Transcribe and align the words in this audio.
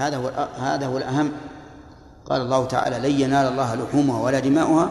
هذا 0.00 0.16
هو 0.16 0.48
هذا 0.60 0.86
هو 0.86 0.98
الأهم. 0.98 1.32
قال 2.30 2.40
الله 2.40 2.64
تعالى 2.64 3.08
لن 3.08 3.20
ينال 3.20 3.46
الله 3.46 3.74
لحومها 3.74 4.20
ولا 4.20 4.38
دماؤها 4.38 4.90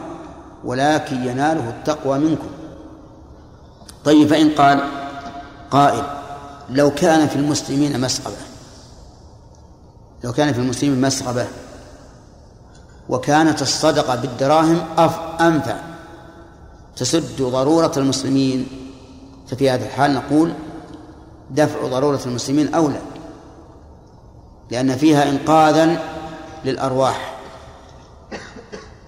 ولكن 0.64 1.16
يناله 1.16 1.68
التقوى 1.68 2.18
منكم. 2.18 2.48
طيب 4.04 4.28
فإن 4.28 4.50
قال 4.50 4.80
قائل 5.70 6.04
لو 6.70 6.90
كان 6.90 7.28
في 7.28 7.36
المسلمين 7.36 8.00
مسغبة 8.00 8.36
لو 10.24 10.32
كان 10.32 10.52
في 10.52 10.58
المسلمين 10.58 11.00
مسغبة 11.00 11.46
وكانت 13.08 13.62
الصدقة 13.62 14.16
بالدراهم 14.16 14.80
أنفع 15.40 15.76
تسد 16.96 17.42
ضرورة 17.42 17.92
المسلمين 17.96 18.66
ففي 19.48 19.70
هذا 19.70 19.84
الحال 19.84 20.14
نقول 20.14 20.52
دفع 21.50 21.86
ضرورة 21.86 22.20
المسلمين 22.26 22.74
أولى. 22.74 23.00
لأن 24.70 24.96
فيها 24.96 25.30
إنقاذا 25.30 26.02
للأرواح. 26.64 27.40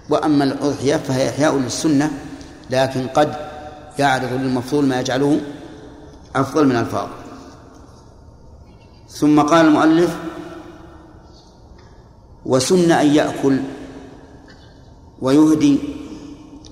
وأما 0.09 0.43
الأضحية 0.43 0.95
فهي 0.95 1.29
إحياء 1.29 1.57
للسنة 1.57 2.11
لكن 2.69 3.07
قد 3.07 3.35
يعرض 3.99 4.33
للمفضول 4.33 4.85
ما 4.85 4.99
يجعله 4.99 5.41
أفضل 6.35 6.67
من 6.67 6.75
الفاظ 6.75 7.07
ثم 9.09 9.41
قال 9.41 9.65
المؤلف 9.65 10.15
وسن 12.45 12.91
أن 12.91 13.15
يأكل 13.15 13.59
ويهدي 15.21 15.79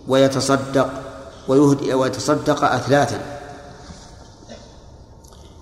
ويتصدق 0.08 0.89
ويهدي 1.47 1.94
ويتصدق 1.94 2.63
أثلاثا. 2.63 3.19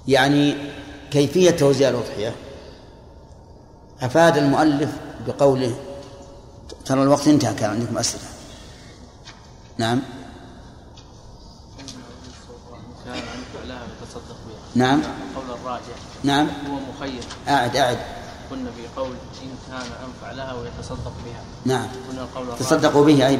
يعني 0.07 0.55
كيفية 1.11 1.51
توزيع 1.51 1.89
الأضحية؟ 1.89 2.35
أفاد 4.01 4.37
المؤلف 4.37 4.89
بقوله 5.27 5.75
ترى 6.85 7.03
الوقت 7.03 7.27
انتهى 7.27 7.53
كان 7.53 7.69
عندكم 7.69 7.97
أسئلة؟ 7.97 8.23
نعم. 9.77 10.01
نعم. 14.75 15.01
قول 15.35 15.57
الراجح 15.61 15.83
نعم. 16.23 16.47
هو 16.47 16.79
مخير 16.95 17.23
أعد 17.47 17.75
أعد. 17.75 17.97
كنا 18.49 18.71
في 18.71 19.01
قول 19.01 19.15
إن 19.43 19.49
كان 19.67 19.91
أنفع 20.05 20.31
لها 20.31 20.53
ويتصدق 20.53 21.13
بها 21.25 21.43
نعم. 21.65 21.87
كنا 22.11 22.21
القول 22.21 22.59
تصدقوا 22.59 23.05
به 23.05 23.27
أي 23.27 23.39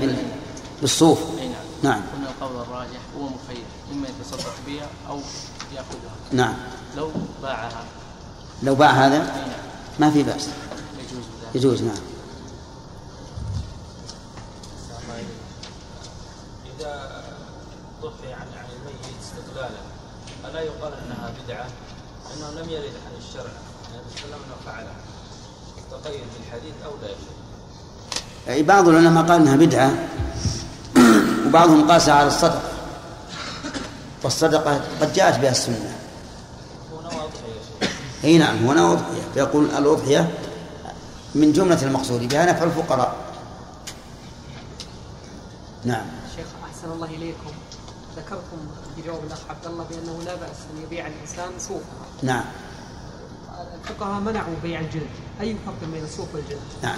بالصوف. 0.82 1.20
أي 1.40 1.48
نعم. 1.48 1.64
نعم. 1.84 2.02
كنا 2.16 2.30
القول 2.30 2.62
الراجح 2.62 3.00
هو 3.18 3.24
مخير 3.24 3.64
إما 3.92 4.08
يتصدق 4.08 4.54
بها 4.68 4.88
أو 5.10 5.20
يأخذها 5.76 6.16
نعم 6.32 6.56
لو 6.98 7.12
باعها 7.44 7.84
لو 8.64 8.76
باع 8.76 8.90
هذا؟ 8.92 9.18
أي 9.18 9.42
نعم 9.42 9.69
ما 10.00 10.12
في 10.12 10.24
بأس. 10.24 10.48
يجوز 11.56 11.82
نعم. 11.84 11.96
إذا 16.80 17.24
ضحي 18.02 18.34
عن 18.34 18.48
عن 18.58 18.66
الميت 18.80 19.16
استقلالا 19.22 19.80
ألا 20.46 20.62
يقال 20.62 20.94
أنها 20.94 21.34
بدعة؟ 21.44 21.68
لأنه 22.30 22.62
لم 22.62 22.70
يرد 22.70 22.84
عن 22.84 23.14
الشرع. 23.18 23.52
النبي 23.92 24.10
صلى 24.16 24.26
الله 24.26 24.36
عليه 24.36 24.36
وسلم 24.36 24.42
أنه 24.46 24.56
فعلها 24.66 24.96
تقيد 25.92 26.24
بالحديث 26.40 26.74
أو 26.86 26.92
لا 27.02 28.54
أي 28.54 28.64
بعض 28.64 28.88
العلماء 28.88 29.24
قال 29.24 29.42
إنها 29.42 29.56
بدعة. 29.56 29.92
وبعضهم 31.48 31.92
قاس 31.92 32.10
على 32.10 32.28
الصدقه 32.28 32.62
والصدقة 34.24 34.82
قد 35.02 35.14
جاءت 35.14 35.40
بها 35.40 35.52
السنة 35.52 35.96
هو 36.94 37.02
نوى 37.02 37.12
أضحية 37.12 37.54
يا 37.82 37.88
شيخ 37.88 37.92
أي 38.24 38.38
نعم 38.38 38.58
هنا 38.58 38.92
أضحية. 38.92 39.22
فيقول 39.34 39.66
الأضحية 39.66 40.30
من 41.36 41.54
جملة 41.54 41.84
المقصود 41.84 42.30
بها 42.30 42.46
نفع 42.46 42.64
الفقراء 42.64 43.16
نعم. 45.84 46.06
شيخ 46.36 46.46
أحسن 46.70 46.92
الله 46.92 47.08
إليكم. 47.08 47.52
ذكرتم 48.18 48.58
في 48.96 49.02
جواب 49.08 49.24
الأخ 49.28 49.40
عبد 49.50 49.66
الله 49.66 49.84
بأنه 49.84 50.24
لا 50.26 50.36
بأس 50.36 50.58
أن 50.74 50.84
يبيع 50.84 51.08
الإنسان 51.08 51.60
صوفها 51.60 52.06
نعم. 52.24 52.44
الفقهاء 53.84 54.22
منعوا 54.22 54.56
بيع 54.64 54.80
الجلد. 54.80 55.10
أي 55.42 55.56
فرق 55.66 55.90
بين 55.94 56.04
الصوف 56.04 56.28
والجلد؟ 56.36 56.60
نعم. 56.84 56.98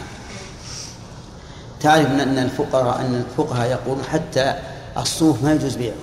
تعرف 1.79 2.07
ان 2.07 2.37
الفقراء 2.37 3.01
أن 3.01 3.15
الفقهاء 3.15 3.69
يقولون 3.71 4.03
حتى 4.03 4.59
الصوف 4.97 5.43
ما 5.43 5.53
يجوز 5.53 5.75
بيعه. 5.75 5.95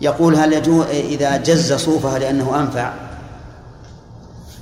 يقول 0.00 0.34
هل 0.34 0.52
يجوز 0.52 0.86
إذا 0.86 1.36
جز 1.36 1.72
صوفها 1.72 2.18
لأنه 2.18 2.60
أنفع؟ 2.60 3.09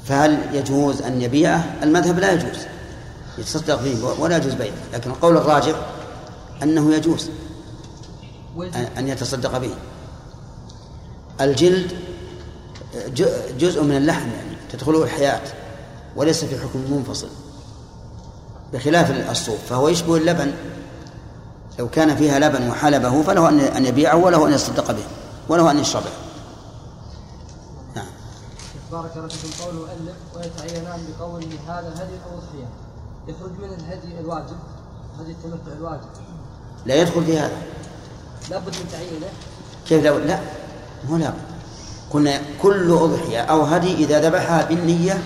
فهل 0.09 0.39
يجوز 0.53 1.03
أن 1.03 1.23
يبيعه؟ 1.23 1.75
المذهب 1.83 2.19
لا 2.19 2.33
يجوز. 2.33 2.59
يتصدق 3.39 3.83
به 3.83 4.21
ولا 4.21 4.37
يجوز 4.37 4.55
بيعه. 4.55 4.73
لكن 4.93 5.11
القول 5.11 5.37
الراجح 5.37 5.75
أنه 6.63 6.95
يجوز 6.95 7.31
أن- 8.59 8.99
يتصدق 8.99 9.59
به. 9.59 9.71
الجلد 11.41 11.93
جزء 13.59 13.83
من 13.83 13.97
اللحم 13.97 14.29
يعني 14.29 14.57
تدخله 14.73 15.03
الحياة 15.03 15.41
وليس 16.17 16.45
في 16.45 16.59
حكم 16.59 16.79
منفصل. 16.91 17.29
بخلاف 18.73 19.31
الصوف 19.31 19.59
فهو 19.69 19.89
يشبه 19.89 20.17
اللبن. 20.17 20.53
لو 21.79 21.89
كان 21.89 22.17
فيها 22.17 22.39
لبن 22.39 22.69
وحلبه 22.71 23.23
فله 23.23 23.49
أن 23.49 23.61
أن 23.61 23.87
يبيعه 23.87 24.17
وله 24.17 24.49
أن 24.49 24.53
يصدق 24.53 24.93
به 24.93 25.05
وله 25.49 25.71
أن 25.71 25.79
يشربه. 25.79 26.11
بارك 28.93 29.17
الله 29.17 29.29
فيكم. 29.29 29.65
قول 29.65 29.75
المؤلف 29.75 30.17
ويتعينان 30.37 31.01
بقول 31.09 31.45
هذا 31.67 31.93
هدي 31.97 32.17
أو 32.27 32.39
اضحيه 32.39 32.69
يخرج 33.29 33.53
من 33.53 33.75
الهدي 33.75 34.21
الواجب 34.21 34.57
هدي 35.21 35.33
التمتع 35.33 35.73
الواجب. 35.73 36.09
لا 36.87 36.95
يدخل 36.95 37.25
في 37.25 37.39
هذا. 37.39 37.63
لابد 38.51 38.77
من 38.77 38.89
تعيينه. 38.93 39.27
كيف 39.89 40.05
لو 40.05 40.19
لا 40.19 40.41
هو 41.11 41.17
لا 41.17 41.33
قلنا 42.11 42.41
كل 42.63 42.93
أضحية 42.93 43.41
أو 43.41 43.63
هدي 43.63 43.95
إذا 43.95 44.21
ذبحها 44.21 44.65
بالنية 44.65 45.23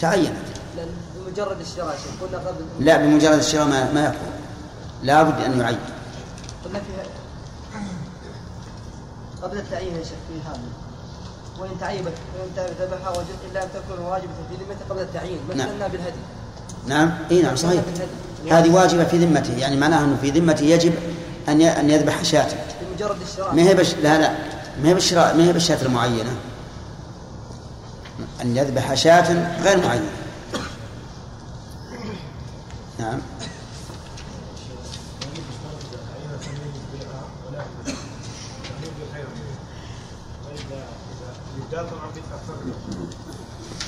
تعينت. 0.00 0.36
بمجرد 1.16 1.60
الشراء 1.60 1.98
قلنا 2.20 2.38
قبل. 2.38 2.64
لا 2.80 2.96
بمجرد 2.96 3.38
الشراء 3.38 3.66
ما, 3.66 3.92
ما 3.92 4.04
يكون. 4.04 4.32
لا 5.02 5.22
بد 5.22 5.40
أن 5.44 5.60
يعين. 5.60 5.78
قلنا 6.64 6.80
فيها 6.80 7.04
قبل 9.42 9.58
التعيين 9.58 9.94
يا 9.94 10.04
شيخ 10.04 10.18
في 10.28 10.48
هذا. 10.48 10.60
وإن 11.60 11.70
تعيبت 11.80 12.12
وإن 12.38 12.66
ذبحها 12.80 13.10
وجد 13.10 13.36
إلا 13.50 13.62
أن 13.64 13.68
تكون 13.74 14.04
واجبة 14.06 14.28
في 14.50 14.54
ذمته 14.64 14.84
قبل 14.90 15.00
التعيين. 15.02 15.38
نعم. 15.56 15.68
مثلنا 15.68 15.86
بالهدي. 15.86 16.18
نعم. 16.86 17.10
إي 17.30 17.42
نعم 17.42 17.56
صحيح. 17.56 17.82
هذه 18.50 18.70
واجبة 18.74 19.04
في 19.04 19.18
ذمته 19.18 19.56
يعني 19.58 19.76
معناها 19.76 20.04
أنه 20.04 20.16
في 20.22 20.30
ذمته 20.30 20.64
يجب 20.64 20.94
أن 21.48 21.60
ي- 21.60 21.80
أن 21.80 21.90
يذبح 21.90 22.24
شاة. 22.24 22.48
بمجرد 22.90 23.16
الشراء. 23.22 23.54
ما 23.54 23.62
هي 23.62 23.74
بش... 23.74 23.94
لا 23.94 24.18
لا. 24.20 24.30
ما 24.82 24.88
هي 24.88 24.94
بالشراء 24.94 25.36
ما 25.36 25.44
هي 25.44 25.52
بالشاة 25.52 25.82
المعينة؟ 25.82 26.30
أن 28.42 28.56
يذبح 28.56 28.94
شاة 28.94 29.60
غير 29.62 29.86
معينة. 29.86 30.06
نعم. 32.98 33.18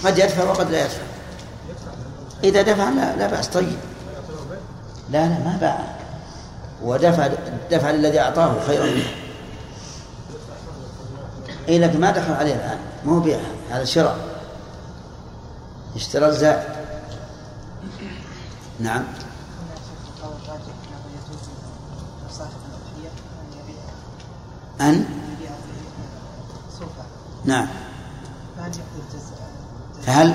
قد 0.06 0.18
يدفع 0.18 0.44
وقد 0.44 0.70
لا 0.70 0.84
يدفع. 0.84 1.02
إذا 2.44 2.62
دفع 2.62 2.90
لا, 2.90 3.16
لا 3.16 3.26
بأس. 3.26 3.48
طيب. 3.48 3.78
لا 5.10 5.28
لا 5.28 5.38
ما 5.38 5.58
باع. 5.60 5.96
ودفع 6.82 7.28
دفع 7.70 7.90
للذي 7.90 8.20
أعطاه 8.20 8.60
خيرا 8.66 8.84
منه. 8.84 9.14
اي 11.68 11.78
لكن 11.78 12.00
ما 12.00 12.10
دخل 12.10 12.32
عليه 12.32 12.54
الآن. 12.54 12.78
ما 13.04 13.12
هو 13.12 13.20
بيع. 13.20 13.38
هذا 13.70 13.84
شراء 13.84 14.16
اشترى 15.96 16.26
الزائد. 16.26 16.76
نعم. 18.80 19.04
القول 20.08 20.36
الراجح 20.44 20.62
انه 20.64 21.12
يجوز 21.14 21.42
لصاحب 22.30 22.50
الاضحيه 22.68 23.10
ان 23.40 23.58
يبيع 23.58 23.82
ان 24.88 24.94
يبيع 25.32 25.50
صوفه 26.78 27.04
نعم 27.44 27.66
فهل 28.56 28.70
يقضي 28.70 29.02
الجزاء 29.08 29.46
فهل 30.06 30.34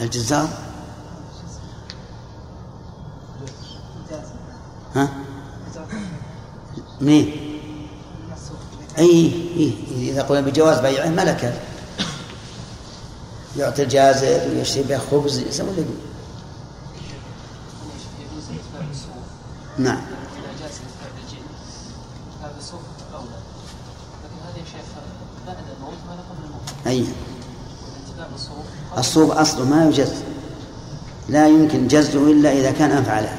الجزار 0.00 0.48
ها؟ 4.94 5.08
منين 7.00 7.58
أي 8.98 9.32
إي 9.56 9.74
إذا 9.90 10.22
قلنا 10.22 10.40
بجواز 10.40 10.80
بيعه 10.80 11.08
ملكه 11.08 11.52
يعطي 13.56 13.82
الجازر 13.82 14.40
ويشتري 14.48 14.82
به 14.82 14.98
خبز 14.98 15.38
يسوي 15.38 15.70
اللي 15.70 15.80
يقول 15.80 15.96
نعم. 19.78 20.00
إذا 26.86 27.06
الصوب 28.98 29.30
أصله 29.30 29.64
ما 29.64 29.84
يجز 29.84 30.12
لا 31.28 31.46
يمكن 31.46 31.88
جزه 31.88 32.30
إلا 32.30 32.52
إذا 32.52 32.70
كان 32.70 32.90
أنفع 32.90 33.20
له 33.20 33.36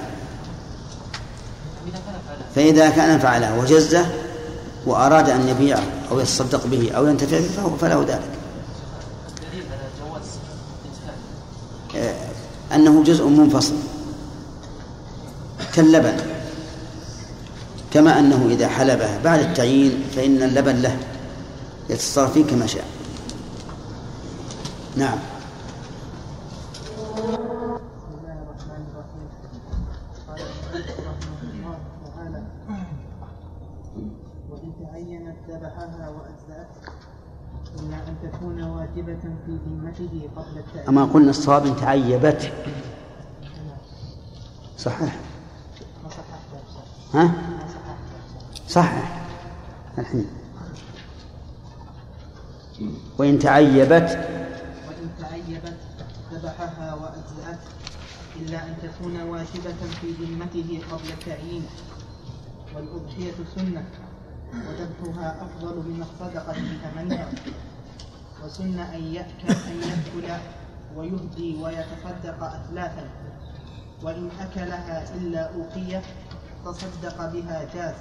فإذا 2.56 2.90
كان 2.90 3.20
فعله 3.20 3.60
وجزه 3.60 4.06
وأراد 4.86 5.30
أن 5.30 5.48
يبيعه 5.48 5.84
أو 6.12 6.20
يتصدق 6.20 6.68
به 6.68 6.92
أو 6.92 7.08
ينتفع 7.08 7.40
به 7.40 7.78
فله 7.78 8.06
ذلك. 8.08 8.30
آه، 11.96 12.16
أنه 12.76 13.04
جزء 13.04 13.28
منفصل 13.28 13.74
كاللبن. 15.74 16.18
كما 17.94 18.20
أنه 18.20 18.48
إذا 18.52 18.68
حلبه 18.68 19.18
بعد 19.24 19.40
التعيين 19.40 20.04
فإن 20.16 20.44
اللبن 20.44 20.76
له 20.76 20.98
يتصرف 21.90 22.34
فيه 22.34 22.46
كما 22.46 22.68
شاء. 22.68 22.86
نعم 24.96 25.18
بسم 27.14 28.14
الله 28.20 28.38
الرحمن 28.44 28.84
الرحيم 28.94 29.28
قال 30.28 30.40
المؤلف 30.42 30.98
رحمه 31.00 31.40
الله 31.54 31.78
تعالى 32.06 32.42
وإن 34.50 34.74
تعينت 34.94 35.36
ذبحها 35.50 36.10
وأجزأت 36.10 36.68
إلا 37.80 37.95
أن 38.07 38.16
تكون 38.24 38.63
واجبة 38.63 39.19
في 39.45 39.57
ذمته 39.66 40.30
قبل 40.36 40.57
التأيين 40.57 40.88
أما 40.88 41.06
قلنا 41.06 41.30
الصواب 41.30 41.66
إن 41.66 41.75
تعيبت. 41.75 42.54
صحيح. 44.78 45.19
ها؟ 47.13 47.34
صحيح. 48.68 49.25
الحين. 49.98 50.28
وإن 53.18 53.39
تعيبت. 53.39 54.10
وإن 54.88 55.10
تعيبت 55.19 55.78
ذبحها 56.34 56.94
وأجزأت 56.94 57.60
إلا 58.36 58.68
أن 58.68 58.75
تكون 58.84 59.22
واجبة 59.22 59.89
في 60.01 60.12
ذمته 60.12 60.81
قبل 60.92 61.10
التعيين 61.10 61.66
والأضحية 62.75 63.34
سنة. 63.56 63.86
وذبحها 64.54 65.42
أفضل 65.42 65.76
من 65.76 66.02
الصدقة 66.02 66.52
بثمنها 66.54 67.28
وسن 68.44 68.80
أن 68.80 69.04
يأكل 69.04 69.48
أن 69.50 69.78
يأكل 69.82 70.42
ويهدي 70.96 71.64
ويتصدق 71.64 72.44
أثلاثا. 72.44 73.10
وإن 74.04 74.30
أكلها 74.40 75.16
إلا 75.16 75.56
أوقية 75.56 76.02
تصدق 76.66 77.32
بها 77.34 77.68
جاز. 77.76 77.96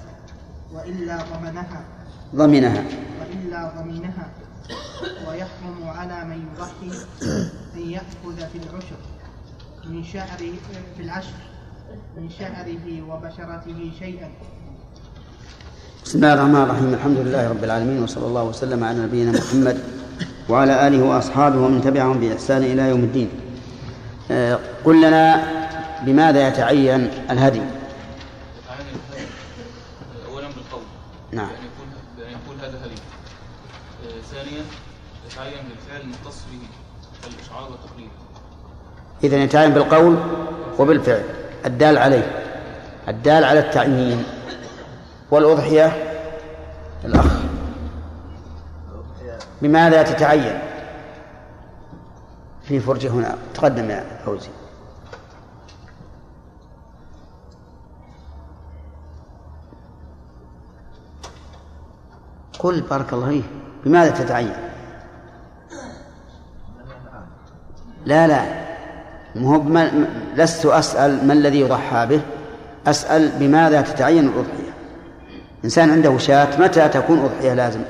وإلا 0.73 1.17
ضمنها. 1.17 1.85
ضمنها. 2.35 2.83
وإلا 3.19 3.73
ضمنها. 3.77 4.29
ويحرم 5.27 5.87
على 5.87 6.25
من 6.25 6.47
يضحي 6.53 7.05
أن 7.75 7.89
يأخذ 7.89 8.47
في 8.49 8.57
العشر. 8.57 8.97
من 9.85 10.03
شعره 10.03 10.53
في 10.97 11.03
العشر. 11.03 11.39
من 12.17 12.29
شعره 12.29 13.01
وبشرته 13.09 13.91
شيئا. 13.99 14.31
بسم 16.05 16.17
الله 16.17 16.33
الرحمن 16.33 16.55
الرحيم. 16.55 16.93
الحمد 16.93 17.17
لله 17.17 17.49
رب 17.49 17.63
العالمين 17.63 18.03
وصلى 18.03 18.25
الله 18.25 18.43
وسلم 18.43 18.83
على 18.83 18.99
نبينا 18.99 19.31
محمد 19.31 19.77
وعلى 20.49 20.87
آله 20.87 21.03
وأصحابه 21.03 21.59
ومن 21.59 21.81
تبعهم 21.81 22.19
بإحسان 22.19 22.63
إلى 22.63 22.89
يوم 22.89 22.99
الدين. 22.99 23.29
آه، 24.31 24.59
قل 24.85 25.01
لنا 25.01 25.47
بماذا 26.05 26.47
يتعين 26.47 27.09
الهدي؟ 27.31 27.61
اولا 30.27 30.47
بالقول. 30.47 30.83
نعم. 31.31 31.47
بان 31.47 31.63
يكون 31.71 31.87
بان 32.17 32.29
يقول 32.29 32.55
هذا 32.59 32.77
هدي. 32.85 32.99
آه، 34.03 34.21
ثانيا 34.31 34.61
يتعين 35.27 35.63
بالفعل 35.69 36.01
المختص 36.01 36.39
به 36.51 36.59
كالاشعار 37.23 37.71
والتقليد 37.71 38.09
إذا 39.23 39.37
يتعين 39.43 39.73
بالقول 39.73 40.17
وبالفعل. 40.79 41.23
الدال 41.65 41.97
عليه. 41.97 42.31
الدال 43.07 43.43
على 43.43 43.59
التعيين. 43.59 44.23
والأضحية 45.33 46.13
الأخ. 47.05 47.41
بماذا 49.61 50.03
تتعين؟ 50.03 50.59
في 52.63 52.79
فرجة 52.79 53.09
هنا. 53.09 53.37
تقدم 53.53 53.89
يا 53.89 54.03
فوزي. 54.25 54.49
قل 62.59 62.81
بارك 62.81 63.13
الله 63.13 63.29
فيه 63.29 63.43
بماذا 63.85 64.11
تتعين؟ 64.11 64.53
لا 68.05 68.27
لا. 68.27 68.63
بما 69.35 70.07
لست 70.35 70.65
أسأل 70.65 71.27
ما 71.27 71.33
الذي 71.33 71.59
يضحى 71.59 72.05
به. 72.05 72.21
أسأل 72.87 73.31
بماذا 73.39 73.81
تتعين 73.81 74.27
الأضحية؟ 74.27 74.62
إنسان 75.63 75.91
عنده 75.91 76.17
شاة 76.17 76.61
متى 76.61 76.89
تكون 76.89 77.19
أضحية 77.19 77.53
لازم 77.53 77.81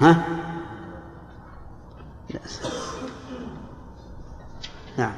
ها 0.00 0.24
لا. 2.30 2.40
نعم 4.96 5.12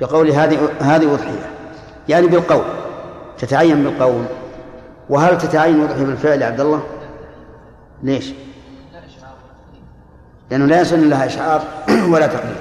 بقول 0.00 0.30
هذه 0.30 0.68
هذه 0.80 1.14
أضحية 1.14 1.50
يعني 2.08 2.26
بالقول 2.26 2.64
تتعين 3.38 3.84
بالقول 3.84 4.24
وهل 5.08 5.38
تتعين 5.38 5.74
الأضحية 5.74 6.04
بالفعل 6.04 6.42
يا 6.42 6.46
عبد 6.46 6.60
الله؟ 6.60 6.82
ليش؟ 8.02 8.32
لأنه 10.50 10.66
لا 10.66 10.80
يسن 10.80 11.08
لها 11.08 11.26
إشعار 11.26 11.62
ولا 12.12 12.26
تقليد 12.26 12.56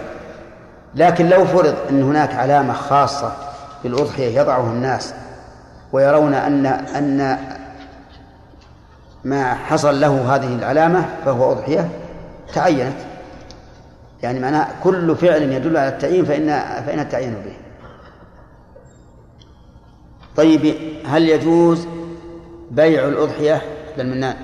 لكن 0.95 1.29
لو 1.29 1.45
فرض 1.45 1.75
أن 1.89 2.03
هناك 2.03 2.33
علامة 2.33 2.73
خاصة 2.73 3.33
بالأضحية 3.83 4.39
يضعها 4.39 4.71
الناس 4.71 5.13
ويرون 5.93 6.33
أن 6.33 6.65
أن 6.65 7.37
ما 9.23 9.53
حصل 9.53 10.01
له 10.01 10.35
هذه 10.35 10.55
العلامة 10.55 11.05
فهو 11.25 11.51
أضحية 11.51 11.89
تعينت. 12.53 12.97
يعني 14.23 14.39
معناه 14.39 14.67
كل 14.83 15.15
فعل 15.15 15.41
يدل 15.41 15.77
على 15.77 15.89
التعيين 15.89 16.25
فإن 16.25 16.47
فإن 16.85 16.99
التعيين 16.99 17.33
به. 17.33 17.57
طيب 20.35 20.75
هل 21.05 21.29
يجوز 21.29 21.87
بيع 22.71 23.07
الأضحية 23.07 23.61
للمنان؟ 23.97 24.35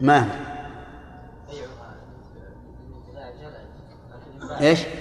ما؟ 0.00 0.28
هو؟ 4.60 4.97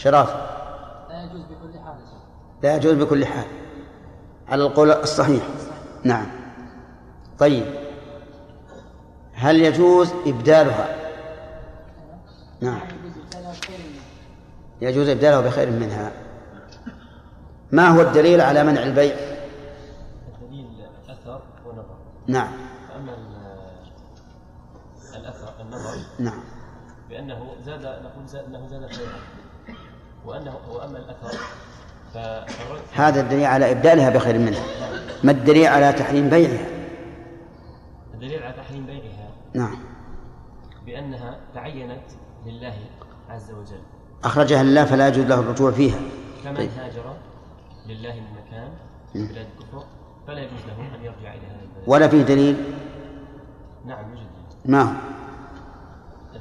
شراف 0.00 0.28
لا 1.10 1.24
يجوز 1.24 1.40
بكل 1.42 1.78
حال 1.78 1.94
يا 2.00 2.06
شيخ. 2.06 2.22
لا 2.62 2.76
يجوز 2.76 2.94
بكل 2.94 3.26
حال. 3.26 3.44
على 4.48 4.62
القول 4.66 4.90
الصحيح. 4.90 5.42
نعم. 6.04 6.26
طيب. 7.38 7.66
هل 9.32 9.56
يجوز 9.56 10.12
إبدالها؟ 10.26 10.96
نعم. 12.60 12.80
يجوز 14.80 15.08
إبدالها 15.08 15.40
بخير 15.40 15.70
منها. 15.70 16.12
ما 17.72 17.88
هو 17.88 18.00
الدليل 18.00 18.40
على 18.40 18.64
منع 18.64 18.82
البيع؟ 18.82 19.14
الدليل 19.14 20.66
اثر 21.08 21.42
ونظر 21.66 21.96
نعم. 22.26 22.52
فأما 22.88 23.14
ال- 23.14 23.30
الأثر 25.16 25.52
النظر 25.60 25.96
نعم. 26.18 26.40
بأنه 27.08 27.46
زاد 27.64 27.80
نقول 27.86 28.26
زاد 28.26 28.44
أنه 28.44 28.66
زاد 28.68 28.92
خيرا 28.92 29.08
وانه 30.26 30.54
وأما 30.70 30.98
الأثر 30.98 31.38
فالرد 32.14 32.80
هذا 32.92 33.20
الدليل 33.20 33.44
على 33.44 33.70
إبدالها 33.72 34.10
بخير 34.10 34.38
منها. 34.38 34.62
ما 35.24 35.32
الدليل 35.32 35.66
على 35.66 35.92
تحريم 35.92 36.28
بيعها؟ 36.28 36.66
الدليل 38.14 38.42
على 38.42 38.54
تحريم 38.54 38.86
بيعها 38.86 39.30
نعم. 39.54 39.78
بأنها 40.86 41.40
تعينت 41.54 42.06
لله 42.46 42.74
عز 43.28 43.50
وجل. 43.50 43.82
أخرجها 44.24 44.62
الله 44.62 44.84
فلا 44.84 45.08
يجوز 45.08 45.24
له 45.24 45.40
الرجوع 45.40 45.70
فيها. 45.70 45.98
كمن 46.44 46.56
طيب. 46.56 46.70
هاجر 46.78 47.14
لله 47.86 48.14
من 48.14 48.26
مكان. 48.46 48.70
بلاد 49.14 49.46
الكفر 49.58 49.84
فلا 50.26 50.38
يجوز 50.38 50.60
له 50.68 50.96
أن 50.96 51.04
يرجع 51.04 51.34
إلى 51.34 51.46
هذا 51.46 51.62
البلد. 51.62 51.84
ولا 51.86 52.08
فيه 52.08 52.22
دليل؟ 52.22 52.56
نعم 53.86 54.10
يوجد 54.10 54.30
ما 54.64 54.82
هو 54.82 54.92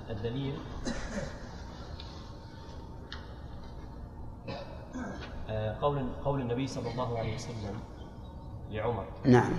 الدليل 0.09 0.53
قول 5.81 6.05
قول 6.25 6.41
النبي 6.41 6.67
صلى 6.67 6.91
الله 6.91 7.19
عليه 7.19 7.35
وسلم 7.35 7.79
لعمر. 8.71 9.05
نعم. 9.25 9.51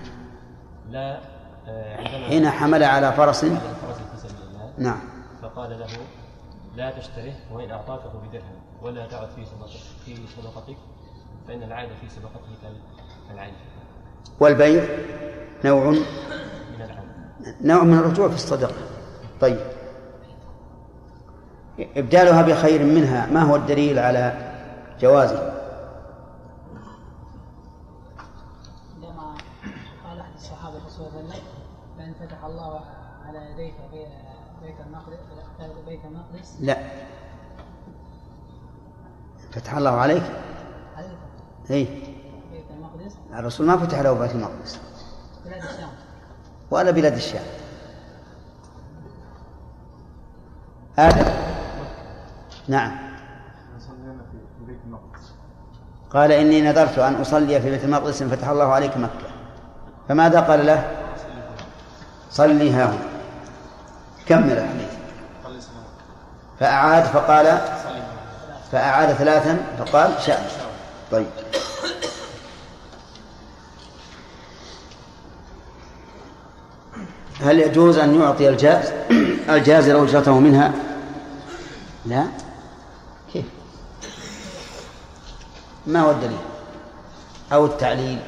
لا 0.91 1.21
آه، 1.69 1.97
عندما 1.97 2.29
حين 2.29 2.51
حمل 2.51 2.83
على 2.85 3.13
فرس. 3.13 3.45
على 3.45 3.53
الله 3.53 4.73
نعم. 4.79 5.01
فقال 5.43 5.71
له 5.81 5.87
لا 6.77 6.91
تشتره 6.99 7.33
وإن 7.53 7.71
أعطاكه 7.71 8.13
بدرهم 8.29 8.61
ولا 8.83 9.07
تعد 9.07 9.29
في 9.29 9.45
صدقتك 9.45 9.81
في 10.05 10.17
صدقتك 10.37 10.77
فإن 11.49 11.63
العائد 11.63 11.91
في 12.01 12.09
صدقته 12.09 12.41
كال- 12.63 12.81
كالعين 13.29 13.55
والبيع 14.41 14.85
نوع؟ 15.65 15.85
من 15.91 15.97
العين. 16.77 17.09
نوع 17.61 17.85
من 17.85 17.99
الرجوع 17.99 18.29
في 18.29 18.35
الصدقة. 18.35 18.75
طيب. 19.41 19.59
إبدالها 21.97 22.43
بخير 22.43 22.83
منها 22.83 23.27
ما 23.27 23.43
هو 23.43 23.57
الدليل 23.57 23.99
على 23.99 24.53
جوازه؟ 25.01 25.60
بيت 35.91 36.01
المقدس 36.05 36.57
لا. 36.61 36.77
فتح 39.53 39.77
الله 39.77 39.91
عليك. 39.91 40.23
عليك. 40.97 41.19
اي 41.71 41.85
بيت 42.53 42.65
المقدس؟ 42.71 43.17
الرسول 43.33 43.67
ما 43.67 43.77
فتح 43.77 44.01
له 44.01 44.13
بيت 44.13 44.31
المقدس. 44.31 44.81
بلاد 45.45 45.63
الشام. 45.63 45.89
ولا 46.71 46.91
بلاد 46.91 47.13
الشام. 47.13 47.43
آدم 50.99 51.31
نعم. 52.69 52.99
صلينا 53.79 54.23
في 54.33 54.65
بيت 54.67 54.79
المقدس 54.87 55.33
قال 56.11 56.33
إني 56.33 56.61
نذرت 56.61 56.99
أن 56.99 57.15
أصلي 57.15 57.61
في 57.61 57.71
بيت 57.71 57.85
المقدس 57.85 58.23
إن 58.23 58.29
فتح 58.29 58.49
الله 58.49 58.73
عليك 58.73 58.97
مكة. 58.97 59.31
فماذا 60.09 60.41
قال 60.41 60.67
له؟ 60.67 60.91
صلي 62.31 62.71
ها 62.71 62.87
هنا. 62.87 62.99
كمل 64.27 64.53
الحديث 64.53 64.90
فأعاد 66.61 67.05
فقال 67.05 67.59
فأعاد 68.73 69.13
ثلاثا 69.13 69.59
فقال 69.79 70.15
شاء 70.27 70.51
طيب. 71.11 71.27
هل 77.41 77.61
يجوز 77.61 77.99
أن 77.99 78.21
يعطي 78.21 78.49
الجاز؟ 78.49 78.93
الجاز 79.49 79.89
لو 79.89 80.05
أجرته 80.05 80.39
منها؟ 80.39 80.73
لا. 82.07 82.27
كيف؟ 83.33 83.45
ما 85.87 86.01
هو 86.01 86.11
الدليل؟ 86.11 86.39
أو 87.53 87.67
التعليل؟ 87.67 88.19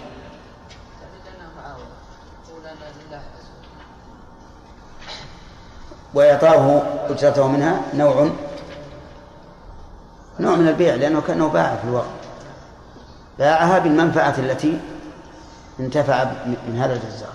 وإعطاه 6.14 6.83
أجرته 7.09 7.47
منها 7.47 7.81
نوع 7.95 8.28
نوع 10.40 10.57
من 10.57 10.69
البيع 10.69 10.95
لأنه 10.95 11.21
كأنه 11.21 11.49
باع 11.49 11.76
في 11.76 11.85
الواقع 11.85 12.07
باعها 13.38 13.78
بالمنفعة 13.78 14.35
التي 14.38 14.81
انتفع 15.81 16.25
من 16.47 16.78
هذا 16.78 16.92
الجزار 16.92 17.33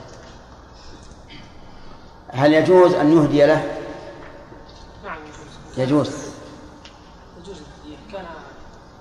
هل 2.28 2.54
يجوز 2.54 2.94
أن 2.94 3.18
يهدي 3.18 3.46
له؟ 3.46 3.64
نعم 5.06 5.18
يجوز. 5.78 6.08
يجوز. 6.08 6.10
يجوز. 7.42 7.58
كان 8.12 8.26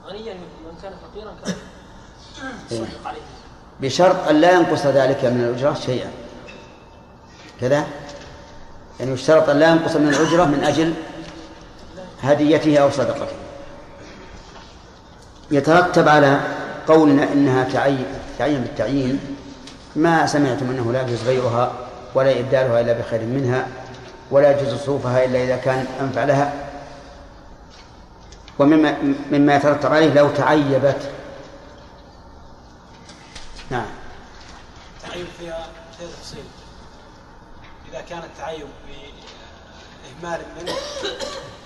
غنيا 0.07 0.35
ومن 0.35 0.79
كان 0.83 0.93
فقيرا 0.93 1.35
كان 1.45 1.55
يصدق 2.71 3.07
عليه. 3.07 3.21
بشرط 3.81 4.29
أن 4.29 4.41
لا 4.41 4.53
ينقص 4.53 4.87
ذلك 4.87 5.25
من 5.25 5.45
الأجرة 5.45 5.75
شيئا. 5.75 6.11
كذا؟ 7.61 7.87
يعني 9.01 9.13
يشترط 9.13 9.49
أن 9.49 9.59
لا 9.59 9.71
ينقص 9.71 9.97
من 9.97 10.09
الأجرة 10.09 10.45
من 10.45 10.65
أجل 10.65 10.95
هديته 12.23 12.79
أو 12.79 12.91
صدقته. 12.91 13.37
يترتب 15.51 16.09
على 16.09 16.41
قولنا 16.89 17.33
إنها 17.33 17.65
تعين 17.65 18.07
تعين 18.39 18.61
بالتعيين. 18.61 19.37
ما 19.97 20.27
سمعتم 20.27 20.71
أنه 20.71 20.93
لا 20.93 21.03
يجوز 21.03 21.23
بيعها 21.23 21.73
ولا 22.15 22.41
إبدالها 22.41 22.81
إلا 22.81 22.93
بخير 22.93 23.21
منها 23.21 23.69
ولا 24.31 24.61
يجوز 24.61 24.75
صرفها 24.75 25.25
إلا 25.25 25.45
إذا 25.45 25.57
كان 25.57 25.87
أنفع 26.01 26.25
لها. 26.25 26.53
ومما 28.59 28.97
مما 29.33 29.57
يترتب 29.57 29.93
عليه 29.93 30.15
لو 30.15 30.31
تعيبت. 30.31 31.11
نعم. 33.71 33.87
التعيب 35.05 35.27
فيها 35.39 35.67
فيها 35.99 36.09
تفصيل. 36.09 36.45
كان 38.09 38.23
التعيب 38.23 38.67
بإهمال 38.87 40.41
منه 40.61 40.73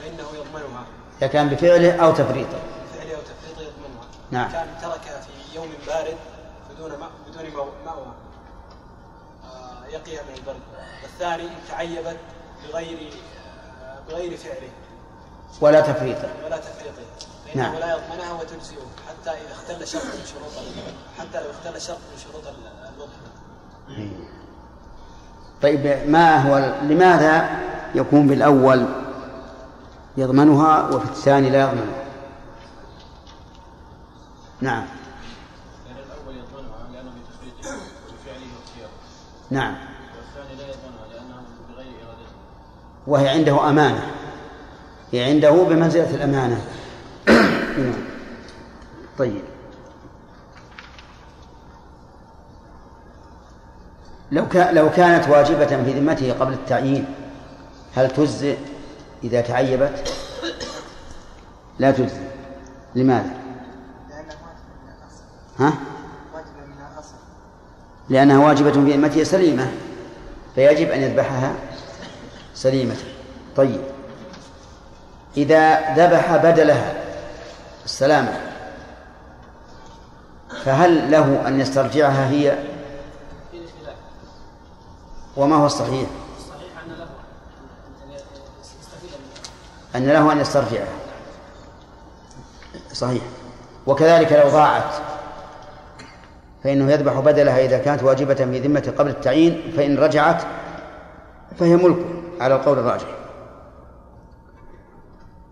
فإنه 0.00 0.28
يضمنها. 0.35 0.85
إذا 1.18 1.26
كان 1.26 1.49
بفعله 1.49 2.04
أو 2.04 2.12
تفريطه. 2.12 2.59
بفعله 2.92 3.16
أو 3.16 3.20
تفريطه 3.23 3.61
يضمنها. 3.61 4.04
نعم. 4.30 4.52
كان 4.52 4.68
تركها 4.82 5.20
في 5.20 5.56
يوم 5.56 5.68
بارد 5.87 6.16
بدون 6.70 6.90
ماء 6.90 7.11
بدون 7.28 7.44
مأوى 7.87 8.06
آه، 9.44 9.87
يقيها 9.87 10.23
من 10.23 10.35
البرد. 10.38 10.61
والثاني 11.02 11.42
إن 11.42 11.59
تعيبت 11.68 12.16
بغير 12.68 13.12
آه، 13.82 13.99
بغير 14.09 14.37
فعله. 14.37 14.70
ولا 15.61 15.80
تفريطه. 15.80 16.28
ولا 16.44 16.56
تفريطه. 16.56 17.02
فإنه 17.47 17.62
نعم. 17.62 17.75
لا 17.75 17.97
يضمنها 17.97 18.32
وتجزئه 18.32 18.87
حتى 19.09 19.30
إذا 19.30 19.52
اختل 19.52 19.87
شرط 19.88 20.04
من 20.04 20.26
شروط 20.26 20.52
حتى 21.18 21.44
لو 21.44 21.50
اختل 21.50 21.80
شرط 21.80 21.99
من 21.99 22.18
شروط 22.18 22.47
ال- 22.47 22.90
الوضع. 22.94 24.30
طيب 25.62 26.09
ما 26.09 26.37
هو 26.38 26.75
لماذا 26.83 27.50
يكون 27.95 28.26
بالأول 28.26 28.87
يضمنها 30.17 30.88
وفي 30.88 31.05
الثاني 31.05 31.50
لا 31.50 31.61
يضمنها؟ 31.61 32.00
نعم. 34.61 34.85
لأن 35.87 35.97
الأول 35.97 36.37
يضمنها 36.37 36.93
لأنه 36.93 37.11
بتفريطه 37.11 37.76
وبفعله 38.09 38.47
واختياره 38.57 38.90
نعم. 39.50 39.75
والثاني 40.17 40.59
لا 40.59 40.64
يضمنها 40.64 41.07
لأنه 41.12 41.43
بغير 41.75 41.87
إرادته 41.87 42.35
وهي 43.07 43.29
عنده 43.29 43.71
أمانة. 43.71 44.07
هي 45.12 45.25
عنده 45.25 45.50
بمنزلة 45.50 46.14
الأمانة. 46.14 46.61
نعم. 47.79 48.05
طيب. 49.19 49.43
لو 54.33 54.47
لو 54.55 54.91
كانت 54.91 55.29
واجبة 55.29 55.67
في 55.67 55.93
ذمته 55.93 56.33
قبل 56.33 56.53
التعيين 56.53 57.05
هل 57.95 58.11
تجزئ 58.11 58.57
إذا 59.25 59.41
تعيبت؟ 59.41 60.13
لا 61.79 61.91
تجزئ 61.91 62.21
لماذا؟ 62.95 63.31
ها؟ 65.59 65.73
واجبة 66.35 66.67
من 66.67 66.95
الأصل 66.95 67.15
لأنها 68.09 68.39
واجبة 68.39 68.73
في 68.73 68.93
ذمته 68.93 69.25
سليمة 69.25 69.73
فيجب 70.55 70.91
أن 70.91 71.01
يذبحها 71.01 71.55
سليمة 72.55 72.95
طيب 73.57 73.81
إذا 75.37 75.95
ذبح 75.95 76.37
بدلها 76.37 76.95
السلامة 77.85 78.33
فهل 80.65 81.11
له 81.11 81.49
أن 81.49 81.61
يسترجعها 81.61 82.29
هي 82.31 82.59
وما 85.37 85.57
هو 85.57 85.67
الصحيح؟ 85.67 86.09
الصحيح 86.39 86.73
أن 89.97 90.07
له 90.07 90.33
أن 90.33 90.41
يسترجعها 90.41 90.95
صحيح. 92.93 93.23
وكذلك 93.87 94.33
لو 94.33 94.49
ضاعت 94.49 94.95
فإنه 96.65 96.93
يذبح 96.93 97.21
بدلها 97.21 97.65
إذا 97.65 97.79
كانت 97.79 98.03
واجبة 98.03 98.35
في 98.35 98.59
ذمته 98.59 98.93
قبل 98.93 99.11
التعيين 99.11 99.73
فإن 99.77 99.99
رجعت 99.99 100.43
فهي 101.59 101.77
ملكه 101.77 102.05
على 102.41 102.55
القول 102.55 102.79
الراجح. 102.79 103.07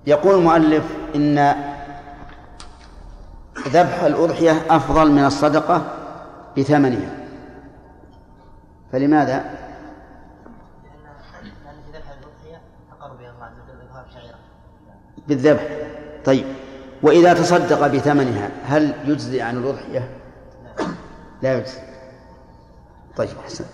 يقول 0.07 0.35
المؤلف 0.35 0.85
إن 1.15 1.55
ذبح 3.69 4.03
الأضحية 4.03 4.63
أفضل 4.71 5.11
من 5.11 5.25
الصدقة 5.25 5.83
بثمنها. 6.59 7.15
فلماذا؟ 8.93 9.58
بالذبح. 15.29 15.67
طيب. 16.25 16.45
وإذا 17.03 17.35
تصدق 17.35 17.87
بثمنها 17.87 18.51
هل 18.65 18.95
يجزي 19.05 19.43
عن 19.43 19.57
الأضحية؟ 19.57 20.09
لا 21.43 21.59
يجزي. 21.59 21.79
طيب 23.17 23.29
أحسن. 23.45 23.65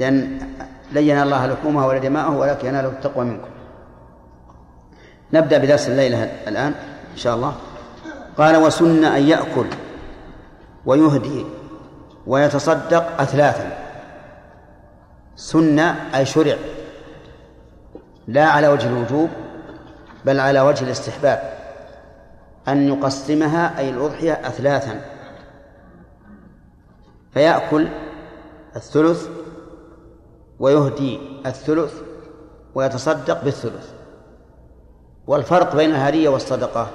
لأن 0.00 0.38
لن 0.92 1.02
ينال 1.02 1.22
الله 1.22 1.46
لحومها 1.46 1.86
ولا 1.86 1.98
دماءه 1.98 2.36
ولكن 2.36 2.68
يناله 2.68 2.88
التقوى 2.88 3.24
منكم. 3.24 3.48
نبدأ 5.32 5.58
بدرس 5.58 5.88
الليلة 5.88 6.24
الآن 6.48 6.74
إن 7.12 7.16
شاء 7.16 7.36
الله. 7.36 7.54
قال 8.38 8.56
وسن 8.56 9.04
أن 9.04 9.22
يأكل 9.22 9.66
ويهدي 10.86 11.46
ويتصدق 12.26 13.20
أثلاثا. 13.20 13.78
سنة 15.36 15.96
أي 16.14 16.26
شرع. 16.26 16.56
لا 18.28 18.46
على 18.46 18.68
وجه 18.68 18.86
الوجوب 18.86 19.28
بل 20.24 20.40
على 20.40 20.60
وجه 20.60 20.84
الاستحباب. 20.84 21.54
أن 22.68 22.88
يقسمها 22.88 23.78
أي 23.78 23.90
الأضحية 23.90 24.32
أثلاثا. 24.32 25.00
فيأكل 27.34 27.88
الثلث 28.76 29.28
ويهدي 30.58 31.20
الثلث 31.46 31.94
ويتصدق 32.74 33.44
بالثلث. 33.44 33.92
والفرق 35.26 35.76
بين 35.76 35.90
الهدية 35.90 36.28
والصدقة 36.28 36.90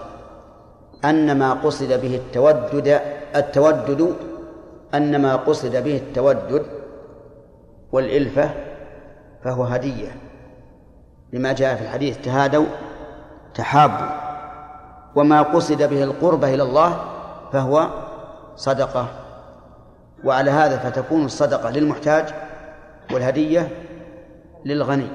أن 1.05 1.39
ما 1.39 1.53
قصد 1.53 2.01
به 2.01 2.15
التودد 2.15 3.01
التودد 3.35 4.15
أن 4.93 5.21
ما 5.21 5.35
قصد 5.35 5.83
به 5.83 5.97
التودد 5.97 6.65
والإلفة 7.91 8.49
فهو 9.43 9.63
هدية. 9.63 10.15
لما 11.33 11.53
جاء 11.53 11.75
في 11.75 11.81
الحديث 11.81 12.17
تهادوا 12.17 12.65
تحابوا 13.55 14.29
وما 15.15 15.41
قصد 15.41 15.83
به 15.83 16.03
القربة 16.03 16.53
إلى 16.53 16.63
الله 16.63 17.05
فهو 17.53 17.89
صدقة. 18.55 19.07
وعلى 20.23 20.51
هذا 20.51 20.77
فتكون 20.77 21.25
الصدقة 21.25 21.69
للمحتاج 21.69 22.33
والهدية 23.13 23.69
للغني. 24.65 25.07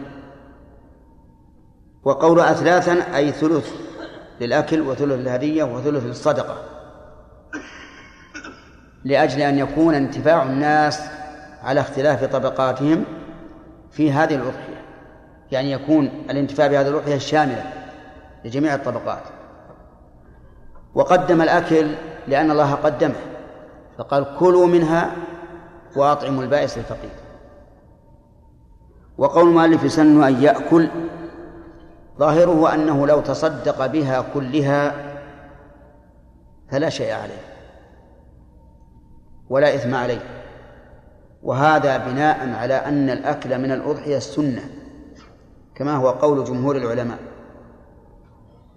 وقول 2.05 2.41
أثلاثا 2.41 3.17
أي 3.17 3.33
ثلث 3.33 3.73
للأكل 4.41 4.81
وثلث 4.81 5.13
للهدية 5.13 5.65
وثلث 5.65 6.05
للصدقة. 6.05 6.57
لأجل 9.05 9.41
أن 9.41 9.59
يكون 9.59 9.95
انتفاع 9.95 10.43
الناس 10.43 11.01
على 11.63 11.81
اختلاف 11.81 12.25
طبقاتهم 12.25 13.05
في 13.91 14.13
هذه 14.13 14.35
الأضحية. 14.35 14.85
يعني 15.53 15.73
يكون 15.73 16.07
الانتفاع 16.31 16.67
بهذه 16.67 16.89
الأضحية 16.89 17.19
شاملة 17.19 17.84
لجميع 18.45 18.75
الطبقات. 18.75 19.23
وقدم 20.95 21.43
الأكل 21.43 21.95
لأن 22.29 22.51
الله 22.51 22.75
قدمه 22.75 23.15
فقال 23.99 24.37
كلوا 24.39 24.67
منها 24.67 25.13
وأطعموا 25.97 26.43
البائس 26.43 26.79
الفقير. 26.79 27.11
وقول 29.19 29.49
المؤلف 29.49 29.85
يسن 29.85 30.23
أن 30.23 30.43
يأكل 30.43 30.89
ظاهره 32.19 32.75
أنه 32.75 33.07
لو 33.07 33.21
تصدق 33.21 33.87
بها 33.87 34.25
كلها 34.35 34.95
فلا 36.71 36.89
شيء 36.89 37.13
عليه 37.13 37.45
ولا 39.51 39.75
إثم 39.75 39.95
عليه. 39.95 40.21
وهذا 41.43 41.97
بناء 41.97 42.55
على 42.55 42.75
أن 42.75 43.11
الأكل 43.11 43.59
من 43.59 43.73
الأضحية 43.73 44.17
السنة 44.17 44.63
كما 45.75 45.97
هو 45.97 46.11
قول 46.11 46.45
جمهور 46.45 46.77
العلماء. 46.77 47.19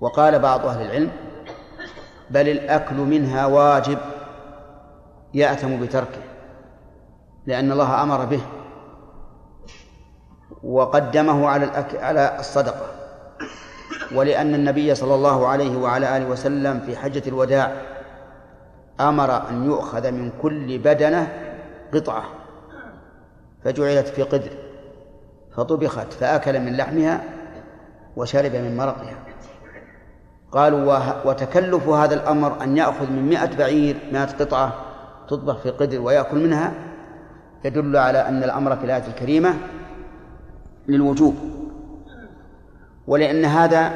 وقال 0.02 0.40
بعض 0.40 0.66
أهل 0.66 0.86
العلم 0.86 1.12
بل 2.30 2.50
الأكل 2.50 2.96
منها 2.96 3.46
واجب 3.46 3.98
يأثم 5.34 5.80
بتركه 5.80 6.22
لأن 7.46 7.72
الله 7.72 8.04
أمر 8.04 8.26
به 8.26 8.42
وقدمه 10.64 11.48
على 11.48 11.86
على 12.00 12.40
الصدقة. 12.40 12.86
ولأن 14.16 14.56
النبي 14.56 14.96
صلى 14.96 15.16
الله 15.16 15.48
عليه 15.48 15.78
وعلى 15.78 16.18
آله 16.18 16.30
وسلم 16.30 16.80
في 16.80 16.98
حجة 16.98 17.24
الوداع 17.28 17.82
أمر 19.00 19.50
أن 19.50 19.66
يؤخذ 19.66 20.12
من 20.12 20.32
كل 20.42 20.78
بدنة 20.78 21.28
قطعة 21.94 22.24
فجعلت 23.64 24.08
في 24.08 24.24
قدر 24.24 24.52
فطبخت 25.56 26.14
فأكل 26.14 26.60
من 26.60 26.78
لحمها 26.78 27.24
وشرب 28.16 28.56
من 28.56 28.78
مرقها. 28.78 29.27
قالوا 30.52 31.26
وتكلف 31.26 31.88
هذا 31.88 32.16
الأمر 32.16 32.64
أن 32.64 32.78
يأخذ 32.78 33.12
من 33.12 33.30
مئة 33.30 33.58
بعير 33.58 33.98
مئة 34.12 34.26
قطعة 34.26 34.74
تطبخ 35.28 35.58
في 35.58 35.70
قدر 35.70 36.02
ويأكل 36.02 36.38
منها 36.38 36.74
يدل 37.66 37.98
على 37.98 38.28
أن 38.28 38.44
الأمر 38.44 38.76
في 38.76 38.86
الآية 38.86 39.08
الكريمة 39.08 39.54
للوجوب. 40.88 41.36
ولأن 43.08 43.46
هذا 43.46 43.92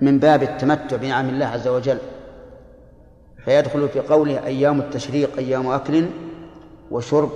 من 0.00 0.18
باب 0.18 0.42
التمتع 0.42 0.96
بنعم 0.96 1.28
الله 1.28 1.46
عز 1.46 1.68
وجل. 1.68 1.98
فيدخل 3.44 3.88
في 3.88 4.00
قوله 4.00 4.46
أيام 4.46 4.80
التشريق 4.80 5.38
أيام 5.38 5.66
أكل 5.66 6.06
وشرب 6.90 7.30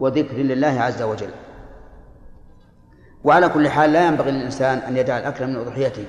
وذكر 0.00 0.36
لله 0.36 0.80
عز 0.80 1.02
وجل. 1.02 1.30
وعلى 3.24 3.48
كل 3.48 3.68
حال 3.68 3.92
لا 3.92 4.06
ينبغي 4.06 4.30
للإنسان 4.30 4.78
أن 4.78 4.96
يدع 4.96 5.18
الأكل 5.18 5.46
من 5.46 5.56
أضحيته. 5.56 6.04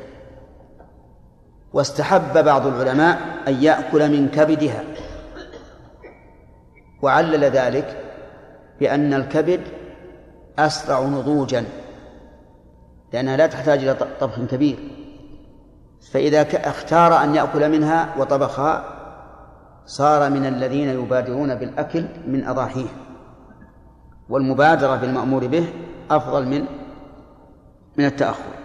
واستحب 1.74 2.46
بعض 2.46 2.68
العلماء 2.68 3.20
أن 3.48 3.64
يأكل 3.64 4.10
من 4.10 4.30
كبدها. 4.30 4.84
وعلل 7.02 7.44
ذلك 7.44 8.04
بأن 8.80 9.14
الكبد 9.14 9.62
أسرع 10.60 11.02
نضوجا 11.02 11.66
لأنها 13.14 13.38
لا 13.38 13.48
تحتاج 13.48 13.80
إلى 13.80 13.98
طبخ 14.20 14.40
كبير. 14.40 14.78
فإذا 16.12 16.48
اختار 16.70 17.24
أن 17.24 17.36
يأكل 17.36 17.70
منها 17.70 18.16
وطبخها 18.18 18.94
صار 19.86 20.30
من 20.30 20.46
الذين 20.46 20.90
يبادرون 20.90 21.56
بالأكل 21.56 22.06
من 22.28 22.48
أضاحيه. 22.48 22.88
والمبادرة 24.30 24.96
بالمأمور 24.96 25.48
به 25.48 25.74
أفضل 26.12 26.46
من 26.46 26.66
من 27.98 28.06
التأخر. 28.06 28.57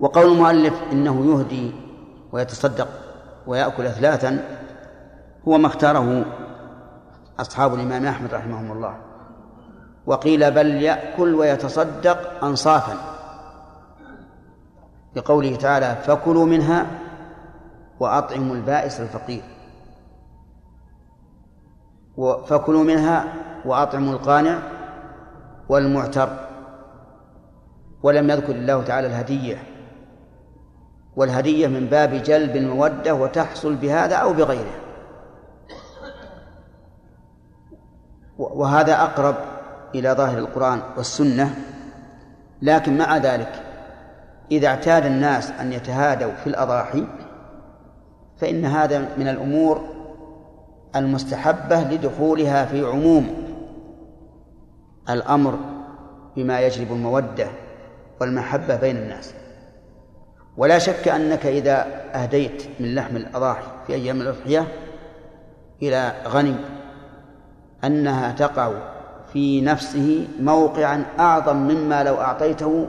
وقول 0.00 0.32
المؤلف 0.32 0.74
إنه 0.92 1.26
يهدي 1.26 1.72
ويتصدق 2.32 2.88
ويأكل 3.46 3.88
ثلاثا 3.88 4.58
هو 5.48 5.58
ما 5.58 5.66
اختاره 5.66 6.24
أصحاب 7.40 7.74
الإمام 7.74 8.06
أحمد 8.06 8.34
رحمهم 8.34 8.72
الله. 8.72 8.96
وقيل 10.06 10.50
بل 10.50 10.66
يأكل 10.66 11.34
ويتصدق 11.34 12.44
أنصافا. 12.44 12.96
لقوله 15.16 15.56
تعالى 15.56 15.96
فكلوا 16.02 16.46
منها 16.46 16.86
وأطعموا 18.00 18.54
البائس 18.54 19.00
الفقير. 19.00 19.42
فكلوا 22.46 22.84
منها 22.84 23.24
وأطعموا 23.64 24.12
القانع 24.12 24.58
والمعتر. 25.68 26.28
ولم 28.02 28.30
يذكر 28.30 28.52
الله 28.52 28.82
تعالى 28.82 29.06
الهدية. 29.06 29.75
والهدية 31.16 31.66
من 31.66 31.86
باب 31.86 32.14
جلب 32.14 32.56
المودة 32.56 33.14
وتحصل 33.14 33.74
بهذا 33.74 34.16
أو 34.16 34.32
بغيره. 34.32 34.80
وهذا 38.38 39.02
أقرب 39.02 39.36
إلى 39.94 40.12
ظاهر 40.12 40.38
القرآن 40.38 40.80
والسنة 40.96 41.54
لكن 42.62 42.98
مع 42.98 43.16
ذلك 43.16 43.62
إذا 44.50 44.68
اعتاد 44.68 45.06
الناس 45.06 45.50
أن 45.50 45.72
يتهادوا 45.72 46.32
في 46.32 46.46
الأضاحي 46.46 47.06
فإن 48.38 48.64
هذا 48.64 49.08
من 49.16 49.28
الأمور 49.28 49.84
المستحبة 50.96 51.80
لدخولها 51.80 52.64
في 52.64 52.86
عموم 52.86 53.28
الأمر 55.10 55.58
بما 56.36 56.60
يجلب 56.60 56.92
المودة 56.92 57.46
والمحبة 58.20 58.76
بين 58.76 58.96
الناس. 58.96 59.34
ولا 60.56 60.78
شك 60.78 61.08
أنك 61.08 61.46
إذا 61.46 61.86
أهديت 62.14 62.62
من 62.80 62.94
لحم 62.94 63.16
الأضاحي 63.16 63.62
في 63.86 63.94
أيام 63.94 64.20
الأضحية 64.20 64.66
إلى 65.82 66.12
غني 66.26 66.56
أنها 67.84 68.32
تقع 68.32 68.72
في 69.32 69.60
نفسه 69.60 70.28
موقعا 70.40 71.04
أعظم 71.18 71.56
مما 71.56 72.04
لو 72.04 72.14
أعطيته 72.14 72.86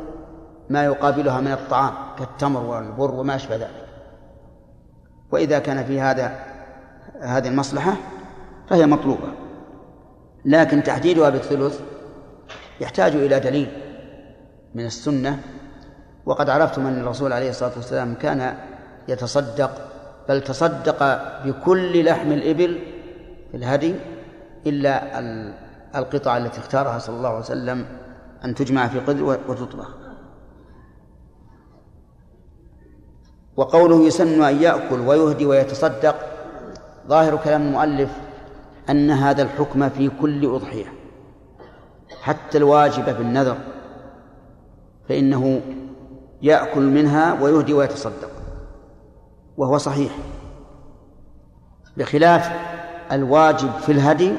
ما 0.70 0.86
يقابلها 0.86 1.42
من 1.42 1.52
الطعام 1.52 1.94
كالتمر 2.20 2.64
والبر 2.64 3.12
وما 3.12 3.36
أشبه 3.36 3.56
ذلك. 3.56 3.88
وإذا 5.32 5.60
كان 5.60 5.86
في 5.86 6.02
هذا 6.02 6.40
هذه 7.22 7.48
المصلحة 7.48 7.94
فهي 8.70 8.86
مطلوبة. 8.86 9.34
لكن 10.46 10.84
تحديدها 10.84 11.30
بالثلث 11.30 11.82
يحتاج 12.82 13.16
إلى 13.16 13.40
دليل 13.40 13.72
من 14.76 14.86
السنة 14.86 15.40
وقد 16.28 16.50
عرفتم 16.50 16.88
أن 16.88 17.00
الرسول 17.00 17.34
عليه 17.34 17.50
الصلاة 17.50 17.72
والسلام 17.76 18.14
كان 18.14 18.58
يتصدق 19.08 19.72
بل 20.30 20.42
تصدق 20.42 21.04
بكل 21.46 22.06
لحم 22.06 22.32
الإبل 22.32 22.80
في 23.52 23.58
الهدي 23.58 23.96
إلا 24.68 25.20
القطعة 25.96 26.38
التي 26.38 26.60
اختارها 26.60 27.00
صلى 27.00 27.18
الله 27.18 27.30
عليه 27.30 27.40
وسلم 27.40 27.86
أن 28.46 28.56
تجمع 28.56 28.88
في 28.88 29.00
قدر 29.00 29.24
وتطبخ. 29.24 29.96
وقوله 33.58 34.06
يسن 34.08 34.44
أن 34.44 34.62
يأكل 34.62 35.00
ويهدي 35.00 35.46
ويتصدق 35.46 36.16
ظاهر 37.08 37.38
كلام 37.38 37.62
المؤلف 37.62 38.10
أن 38.90 39.12
هذا 39.12 39.42
الحكم 39.42 39.90
في 39.90 40.10
كل 40.22 40.46
أضحية 40.46 40.94
حتى 42.22 42.58
الواجبة 42.58 43.12
بالنذر 43.12 43.58
فإنه 45.10 45.62
يأكل 46.42 46.82
منها 46.82 47.42
ويهدي 47.42 47.74
ويتصدق. 47.74 48.32
وهو 49.58 49.78
صحيح. 49.78 50.12
بخلاف 51.98 52.52
الواجب 53.12 53.72
في 53.72 53.92
الهدي 53.92 54.34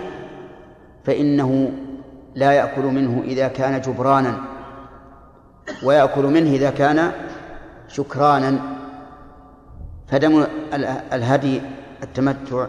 فإنه 1.04 1.72
لا 2.34 2.52
يأكل 2.52 2.82
منه 2.82 3.22
إذا 3.24 3.48
كان 3.48 3.80
جبرانا 3.80 4.40
ويأكل 5.84 6.22
منه 6.22 6.50
إذا 6.50 6.70
كان 6.70 7.12
شكرانا. 7.88 8.58
فدم 10.06 10.46
الهدي 11.12 11.62
التمتع 12.02 12.66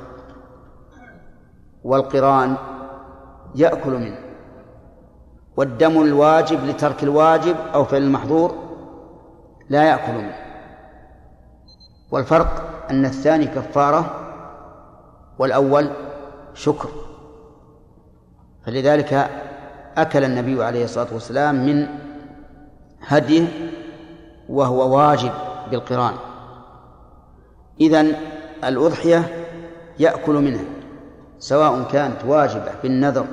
والقران 1.84 2.56
يأكل 3.56 3.92
منه. 3.92 4.20
والدم 5.58 6.02
الواجب 6.02 6.66
لترك 6.66 7.04
الواجب 7.04 7.56
أو 7.74 7.84
فعل 7.84 8.02
المحظور 8.02 8.69
لا 9.70 9.84
يأكل 9.84 10.14
منه. 10.14 10.36
والفرق 12.12 12.86
أن 12.90 13.06
الثاني 13.06 13.46
كفارة 13.46 14.16
والأول 15.40 15.90
شكر. 16.54 16.90
فلذلك 18.66 19.30
أكل 19.98 20.24
النبي 20.24 20.64
عليه 20.64 20.84
الصلاة 20.84 21.08
والسلام 21.14 21.66
من 21.66 21.88
هديه 23.02 23.48
وهو 24.50 24.98
واجب 24.98 25.32
بالقران. 25.72 26.14
إذن 27.82 28.16
الأضحية 28.64 29.46
يأكل 30.00 30.34
منها 30.34 30.64
سواء 31.40 31.84
كانت 31.84 32.26
واجبة 32.26 32.72
بالنذر 32.84 33.26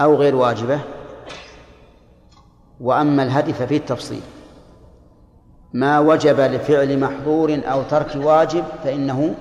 أو 0.00 0.14
غير 0.14 0.36
واجبة. 0.36 0.80
وأما 2.80 3.22
الهدي 3.22 3.52
ففيه 3.52 3.76
التفصيل. 3.76 4.22
ما 5.74 5.98
وجب 5.98 6.40
لفعل 6.40 6.98
محظور 6.98 7.60
أو 7.64 7.82
ترك 7.82 8.16
واجب 8.16 8.64
فإنه 8.84 9.34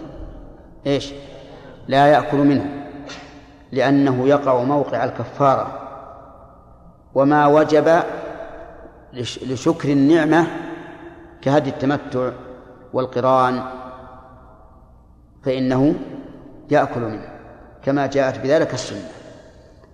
إيش؟ 0.87 1.13
لا 1.87 2.07
يأكل 2.07 2.37
منه 2.37 2.65
لأنه 3.71 4.27
يقع 4.27 4.63
موقع 4.63 5.03
الكفارة. 5.03 5.79
وما 7.15 7.47
وجب 7.47 8.03
لشكر 9.43 9.89
النعمة 9.89 10.47
كهدي 11.41 11.69
التمتع 11.69 12.31
والقران 12.93 13.63
فإنه 15.43 15.95
يأكل 16.71 17.01
منه 17.01 17.29
كما 17.83 18.07
جاءت 18.07 18.39
بذلك 18.39 18.73
السنة. 18.73 19.09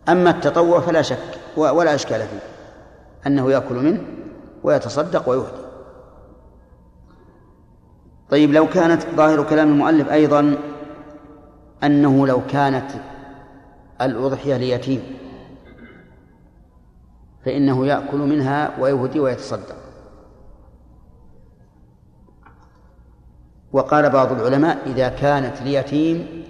أما 0.10 0.30
التطوع 0.30 0.80
فلا 0.80 1.02
شك 1.02 1.17
ولا 1.58 1.95
إشكال 1.95 2.19
فيه 2.19 2.39
أنه 3.28 3.52
يأكل 3.52 3.75
منه 3.75 4.02
ويتصدق 4.63 5.30
ويهدي. 5.30 5.69
طيب 8.30 8.54
لو 8.54 8.70
كانت 8.70 9.02
ظاهر 9.15 9.44
كلام 9.44 9.70
المؤلف 9.72 10.12
أيضا 10.12 10.58
أنه 11.84 12.28
لو 12.28 12.42
كانت 12.50 12.92
الأضحية 14.02 14.58
ليتيم 14.58 15.04
فإنه 17.46 17.86
يأكل 17.86 18.18
منها 18.18 18.80
ويهدي 18.80 19.20
ويتصدق. 19.20 19.76
وقال 23.74 24.10
بعض 24.10 24.32
العلماء 24.32 24.78
إذا 24.86 25.10
كانت 25.10 25.62
ليتيم 25.62 26.44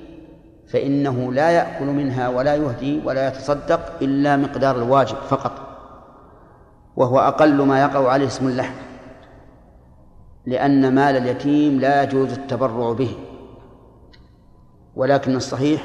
فإنه 0.68 1.34
لا 1.34 1.50
يأكل 1.50 1.86
منها 1.86 2.30
ولا 2.30 2.56
يهدي 2.56 3.02
ولا 3.06 3.28
يتصدق 3.28 3.80
إلا 4.02 4.38
مقدار 4.38 4.76
الواجب 4.76 5.16
فقط 5.16 5.52
وهو 6.96 7.20
أقل 7.20 7.62
ما 7.62 7.82
يقع 7.82 8.12
عليه 8.12 8.28
اسم 8.28 8.48
اللحم. 8.48 8.89
لأن 10.50 10.96
مال 10.96 11.18
اليتيم 11.18 11.80
لا 11.80 12.04
يجوز 12.04 12.32
التبرع 12.32 12.92
به. 12.92 13.16
ولكن 14.96 15.36
الصحيح 15.36 15.84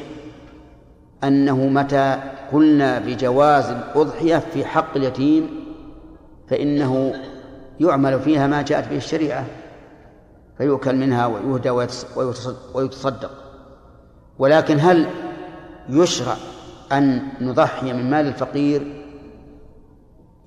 أنه 1.24 1.66
متى 1.66 2.20
قلنا 2.52 2.98
بجواز 2.98 3.70
الأضحية 3.70 4.38
في 4.38 4.64
حق 4.64 4.96
اليتيم 4.96 5.50
فإنه 6.48 7.14
يعمل 7.80 8.20
فيها 8.20 8.46
ما 8.46 8.62
جاءت 8.62 8.88
به 8.88 8.96
الشريعة 8.96 9.46
فيؤكل 10.58 10.96
منها 10.96 11.26
ويهدى 11.26 11.70
ويتصدق. 12.74 13.30
ولكن 14.38 14.80
هل 14.80 15.06
يشرع 15.88 16.36
أن 16.92 17.22
نضحي 17.40 17.92
من 17.92 18.10
مال 18.10 18.26
الفقير؟ 18.26 19.04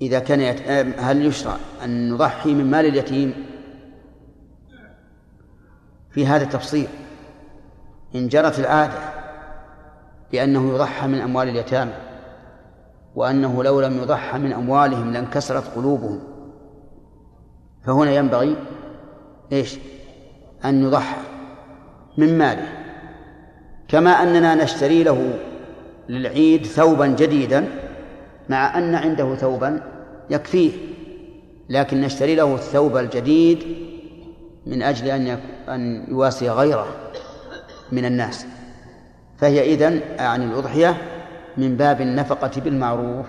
إذا 0.02 0.20
كان 0.20 0.42
يت... 0.42 0.62
هل 1.00 1.26
يشرع 1.26 1.56
أن 1.84 2.12
نضحي 2.14 2.54
من 2.54 2.72
مال 2.72 2.86
اليتيم؟ 2.86 3.34
في 6.18 6.26
هذا 6.26 6.44
التفصيل 6.44 6.88
إن 8.16 8.28
جرت 8.28 8.60
العادة 8.60 9.00
بأنه 10.32 10.74
يضحى 10.74 11.08
من 11.08 11.20
أموال 11.20 11.50
اليتامى 11.50 11.94
وأنه 13.16 13.64
لو 13.64 13.82
لم 13.82 13.98
يضحى 13.98 14.40
من 14.40 14.54
أموالهم 14.54 15.14
لانكسرت 15.14 15.64
قلوبهم 15.76 16.20
فهنا 17.86 18.12
ينبغي 18.12 18.56
إيش؟ 19.52 19.78
أن 20.66 20.84
يضحى 20.84 21.18
من 22.18 22.38
ماله 22.38 22.68
كما 23.88 24.12
أننا 24.12 24.56
نشتري 24.56 25.04
له 25.04 25.40
للعيد 26.10 26.66
ثوبا 26.66 27.08
جديدا 27.08 27.68
مع 28.50 28.78
أن 28.78 28.96
عنده 28.96 29.36
ثوبا 29.36 29.82
يكفيه 30.30 30.72
لكن 31.70 32.02
نشتري 32.02 32.36
له 32.36 32.56
الثوب 32.56 32.98
الجديد 32.98 33.87
من 34.68 34.84
أجل 34.84 35.08
أن 35.08 35.40
أن 35.70 36.06
يواسي 36.08 36.50
غيره 36.50 36.88
من 37.92 38.06
الناس. 38.06 38.46
فهي 39.38 39.74
إذن 39.74 40.02
عن 40.20 40.44
الأضحية 40.44 40.98
من 41.58 41.78
باب 41.78 42.02
النفقة 42.02 42.62
بالمعروف. 42.62 43.26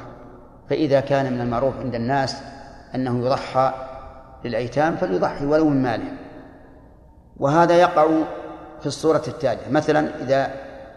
فإذا 0.70 1.00
كان 1.00 1.32
من 1.32 1.40
المعروف 1.40 1.78
عند 1.80 1.94
الناس 1.94 2.36
أنه 2.94 3.26
يضحى 3.26 3.72
للأيتام 4.44 4.96
فليضحي 4.96 5.46
ولو 5.46 5.68
من 5.68 5.82
ماله. 5.82 6.12
وهذا 7.36 7.76
يقع 7.76 8.06
في 8.80 8.86
الصورة 8.86 9.22
التالية. 9.28 9.70
مثلا 9.70 10.22
إذا 10.22 10.50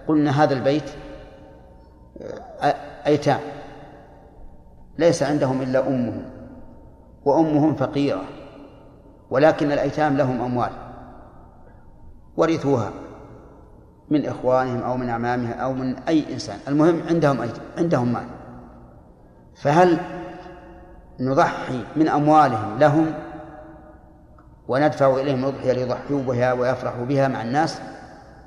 قلنا 0.07 0.43
هذا 0.43 0.53
البيت 0.53 0.89
أيتام 3.07 3.39
ليس 4.97 5.23
عندهم 5.23 5.61
إلا 5.61 5.87
أمهم 5.87 6.23
وأمهم 7.25 7.75
فقيرة. 7.75 8.21
ولكن 9.31 9.71
الأيتام 9.71 10.17
لهم 10.17 10.41
أموال 10.41 10.71
ورثوها 12.37 12.91
من 14.09 14.25
إخوانهم 14.25 14.81
أو 14.83 14.97
من 14.97 15.09
أعمامهم 15.09 15.59
أو 15.59 15.73
من 15.73 15.95
أي 15.97 16.33
إنسان. 16.33 16.59
المهم 16.67 17.01
عندهم 17.09 17.41
أيتام 17.41 17.63
عندهم 17.77 18.13
مال. 18.13 18.25
فهل 19.55 19.97
نضحي 21.19 21.83
من 21.95 22.07
أموالهم 22.07 22.79
لهم 22.79 23.13
وندفع 24.67 25.15
إليهم 25.15 25.39
الأضحية 25.39 25.71
ليضحوا 25.71 26.21
بها 26.21 26.53
ويفرحوا 26.53 27.05
بها 27.05 27.27
مع 27.27 27.41
الناس؟ 27.41 27.81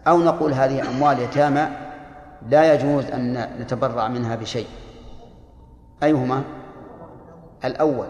أو 0.08 0.18
نقول 0.18 0.52
هذه 0.52 0.88
أموال 0.90 1.18
يتامى 1.18 1.68
لا 2.48 2.74
يجوز 2.74 3.04
أن 3.04 3.48
نتبرع 3.60 4.08
منها 4.08 4.36
بشيء. 4.36 4.66
أيهما؟ 6.02 6.42
الأول 7.64 8.06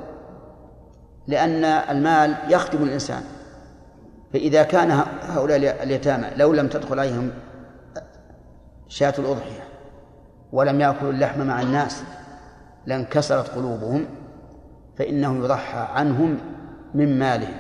لأن 1.27 1.65
المال 1.65 2.35
يخدم 2.49 2.83
الإنسان. 2.83 3.23
فإذا 4.33 4.63
كان 4.63 5.05
هؤلاء 5.23 5.83
اليتامى 5.83 6.27
لو 6.37 6.53
لم 6.53 6.69
تدخل 6.69 6.99
عليهم 6.99 7.31
شاة 8.89 9.15
الأضحية 9.19 9.65
ولم 10.53 10.81
يأكلوا 10.81 11.13
اللحم 11.13 11.47
مع 11.47 11.63
الناس 11.63 12.03
لانكسرت 12.87 13.49
قلوبهم 13.49 14.07
فإنه 14.99 15.45
يضحى 15.45 15.79
عنهم 15.79 16.39
من 16.95 17.19
مالهم. 17.19 17.55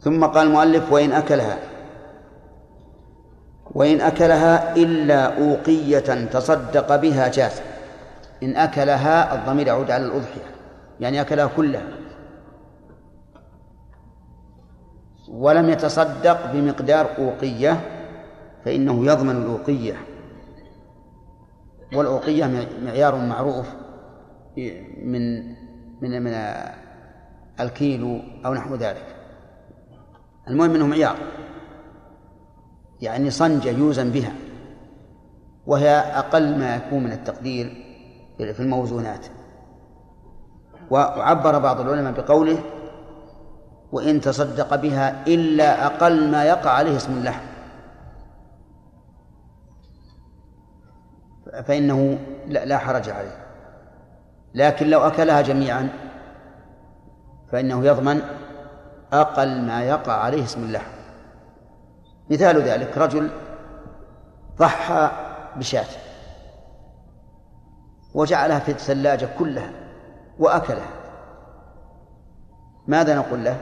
ثم 0.00 0.24
قال 0.24 0.46
المؤلف 0.46 0.92
وإن 0.92 1.12
أكلها 1.12 1.58
وإن 3.74 4.00
أكلها 4.00 4.76
إلا 4.76 5.38
أوقية 5.38 6.24
تصدق 6.24 6.96
بها 6.96 7.28
جاز 7.28 7.60
إن 8.42 8.56
أكلها 8.56 9.34
الضمير 9.34 9.66
يعود 9.66 9.90
على 9.90 10.04
الأضحية. 10.04 10.53
يعني 11.00 11.20
أكلها 11.20 11.46
كلها 11.56 12.04
ولم 15.28 15.68
يتصدق 15.70 16.52
بمقدار 16.52 17.18
أوقية 17.18 17.80
فإنه 18.64 19.06
يضمن 19.06 19.36
الأوقية. 19.36 19.94
والأوقية 21.94 22.68
معيار 22.84 23.16
معروف 23.16 23.66
من 25.02 25.54
من 26.00 26.22
من 26.22 26.32
الكيلو 27.60 28.20
أو 28.46 28.54
نحو 28.54 28.74
ذلك. 28.74 29.16
المهم 30.48 30.74
إنه 30.74 30.86
معيار. 30.86 31.16
يعني 33.00 33.30
صنجة 33.30 33.70
يوزن 33.70 34.10
بها 34.10 34.32
وهي 35.66 35.88
أقل 35.90 36.58
ما 36.58 36.76
يكون 36.76 37.04
من 37.04 37.12
التقدير 37.12 37.84
في 38.38 38.60
الموزونات. 38.60 39.26
وعبر 40.90 41.58
بعض 41.58 41.80
العلماء 41.80 42.12
بقوله 42.12 42.58
وإن 43.92 44.20
تصدق 44.20 44.74
بها 44.74 45.26
إلا 45.26 45.86
أقل 45.86 46.30
ما 46.30 46.44
يقع 46.44 46.70
عليه 46.70 46.96
اسم 46.96 47.12
اللحم. 47.12 47.44
فإنه 51.66 52.18
لا 52.46 52.78
حرج 52.78 53.10
عليه. 53.10 53.44
لكن 54.54 54.90
لو 54.90 55.00
أكلها 55.00 55.40
جميعا 55.40 55.88
فإنه 57.52 57.84
يضمن 57.84 58.22
أقل 59.12 59.62
ما 59.62 59.84
يقع 59.84 60.12
عليه 60.12 60.44
اسم 60.44 60.62
اللحم. 60.62 60.90
مثال 62.30 62.62
ذلك 62.62 62.98
رجل 62.98 63.30
ضحى 64.58 65.10
بشاة 65.56 65.86
وجعلها 68.14 68.58
في 68.58 68.70
الثلاجة 68.70 69.28
كلها. 69.38 69.83
وأكلها 70.38 70.90
ماذا 72.86 73.16
نقول 73.16 73.44
له؟ 73.44 73.56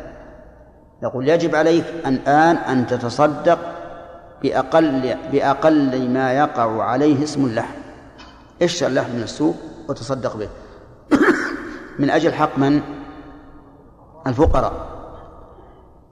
نقول 1.02 1.28
يجب 1.28 1.54
عليك 1.54 1.84
الآن 2.06 2.56
أن 2.56 2.86
تتصدق 2.86 3.58
بأقل 4.42 5.16
بأقل 5.32 6.10
ما 6.10 6.32
يقع 6.32 6.82
عليه 6.82 7.24
اسم 7.24 7.44
اللحم 7.44 7.74
اشتر 8.62 8.86
اللحم 8.86 9.10
من 9.10 9.22
السوق 9.22 9.56
وتصدق 9.88 10.36
به. 10.36 10.48
من 12.00 12.10
أجل 12.10 12.32
حق 12.32 12.58
من؟ 12.58 12.82
الفقراء. 14.26 14.72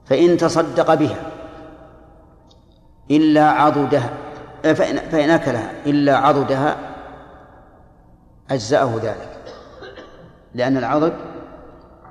فإن 0.05 0.37
تصدق 0.37 0.93
بها 0.93 1.31
إلا 3.11 3.49
عضدها 3.49 4.09
فإن, 4.63 4.97
فإن 4.97 5.29
أكلها 5.29 5.71
إلا 5.85 6.17
عضدها 6.17 6.75
أجزأه 8.51 8.99
ذلك. 9.03 9.30
لأن 10.55 10.77
العضد 10.77 11.13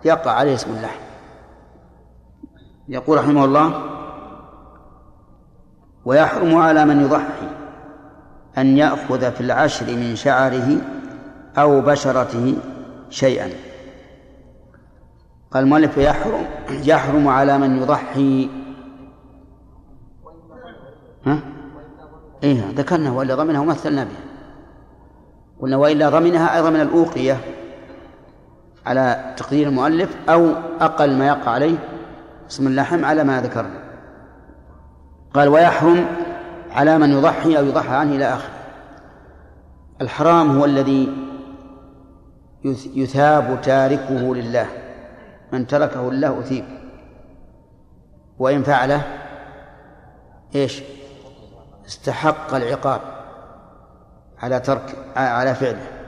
يقع 0.05 0.31
عليه 0.31 0.55
اسم 0.55 0.71
اللحم 0.71 1.01
يقول 2.89 3.19
رحمه 3.19 3.45
الله 3.45 3.83
ويحرم 6.05 6.57
على 6.57 6.85
من 6.85 7.01
يضحي 7.01 7.49
أن 8.59 8.77
يأخذ 8.77 9.33
في 9.33 9.41
العشر 9.41 9.87
من 9.87 10.17
شعره 10.17 10.77
أو 11.59 11.81
بشرته 11.81 12.57
شيئا. 13.11 13.49
قال 15.51 15.65
المؤلف 15.65 15.99
يحرم 15.99 16.45
يحرم 16.71 17.29
على 17.29 17.59
من 17.59 17.77
يضحي. 17.77 18.51
ها؟ 21.27 21.39
إيه 22.43 22.71
ذكرنا 22.75 23.11
وإلا 23.11 23.35
ضمنها 23.35 23.61
ومثلنا 23.61 24.05
بها. 24.05 24.23
قلنا 25.61 25.77
وإلا 25.77 26.09
ضمنها 26.09 26.57
أيضا 26.57 26.71
من 26.71 26.81
الأوقية. 26.81 27.60
على 28.87 29.35
تقدير 29.37 29.69
المؤلف 29.69 30.17
أو 30.29 30.53
أقل 30.81 31.17
ما 31.17 31.27
يقع 31.27 31.51
عليه. 31.51 31.77
اسم 32.51 32.67
اللحم 32.67 33.05
على 33.05 33.25
ما 33.25 33.41
ذكرنا. 33.41 33.81
قال 35.35 35.49
ويحرم 35.49 36.07
على 36.71 36.99
من 36.99 37.11
يضحي 37.11 37.59
أو 37.59 37.65
يضحى 37.65 37.97
عنه 37.97 38.15
إلى 38.15 38.25
آخره. 38.25 38.55
الحرام 40.01 40.59
هو 40.59 40.65
الذي 40.65 41.09
يثاب 42.95 43.61
تاركه 43.63 44.35
لله. 44.35 44.67
من 45.53 45.67
تركه 45.67 46.13
لله 46.13 46.41
أثيب. 46.41 46.65
وإن 48.39 48.63
فعله 48.63 49.03
إيش؟ 50.55 50.83
استحق 51.87 52.55
العقاب 52.55 53.01
على 54.43 54.61
ترك 54.61 54.97
على 55.17 55.55
فعله. 55.55 56.00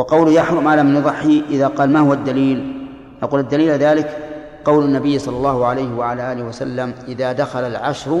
وقول 0.00 0.34
يحرم 0.34 0.68
على 0.68 0.82
من 0.82 0.96
يضحي 0.96 1.44
إذا 1.50 1.66
قال 1.66 1.90
ما 1.90 2.00
هو 2.00 2.12
الدليل؟ 2.12 2.88
نقول 3.22 3.40
الدليل 3.40 3.70
ذلك 3.70 4.18
قول 4.64 4.84
النبي 4.84 5.18
صلى 5.18 5.36
الله 5.36 5.66
عليه 5.66 5.94
وعلى 5.94 6.32
آله 6.32 6.42
وسلم 6.42 6.94
إذا 7.08 7.32
دخل 7.32 7.60
العشر 7.60 8.20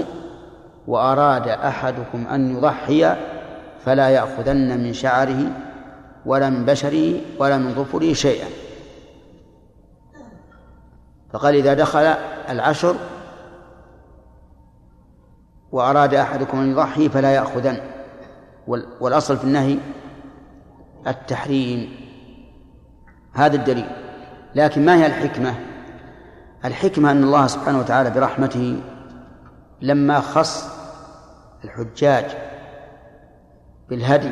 وأراد 0.86 1.48
أحدكم 1.48 2.26
أن 2.26 2.56
يضحي 2.56 3.16
فلا 3.84 4.08
يأخذن 4.08 4.78
من 4.78 4.92
شعره 4.92 5.52
ولا 6.26 6.50
من 6.50 6.64
بشره 6.64 7.20
ولا 7.38 7.58
من 7.58 7.74
ظفره 7.74 8.12
شيئا. 8.12 8.48
فقال 11.32 11.54
إذا 11.54 11.74
دخل 11.74 12.14
العشر 12.48 12.94
وأراد 15.72 16.14
أحدكم 16.14 16.58
أن 16.58 16.70
يضحي 16.70 17.08
فلا 17.08 17.30
يأخذن. 17.30 17.80
والأصل 19.00 19.36
في 19.36 19.44
النهي 19.44 19.78
التحريم. 21.06 21.92
هذا 23.32 23.56
الدليل. 23.56 23.86
لكن 24.54 24.84
ما 24.84 24.96
هي 24.96 25.06
الحكمة؟ 25.06 25.54
الحكمة 26.64 27.10
أن 27.10 27.24
الله 27.24 27.46
سبحانه 27.46 27.78
وتعالى 27.78 28.10
برحمته 28.10 28.80
لما 29.80 30.20
خص 30.20 30.70
الحجاج 31.64 32.24
بالهدي 33.88 34.30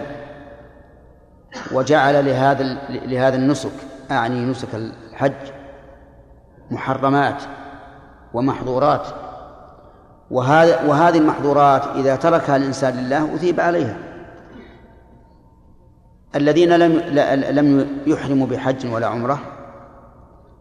وجعل 1.73 2.27
لهذا 2.27 2.63
لهذا 2.91 3.37
النسك 3.37 3.73
أعني 4.11 4.45
نسك 4.45 4.75
الحج 4.75 5.53
محرمات 6.71 7.43
ومحظورات. 8.35 9.07
وهذا 10.31 10.83
وهذه 10.83 11.19
المحظورات 11.19 11.87
إذا 11.87 12.17
تركها 12.17 12.57
الإنسان 12.57 12.97
لله 12.97 13.35
أثيب 13.35 13.61
عليها. 13.61 14.08
الذين 16.37 16.77
لم 16.77 16.93
لم 17.51 17.89
يحرموا 18.07 18.47
بحج 18.47 18.87
ولا 18.87 19.07
عمرة 19.07 19.41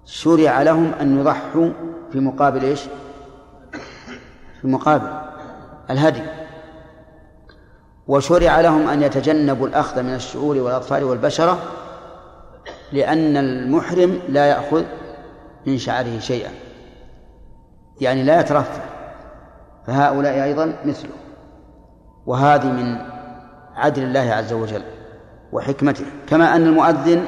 شرع 0.05 0.61
لهم 0.61 0.93
أن 1.01 1.19
يضحوا 1.19 1.69
في 2.11 2.19
مقابل 2.19 2.63
إيش؟ 2.63 2.81
في 4.61 4.67
مقابل 4.67 5.07
الهدي. 5.89 6.21
وشرع 8.07 8.61
لهم 8.61 8.87
أن 8.87 9.03
يتجنبوا 9.03 9.67
الأخذ 9.67 10.03
من 10.03 10.13
الشعور 10.13 10.57
والأظفار 10.57 11.03
والبشرة 11.03 11.57
لأن 12.91 13.37
المحرم 13.37 14.19
لا 14.29 14.45
يأخذ 14.45 14.83
من 15.65 15.77
شعره 15.77 16.19
شيئا. 16.19 16.51
يعني 18.01 18.23
لا 18.23 18.39
يترفع. 18.39 18.83
فهؤلاء 19.87 20.43
أيضا 20.43 20.73
مثله. 20.85 21.15
وهذه 22.25 22.71
من 22.71 22.97
عدل 23.75 24.03
الله 24.03 24.33
عز 24.33 24.53
وجل. 24.53 24.96
وحكمته 25.51 26.05
كما 26.27 26.55
أن 26.55 26.67
المؤذن 26.67 27.25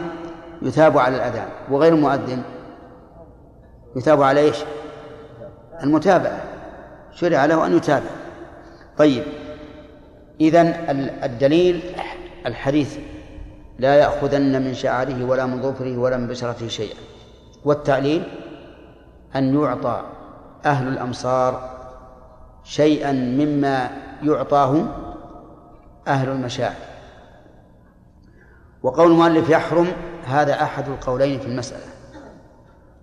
يثاب 0.62 0.98
على 0.98 1.16
الأذان 1.16 1.48
وغير 1.72 1.94
المؤذن 1.94 2.42
يثاب 3.96 4.22
على 4.22 4.40
إيش؟ 4.40 4.58
المتابعة 5.84 6.42
شرع 7.14 7.46
له 7.46 7.66
أن 7.66 7.78
يتابع. 7.78 8.10
طيب 8.98 9.24
إذن 10.42 10.68
الدليل 11.24 11.82
الحديث 12.46 12.98
لا 13.80 13.96
يأخذن 13.96 14.62
من 14.62 14.74
شعره 14.74 15.26
ولا 15.26 15.46
من 15.46 15.62
ظفره 15.62 15.98
ولا 15.98 16.18
من 16.18 16.28
بشرته 16.28 16.68
شيئا. 16.68 16.98
والتعليل 17.66 18.24
أن 19.36 19.62
يعطى 19.62 20.04
أهل 20.66 20.88
الأمصار 20.88 21.80
شيئا 22.64 23.12
مما 23.12 23.90
يعطاه 24.24 24.86
أهل 26.08 26.30
المشاعر. 26.30 26.76
وقول 28.84 29.12
المؤلف 29.12 29.50
يحرم 29.50 29.88
هذا 30.26 30.64
أحد 30.64 30.88
القولين 30.88 31.40
في 31.40 31.48
المسألة. 31.48 31.84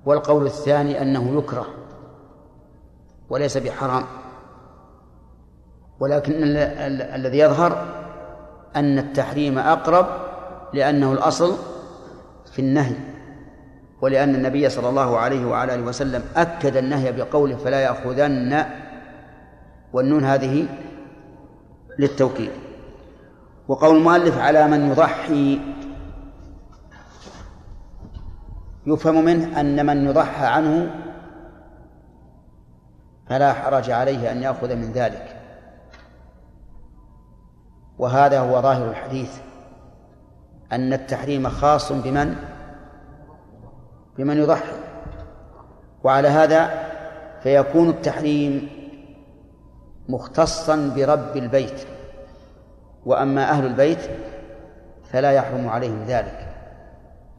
والقول 0.05 0.47
الثاني 0.47 1.03
أنه 1.03 1.39
يكره 1.39 1.67
وليس 3.31 3.57
بحرام. 3.59 4.05
ولكن 6.01 6.33
الذي 7.15 7.39
يظهر 7.39 7.87
أن 8.77 8.99
التحريم 8.99 9.59
أقرب 9.59 10.07
لأنه 10.73 11.13
الأصل 11.13 11.57
في 12.53 12.59
النهي. 12.59 12.97
ولأن 14.01 14.35
النبي 14.35 14.69
صلى 14.69 14.89
الله 14.89 15.19
عليه 15.19 15.47
وعلى 15.47 15.75
آله 15.75 15.83
وسلم 15.83 16.23
أكد 16.37 16.77
النهي 16.77 17.13
بقوله 17.13 17.57
فلا 17.57 17.81
يأخذن 17.81 18.67
والنون 19.93 20.25
هذه 20.25 20.67
للتوكيد. 21.99 22.51
وقول 23.69 23.97
المؤلف 23.97 24.39
على 24.39 24.69
من 24.69 24.91
يضحي. 24.91 25.61
يفهم 28.87 29.25
منه 29.25 29.61
أن 29.61 29.87
من 29.87 30.07
يضحى 30.07 30.47
عنه 30.47 30.91
فلا 33.29 33.53
حرج 33.53 33.91
عليه 33.91 34.33
أن 34.33 34.43
يأخذ 34.43 34.77
من 34.77 34.93
ذلك. 34.93 35.43
وهذا 37.99 38.41
هو 38.41 38.63
ظاهر 38.63 38.91
الحديث 38.91 39.39
أن 40.73 40.93
التحريم 40.93 41.49
خاص 41.49 41.93
بمن؟ 41.93 42.37
بمن 44.19 44.37
يضحي. 44.37 44.77
وعلى 46.05 46.29
هذا 46.29 46.87
فيكون 47.43 47.89
التحريم 47.89 48.69
مختصا 50.09 50.93
برب 50.97 51.37
البيت. 51.37 51.96
وأما 53.07 53.51
أهل 53.51 53.67
البيت 53.67 53.99
فلا 55.13 55.31
يحرم 55.31 55.69
عليهم 55.69 56.05
ذلك. 56.07 56.49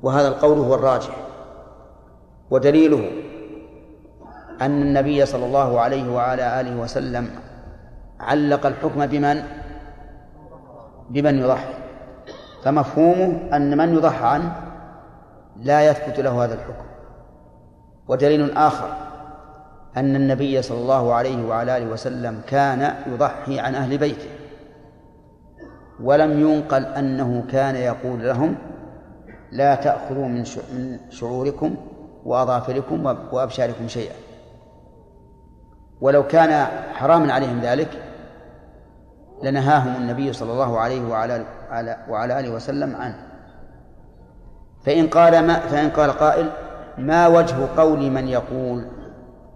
وهذا 0.01 0.27
القول 0.27 0.58
هو 0.58 0.75
الراجح. 0.75 1.15
ودليله 2.49 3.12
أن 4.62 4.82
النبي 4.82 5.25
صلى 5.25 5.45
الله 5.45 5.80
عليه 5.80 6.13
وعلى 6.13 6.62
آله 6.62 6.75
وسلم 6.82 7.30
علق 8.19 8.65
الحكم 8.65 9.06
بمن؟ 9.06 9.43
بمن 11.10 11.39
يضحي. 11.39 11.73
فمفهومه 12.63 13.39
أن 13.53 13.77
من 13.77 13.93
يضحى 13.93 14.25
عنه 14.27 14.56
لا 15.58 15.89
يثبت 15.89 16.19
له 16.19 16.43
هذا 16.43 16.53
الحكم. 16.53 16.86
ودليل 18.08 18.58
آخر 18.58 18.89
أن 19.97 20.15
النبي 20.15 20.62
صلى 20.62 20.77
الله 20.77 21.13
عليه 21.13 21.47
وعلى 21.47 21.77
آله 21.77 21.91
وسلم 21.91 22.41
كان 22.47 22.93
يضحي 23.08 23.60
عن 23.60 23.75
أهل 23.75 23.97
بيته. 23.97 24.37
ولم 26.03 26.39
ينقل 26.39 26.86
أنه 26.86 27.43
كان 27.51 27.75
يقول 27.75 28.27
لهم 28.27 28.55
لا 29.51 29.75
تأخذوا 29.75 30.27
من 30.27 30.45
شعوركم 31.10 31.75
وأظافركم 32.25 33.15
وأبشاركم 33.31 33.88
شيئا. 33.88 34.15
ولو 36.01 36.27
كان 36.27 36.65
حراما 36.93 37.33
عليهم 37.33 37.60
ذلك 37.60 37.89
لنهاهم 39.43 39.95
النبي 39.95 40.33
صلى 40.33 40.51
الله 40.51 40.79
عليه 40.79 41.07
وعلى 41.10 41.45
وعلى 42.10 42.39
آله 42.39 42.49
وسلم 42.49 42.95
عنه. 42.95 43.27
فإن 44.86 45.07
قال 45.07 45.47
ما 45.47 45.60
فإن 45.60 45.89
قال 45.89 46.12
قائل 46.12 46.49
ما 46.97 47.27
وجه 47.27 47.55
قول 47.77 48.12
من 48.12 48.27
يقول 48.27 48.86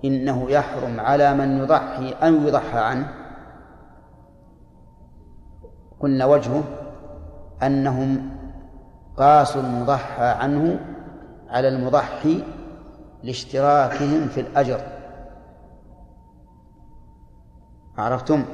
إنه 0.05 0.51
يحرم 0.51 0.99
على 0.99 1.33
من 1.33 1.57
يضحي 1.57 2.15
أن 2.23 2.47
يضحى 2.47 2.79
عنه؟ 2.79 3.20
قلنا 6.01 6.25
وجهه 6.25 6.63
أنهم 7.63 8.29
قاسوا 9.17 9.61
المضحى 9.61 10.25
عنه 10.25 10.79
على 11.49 11.67
المضحي 11.67 12.43
لاشتراكهم 13.23 14.27
في 14.27 14.41
الأجر. 14.41 14.81
عرفتم؟ 17.97 18.45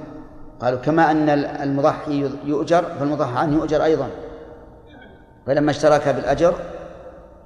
قالوا 0.60 0.80
كما 0.80 1.12
أن 1.12 1.30
المضحي 1.30 2.32
يؤجر 2.46 2.84
فالمضحى 2.84 3.38
عنه 3.38 3.56
يؤجر 3.56 3.84
أيضا. 3.84 4.10
فلما 5.46 5.72
اشترك 5.72 6.10
بالأجر 6.10 6.56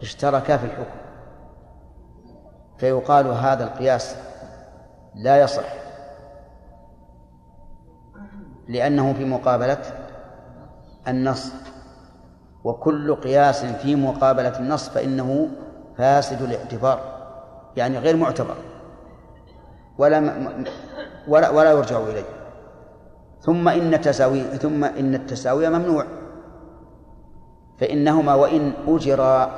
اشتركا 0.01 0.57
في 0.57 0.65
الحكم. 0.65 0.99
فيقال 2.77 3.27
هذا 3.27 3.63
القياس 3.63 4.15
لا 5.15 5.41
يصح. 5.41 5.90
لأنه 8.71 9.13
في 9.13 9.25
مقابلة 9.25 9.81
النص. 11.07 11.53
وكل 12.63 13.15
قياس 13.15 13.65
في 13.65 13.95
مقابلة 13.95 14.59
النص 14.59 14.89
فإنه 14.89 15.47
فاسد 15.97 16.41
الاعتبار 16.41 16.99
يعني 17.77 17.97
غير 17.97 18.15
معتبر. 18.15 18.55
ولا 19.97 20.33
ولا, 21.27 21.49
ولا 21.49 21.71
يرجع 21.71 21.99
إليه. 21.99 22.23
ثم 23.41 23.67
إن 23.67 23.93
التساوي 23.93 24.43
ثم 24.43 24.83
إن 24.83 25.15
التساوي 25.15 25.69
ممنوع. 25.69 26.05
فإنهما 27.79 28.33
وإن 28.33 28.73
أجرا 28.87 29.51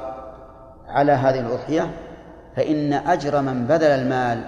على 0.88 1.12
هذه 1.12 1.40
الأضحية 1.40 1.92
فإن 2.56 2.94
أجر 2.94 3.42
من 3.42 3.68
بذل 3.68 3.84
المال 3.84 4.44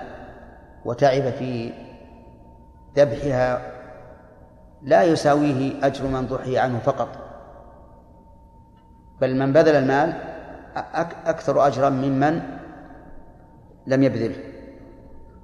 وتعب 0.85 1.29
في 1.29 1.71
ذبحها 2.97 3.74
لا 4.81 5.03
يساويه 5.03 5.85
أجر 5.85 6.07
من 6.07 6.27
ضحي 6.27 6.57
عنه 6.57 6.79
فقط. 6.79 7.07
بل 9.21 9.35
من 9.35 9.53
بذل 9.53 9.75
المال 9.75 10.13
أكثر 11.25 11.67
أجرا 11.67 11.89
ممن 11.89 12.41
لم 13.87 14.03
يبذله 14.03 14.35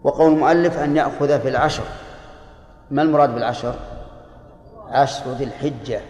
وقول 0.03 0.33
المؤلف 0.33 0.79
أن 0.79 0.97
يأخذ 0.97 1.39
في 1.39 1.49
العشر. 1.49 1.83
ما 2.91 3.01
المراد 3.01 3.33
بالعشر؟ 3.33 3.75
عشر 4.87 5.31
ذي 5.31 5.43
الحجة. 5.43 6.01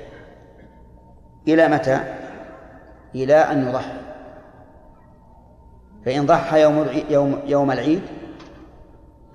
إلى 1.47 1.67
متى؟ 1.67 1.99
إلى 3.15 3.35
أن 3.35 3.67
يضحي. 3.67 4.01
فإن 6.05 6.25
ضحى 6.25 6.61
يوم 6.61 6.87
يوم 7.09 7.41
يوم 7.45 7.71
العيد 7.71 8.01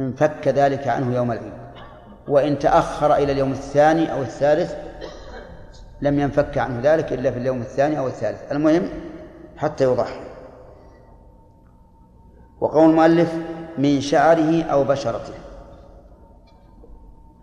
انفك 0.01 0.49
ذلك 0.49 0.89
عنه 0.89 1.15
يوم 1.15 1.33
العيد. 1.33 1.56
وإن 2.29 2.59
تأخر 2.59 3.15
إلى 3.15 3.33
اليوم 3.33 3.53
الثاني 3.53 4.13
أو 4.13 4.23
الثالث 4.23 4.75
لم 6.01 6.19
ينفك 6.19 6.59
عنه 6.59 6.81
ذلك 6.83 7.13
إلا 7.13 7.31
في 7.31 7.39
اليوم 7.39 7.61
الثاني 7.61 7.99
أو 7.99 8.07
الثالث. 8.07 8.53
المهم 8.53 8.89
حتى 9.57 9.85
يضحي. 9.85 10.21
وقول 12.61 12.91
المؤلف 12.91 13.35
من 13.79 14.01
شعره 14.01 14.63
أو 14.63 14.85
بشرته. 14.85 15.35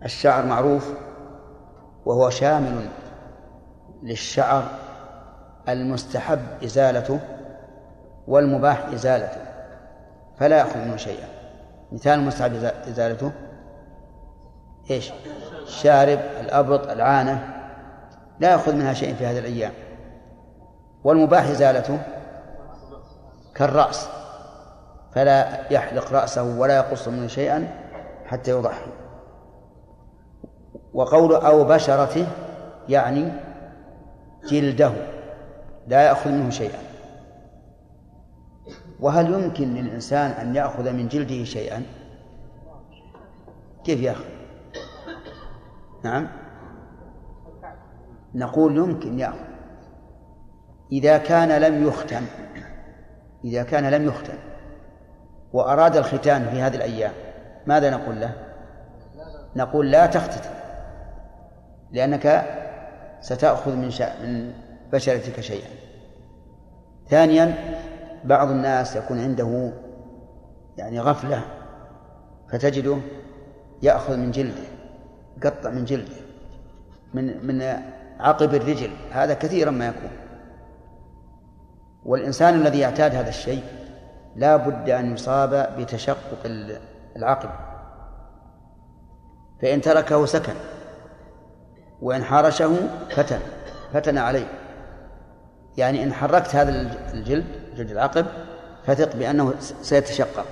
الشعر 0.04 0.46
معروف 0.46 0.90
وهو 2.06 2.30
شامل 2.30 2.88
للشعر 4.02 4.64
المستحب 5.68 6.40
إزالته 6.64 7.20
والمباح 8.28 8.86
إزالته 8.86 9.40
فلا 10.38 10.58
يأخذ 10.58 10.78
منه 10.78 10.96
شيئا. 10.96 11.28
مثال 11.92 12.18
المستحب 12.18 12.54
إزالته 12.64 13.32
إيش؟ 14.90 15.12
الشارب 15.62 16.18
الأبط 16.40 16.88
العانة. 16.88 17.54
لا 18.40 18.50
يأخذ 18.50 18.74
منها 18.74 18.92
شيء 18.92 19.14
في 19.14 19.26
هذه 19.26 19.38
الأيام. 19.38 19.72
والمباح 21.04 21.48
إزالته 21.48 22.02
كالرأس. 23.54 24.08
فلا 25.14 25.72
يحلق 25.72 26.12
رأسه 26.12 26.58
ولا 26.58 26.76
يقص 26.76 27.08
منه 27.08 27.26
شيئا 27.26 27.68
حتى 28.26 28.50
يضحي. 28.50 28.90
وقول 30.94 31.34
أو 31.34 31.64
بشرته 31.64 32.26
يعني 32.88 33.32
جلده. 34.48 34.92
لا 35.88 36.02
يأخذ 36.02 36.30
منه 36.30 36.50
شيئا. 36.50 36.78
وهل 39.00 39.32
يمكن 39.32 39.74
للإنسان 39.74 40.30
أن 40.30 40.56
يأخذ 40.56 40.92
من 40.92 41.08
جلده 41.08 41.44
شيئا؟ 41.44 41.82
كيف 43.84 44.00
يأخذ؟ 44.00 44.33
نعم. 46.04 46.28
نقول 48.34 48.76
يمكن 48.76 49.18
يأخذ 49.18 49.54
إذا 50.92 51.18
كان 51.18 51.62
لم 51.62 51.86
يختن 51.86 52.22
إذا 53.44 53.62
كان 53.62 53.90
لم 53.90 54.06
يختن 54.06 54.38
وأراد 55.52 55.96
الختان 55.96 56.44
في 56.44 56.62
هذه 56.62 56.76
الأيام 56.76 57.12
ماذا 57.66 57.90
نقول 57.90 58.20
له؟ 58.20 58.32
نقول 59.56 59.90
لا 59.90 60.06
تختتن 60.06 60.50
لأنك 61.92 62.44
ستأخذ 63.20 63.76
من 63.76 63.90
من 64.24 64.52
بشرتك 64.92 65.40
شيئا. 65.40 65.68
ثانيا 67.08 67.54
بعض 68.24 68.50
الناس 68.50 68.96
يكون 68.96 69.20
عنده 69.20 69.72
يعني 70.76 71.00
غفلة 71.00 71.44
فتجده 72.52 72.96
يأخذ 73.82 74.16
من 74.16 74.30
جلده. 74.30 74.73
قطع 75.42 75.70
من 75.70 75.84
جلده 75.84 76.16
من 77.14 77.46
من 77.46 77.62
عقب 78.20 78.54
الرجل 78.54 78.90
هذا 79.10 79.34
كثيرا 79.34 79.70
ما 79.70 79.86
يكون. 79.86 80.10
والإنسان 82.04 82.54
الذي 82.54 82.78
يعتاد 82.78 83.14
هذا 83.14 83.28
الشيء 83.28 83.62
لا 84.36 84.56
بد 84.56 84.90
أن 84.90 85.14
يصاب 85.14 85.76
بتشقق 85.78 86.38
العقل. 87.16 87.48
فإن 89.62 89.80
تركه 89.80 90.26
سكن 90.26 90.54
وإن 92.02 92.24
حارشه 92.24 92.76
فتن 93.10 93.40
فتن 93.92 94.18
عليه. 94.18 94.46
يعني 95.76 96.04
إن 96.04 96.12
حركت 96.12 96.56
هذا 96.56 96.70
الجلد 97.14 97.44
جلد 97.76 97.90
العقب 97.90 98.26
فثق 98.86 99.16
بأنه 99.16 99.54
سيتشقق. 99.60 100.46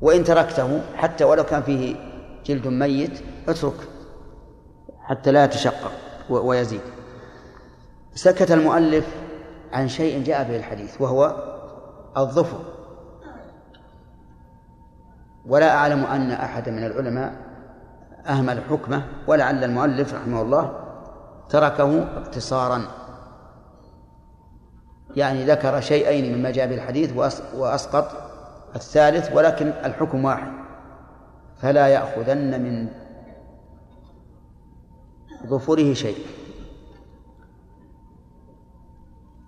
وإن 0.00 0.24
تركته 0.24 0.80
حتى 0.96 1.24
ولو 1.24 1.44
كان 1.44 1.62
فيه 1.62 2.07
جلد 2.48 2.66
ميت 2.66 3.20
اترك 3.48 3.74
حتى 5.00 5.32
لا 5.32 5.44
يتشقق 5.44 5.92
ويزيد. 6.30 6.80
سكت 8.14 8.52
المؤلف 8.52 9.06
عن 9.72 9.88
شيء 9.88 10.22
جاء 10.24 10.48
به 10.48 10.56
الحديث 10.56 11.00
وهو 11.00 11.36
الظفر. 12.16 12.60
ولا 15.46 15.74
أعلم 15.74 16.04
أن 16.04 16.30
أحد 16.30 16.68
من 16.68 16.86
العلماء 16.86 17.32
أهمل 18.26 18.62
حكمه 18.70 19.02
ولعل 19.26 19.64
المؤلف 19.64 20.14
رحمه 20.14 20.42
الله 20.42 20.72
تركه 21.48 22.02
اقتصارا. 22.02 22.82
يعني 25.16 25.44
ذكر 25.44 25.80
شيئين 25.80 26.38
مما 26.38 26.50
جاء 26.50 26.66
به 26.66 26.74
الحديث 26.74 27.16
وأسقط 27.54 28.10
الثالث 28.76 29.36
ولكن 29.36 29.66
الحكم 29.66 30.24
واحد. 30.24 30.67
فلا 31.58 31.88
يأخذن 31.88 32.62
من 32.62 32.88
ظفره 35.46 35.94
شيء. 35.94 36.26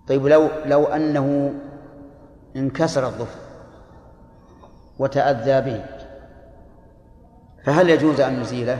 طيب 0.08 0.26
لو 0.26 0.48
لو 0.64 0.84
أنه 0.84 1.54
انكسر 2.56 3.06
الظفر 3.06 3.40
وتأذى 4.98 5.60
به 5.70 5.84
فهل 7.64 7.90
يجوز 7.90 8.20
أن 8.20 8.40
نزيله؟ 8.40 8.78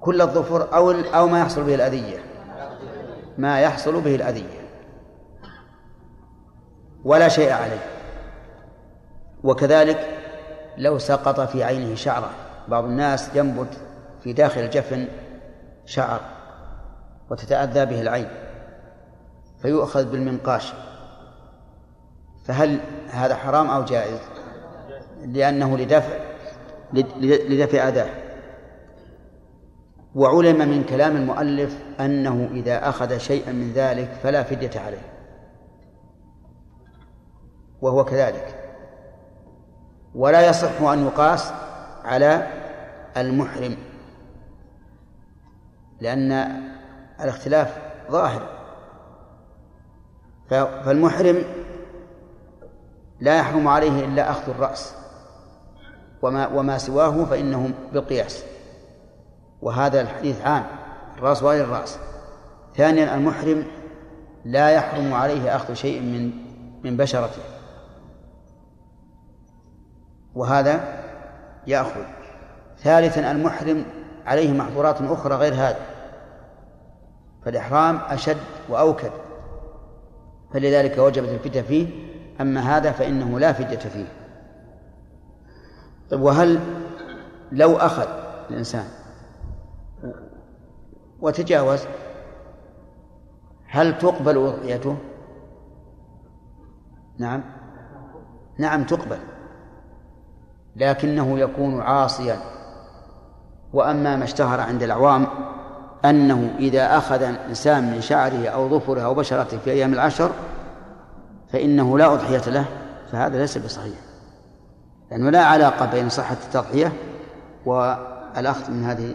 كل 0.00 0.22
الظفر 0.22 0.74
أو 0.74 0.90
أو 0.90 1.28
ما 1.28 1.40
يحصل 1.40 1.64
به 1.64 1.74
الأذية. 1.74 2.18
ما 3.38 3.60
يحصل 3.60 4.00
به 4.00 4.14
الأذية. 4.14 4.62
ولا 7.04 7.28
شيء 7.28 7.52
عليه. 7.52 7.84
وكذلك 9.44 10.21
لو 10.78 10.98
سقط 10.98 11.40
في 11.40 11.64
عينه 11.64 11.94
شعرة. 11.94 12.30
بعض 12.68 12.84
الناس 12.84 13.36
ينبت 13.36 13.76
في 14.22 14.32
داخل 14.32 14.60
الجفن 14.60 15.08
شعر 15.86 16.20
وتتأذى 17.30 17.86
به 17.86 18.00
العين 18.00 18.28
فيؤخذ 19.62 20.10
بالمنقاش. 20.10 20.72
فهل 22.44 22.80
هذا 23.10 23.34
حرام 23.34 23.70
أو 23.70 23.84
جائز؟ 23.84 24.18
لأنه 25.26 25.78
لدفع 25.78 26.18
لدفع 27.22 27.88
أذاه 27.88 28.08
وعلم 30.14 30.68
من 30.68 30.84
كلام 30.84 31.16
المؤلف 31.16 31.78
أنه 32.00 32.48
إذا 32.52 32.88
أخذ 32.88 33.18
شيئا 33.18 33.52
من 33.52 33.72
ذلك 33.72 34.08
فلا 34.22 34.42
فدية 34.42 34.80
عليه 34.80 35.12
وهو 37.82 38.04
كذلك. 38.04 38.61
ولا 40.14 40.48
يصح 40.48 40.82
أن 40.82 41.06
يقاس 41.06 41.52
على 42.04 42.46
المحرم 43.16 43.76
لأن 46.00 46.32
الاختلاف 47.20 47.78
ظاهر. 48.10 48.48
فالمحرم 50.84 51.42
لا 53.20 53.38
يحرم 53.38 53.68
عليه 53.68 54.04
إلا 54.04 54.30
أخذ 54.30 54.50
الرأس 54.50 54.94
وما 56.22 56.46
وما 56.46 56.78
سواه 56.78 57.24
فإنه 57.24 57.70
بالقياس. 57.92 58.44
وهذا 59.62 60.00
الحديث 60.00 60.42
عام 60.42 60.66
الرأس 61.18 61.42
وغير 61.42 61.64
الرأس. 61.64 61.98
ثانيا 62.76 63.14
المحرم 63.14 63.66
لا 64.44 64.70
يحرم 64.70 65.14
عليه 65.14 65.56
أخذ 65.56 65.74
شيء 65.74 66.00
من 66.00 66.30
من 66.84 66.96
بشرته. 66.96 67.51
وهذا 70.34 71.02
يأخذ. 71.66 72.04
ثالثا 72.78 73.30
المحرم 73.30 73.84
عليه 74.26 74.52
محظورات 74.52 75.02
أخرى 75.02 75.34
غير 75.34 75.54
هذا. 75.54 75.80
فالإحرام 77.44 77.96
أشد 77.96 78.36
وأوكد. 78.68 79.10
فلذلك 80.52 80.98
وجبت 80.98 81.28
الفتة 81.28 81.62
فيه. 81.62 81.88
أما 82.40 82.60
هذا 82.60 82.92
فإنه 82.92 83.38
لا 83.38 83.52
فدية 83.52 83.78
فيه. 83.78 84.06
طيب 86.10 86.20
وهل 86.20 86.60
لو 87.52 87.76
أخذ 87.76 88.06
الإنسان 88.50 88.84
وتجاوز 91.20 91.86
هل 93.66 93.98
تقبل 93.98 94.36
أضحيته؟ 94.38 94.96
نعم. 97.18 97.42
نعم 98.58 98.84
تقبل. 98.84 99.18
لكنه 100.76 101.38
يكون 101.38 101.80
عاصيا. 101.80 102.38
وأما 103.72 104.16
ما 104.16 104.24
اشتهر 104.24 104.60
عند 104.60 104.82
العوام 104.82 105.26
أنه 106.04 106.54
إذا 106.58 106.98
أخذ 106.98 107.22
الإنسان 107.22 107.92
من 107.92 108.00
شعره 108.00 108.48
أو 108.48 108.68
ظفره 108.68 109.00
أو 109.00 109.14
بشرته 109.14 109.58
في 109.58 109.70
أيام 109.70 109.92
العشر 109.92 110.30
فإنه 111.52 111.98
لا 111.98 112.12
أضحية 112.12 112.50
له 112.50 112.64
فهذا 113.12 113.38
ليس 113.38 113.58
بصحيح. 113.58 113.98
لأنه 115.10 115.30
لا 115.30 115.44
علاقة 115.44 115.86
بين 115.86 116.08
صحة 116.08 116.36
التضحية 116.46 116.92
والأخذ 117.66 118.70
من 118.70 118.84
هذه 118.84 119.14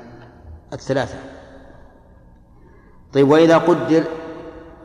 الثلاثة. 0.74 1.18
طيب 3.14 3.30
وإذا 3.30 3.58
قدر 3.58 4.04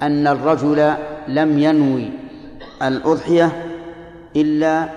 أن 0.03 0.27
الرجل 0.27 0.95
لم 1.29 1.59
ينوي 1.59 2.11
الأضحية 2.83 3.67
إلا 4.37 4.89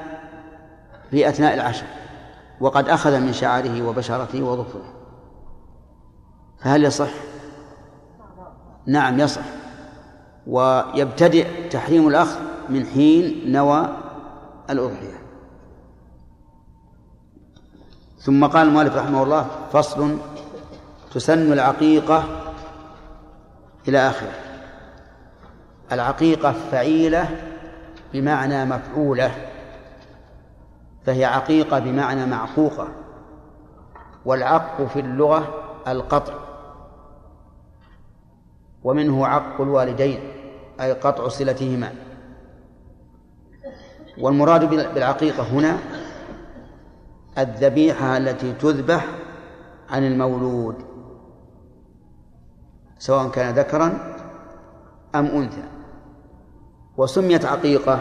في 1.12 1.30
أثناء 1.30 1.54
العشر 1.54 1.86
وقد 2.62 2.90
أخذ 2.90 3.20
من 3.20 3.34
شعره 3.34 3.88
وبشرته 3.88 4.44
وظفره. 4.44 4.94
فهل 6.60 6.84
يصح؟ 6.84 7.10
نعم 8.86 9.20
يصح. 9.20 9.42
ويبتدئ 10.48 11.70
تحريم 11.70 12.08
الأخذ 12.08 12.40
من 12.70 12.86
حين 12.86 13.52
نوى 13.52 13.88
الأضحية. 14.70 15.22
ثم 18.20 18.46
قال 18.46 18.68
المؤلف 18.68 18.96
رحمه 18.96 19.24
الله 19.24 19.48
فصل 19.74 20.18
تسن 21.14 21.54
العقيقة 21.54 22.24
إلى 23.88 24.10
آخره. 24.10 24.34
العقيقة 25.92 26.56
فعيلة 26.72 27.30
بمعنى 28.14 28.66
مفعولة. 28.66 29.55
فهي 31.06 31.26
عقيقة 31.26 31.80
بمعنى 31.80 32.26
معقوقة 32.26 32.88
والعق 34.26 34.82
في 34.82 35.00
اللغة 35.00 35.48
القطع 35.88 36.34
ومنه 38.84 39.28
عق 39.28 39.62
الوالدين 39.62 40.20
أي 40.82 40.92
قطع 40.92 41.28
صلتهما. 41.28 41.94
والمراد 44.18 44.70
بالعقيقة 44.94 45.44
هنا 45.44 45.78
الذبيحة 47.38 48.18
التي 48.18 48.54
تذبح 48.54 49.06
عن 49.90 50.04
المولود 50.04 50.76
سواء 53.00 53.30
كان 53.30 53.56
ذكرا 53.56 54.16
أم 55.16 55.26
أنثى. 55.26 55.64
وسميت 56.98 57.46
عقيقة 57.46 58.00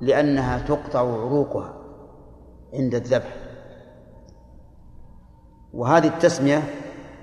لأنها 0.00 0.58
تقطع 0.58 1.00
عروقها. 1.00 1.77
عند 2.74 2.94
الذبح. 2.94 3.36
وهذه 5.72 6.06
التسمية 6.06 6.62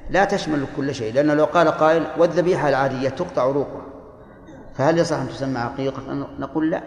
لا 0.09 0.25
تشمل 0.25 0.65
كل 0.77 0.95
شيء 0.95 1.13
لأنه 1.13 1.33
لو 1.33 1.45
قال 1.45 1.67
قائل 1.67 2.07
والذبيحة 2.17 2.69
العادية 2.69 3.09
تقطع 3.09 3.41
عروقها 3.41 3.85
فهل 4.73 4.97
يصح 4.97 5.19
أن 5.19 5.29
تسمى 5.29 5.59
عقيقة؟ 5.59 6.13
نقول 6.39 6.71
لا. 6.71 6.83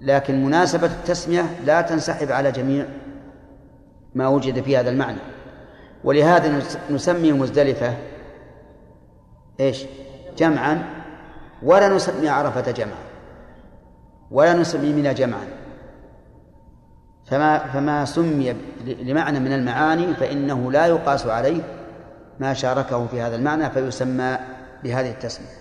لكن 0.00 0.44
مناسبة 0.44 0.86
التسمية 0.86 1.44
لا 1.64 1.80
تنسحب 1.80 2.32
على 2.32 2.52
جميع 2.52 2.86
ما 4.14 4.28
وجد 4.28 4.62
في 4.62 4.76
هذا 4.76 4.90
المعنى. 4.90 5.20
ولهذا 6.04 6.62
نسمي 6.90 7.32
مزدلفة 7.32 7.96
إيش؟ 9.60 9.84
جمعا 10.36 10.82
ولا 11.62 11.88
نسمي 11.88 12.28
عرفة 12.28 12.70
جمعا 12.70 13.08
ولا 14.30 14.52
نسمي 14.52 14.92
منى 14.92 15.14
جمعا. 15.14 15.46
فما 17.30 17.58
فما 17.58 18.04
سمي 18.04 18.56
لمعنى 18.86 19.40
من 19.40 19.52
المعاني 19.52 20.14
فإنه 20.14 20.72
لا 20.72 20.86
يقاس 20.86 21.26
عليه 21.26 21.62
ما 22.40 22.54
شاركه 22.54 23.06
في 23.06 23.20
هذا 23.20 23.36
المعنى 23.36 23.70
فيسمى 23.70 24.38
بهذه 24.84 25.10
التسمية. 25.10 25.58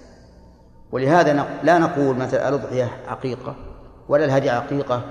ولهذا 0.92 1.46
لا 1.64 1.78
نقول 1.78 2.16
مثلا 2.16 2.50
الأضحية 2.50 2.92
عقيقة 3.08 3.56
ولا 4.10 4.26
الهدي 4.26 4.50
عقيقة 4.50 5.02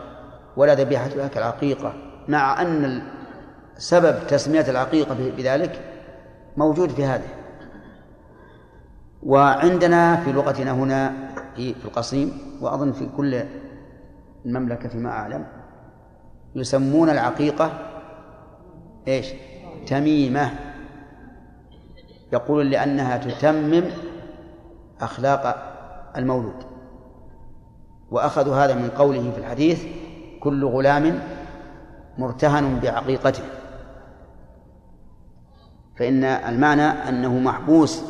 ولا 0.57 0.75
ذبيحة 0.75 1.07
الأكل 1.07 1.43
عقيقة 1.43 1.95
مع 2.29 2.63
أن 2.63 3.03
سبب 3.77 4.27
تسمية 4.29 4.65
العقيقة 4.69 5.17
بذلك 5.37 5.81
موجود 6.57 6.91
في 6.91 7.05
هذه. 7.05 7.29
وعندنا 9.23 10.17
في 10.17 10.33
لغتنا 10.33 10.73
هنا 10.73 11.13
في 11.57 11.75
القصيم 11.85 12.33
وأظن 12.61 12.93
في 12.93 13.09
كل 13.17 13.43
المملكة 14.47 14.89
فيما 14.89 15.11
أعلم 15.11 15.56
يسمون 16.57 17.11
العقيقة 17.11 17.71
إيش؟ 19.09 19.27
تميمة. 19.87 20.51
يقول 22.33 22.71
لأنها 22.71 23.17
تتمم 23.17 23.85
أخلاق 25.01 25.73
المولود. 26.17 26.65
وأخذوا 28.11 28.57
هذا 28.57 28.75
من 28.75 28.89
قوله 28.89 29.33
في 29.33 29.39
الحديث 29.39 29.85
كل 30.41 30.65
غلام 30.65 31.21
مرتهن 32.19 32.81
بعقيقته. 32.83 33.43
فإن 35.99 36.25
المعنى 36.25 36.83
أنه 36.83 37.39
محبوس 37.39 38.03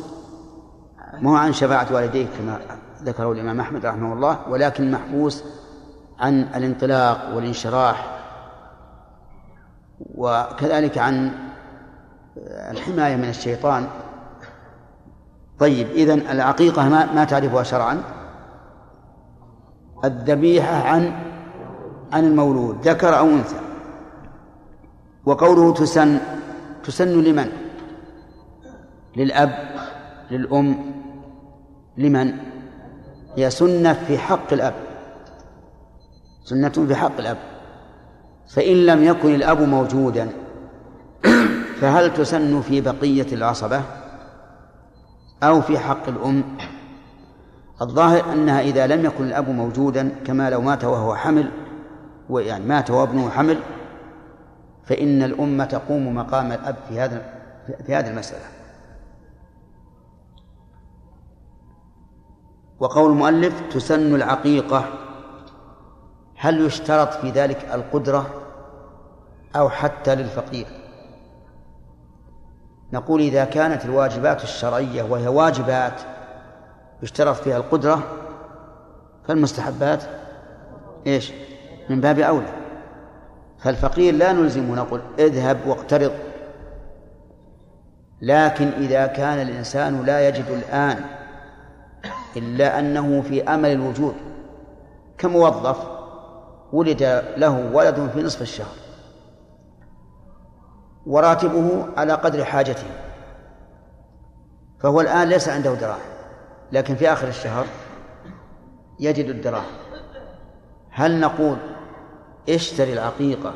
مو 1.13 1.35
عن 1.35 1.53
شفاعة 1.53 1.93
والديه 1.93 2.27
كما 2.37 2.59
ذكره 3.03 3.31
الإمام 3.31 3.59
أحمد 3.59 3.85
رحمه 3.85 4.13
الله 4.13 4.49
ولكن 4.49 4.91
محبوس 4.91 5.43
عن 6.19 6.41
الانطلاق 6.41 7.35
والانشراح. 7.35 8.16
وكذلك 10.15 10.97
عن 10.97 11.31
الحماية 12.47 13.15
من 13.15 13.29
الشيطان 13.29 13.87
طيب 15.59 15.87
إذن 15.87 16.19
العقيقة 16.19 16.89
ما, 16.89 17.13
ما 17.13 17.23
تعرفها 17.23 17.63
شرعا 17.63 18.03
الذبيحة 20.05 20.75
عن 20.75 21.13
عن 22.13 22.25
المولود 22.25 22.87
ذكر 22.87 23.17
أو 23.17 23.25
أنثى 23.25 23.59
وقوله 25.25 25.73
تسن 25.73 26.19
تسن 26.83 27.23
لمن؟ 27.23 27.49
للأب 29.15 29.75
للأم 30.31 30.93
لمن؟ 31.97 32.33
هي 33.35 33.49
سنة 33.49 33.93
في 33.93 34.17
حق 34.17 34.53
الأب 34.53 34.73
سنة 36.43 36.69
في 36.69 36.95
حق 36.95 37.17
الأب 37.19 37.37
فإن 38.47 38.85
لم 38.85 39.03
يكن 39.03 39.35
الأب 39.35 39.61
موجودا 39.61 40.29
فهل 41.81 42.13
تسن 42.13 42.61
في 42.61 42.81
بقية 42.81 43.33
العصبة؟ 43.33 43.81
أو 45.43 45.61
في 45.61 45.79
حق 45.79 46.09
الأم؟ 46.09 46.43
الظاهر 47.81 48.33
أنها 48.33 48.61
إذا 48.61 48.87
لم 48.87 49.05
يكن 49.05 49.23
الأب 49.23 49.49
موجودا 49.49 50.09
كما 50.25 50.49
لو 50.49 50.61
مات 50.61 50.83
وهو 50.83 51.15
حمل 51.15 51.51
ويعني 52.29 52.65
مات 52.65 52.91
وابنه 52.91 53.29
حمل 53.29 53.59
فإن 54.85 55.23
الأم 55.23 55.63
تقوم 55.63 56.15
مقام 56.15 56.51
الأب 56.51 56.75
في 56.89 56.99
هذا 56.99 57.33
في 57.85 57.95
هذه 57.95 58.09
المسألة. 58.09 58.45
وقول 62.79 63.11
المؤلف 63.11 63.61
تسن 63.71 64.15
العقيقة 64.15 65.06
هل 66.37 66.65
يشترط 66.65 67.13
في 67.13 67.29
ذلك 67.29 67.65
القدرة 67.73 68.27
أو 69.55 69.69
حتى 69.69 70.15
للفقير؟ 70.15 70.67
نقول 72.93 73.21
إذا 73.21 73.45
كانت 73.45 73.85
الواجبات 73.85 74.43
الشرعية 74.43 75.03
وهي 75.03 75.27
واجبات 75.27 76.01
يشترط 77.03 77.35
فيها 77.35 77.57
القدرة 77.57 78.03
فالمستحبات 79.27 80.03
إيش؟ 81.07 81.31
من 81.89 82.01
باب 82.01 82.19
أولى. 82.19 82.53
فالفقير 83.59 84.13
لا 84.13 84.31
نلزمه 84.31 84.75
نقول 84.75 85.01
اذهب 85.19 85.57
واقترض. 85.67 86.11
لكن 88.21 88.67
إذا 88.67 89.07
كان 89.07 89.41
الإنسان 89.41 90.05
لا 90.05 90.27
يجد 90.27 90.45
الآن 90.49 91.05
إلا 92.37 92.79
أنه 92.79 93.21
في 93.21 93.43
أمل 93.43 93.71
الوجود 93.71 94.15
كموظف 95.17 95.96
ولد 96.73 97.03
له 97.37 97.69
ولد 97.73 98.09
في 98.13 98.23
نصف 98.23 98.41
الشهر. 98.41 98.75
وراتبه 101.05 101.85
على 101.97 102.13
قدر 102.13 102.45
حاجته. 102.45 102.87
فهو 104.79 105.01
الآن 105.01 105.27
ليس 105.27 105.49
عنده 105.49 105.73
دراهم 105.73 105.99
لكن 106.71 106.95
في 106.95 107.13
آخر 107.13 107.27
الشهر 107.27 107.65
يجد 108.99 109.25
الدراهم. 109.25 109.77
هل 110.89 111.19
نقول 111.19 111.57
اشتري 112.49 112.93
العقيقة 112.93 113.53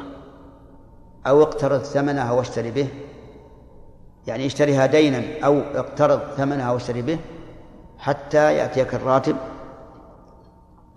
أو 1.27 1.41
اقترض 1.41 1.79
ثمنها 1.79 2.31
واشتري 2.31 2.71
به؟ 2.71 2.87
يعني 4.27 4.45
اشتريها 4.45 4.85
دينا 4.85 5.45
أو 5.45 5.59
اقترض 5.59 6.19
ثمنها 6.19 6.71
واشتري 6.71 7.01
به 7.01 7.19
حتى 7.97 8.55
يأتيك 8.55 8.93
الراتب 8.93 9.35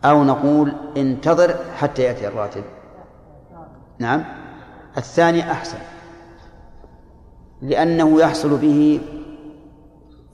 أو 0.04 0.24
نقول 0.24 0.72
انتظر 0.96 1.54
حتى 1.76 2.02
يأتي 2.02 2.28
الراتب. 2.28 2.64
نعم. 3.98 4.24
الثاني 4.96 5.52
أحسن. 5.52 5.78
لأنه 7.62 8.20
يحصل 8.20 8.56
به 8.56 9.00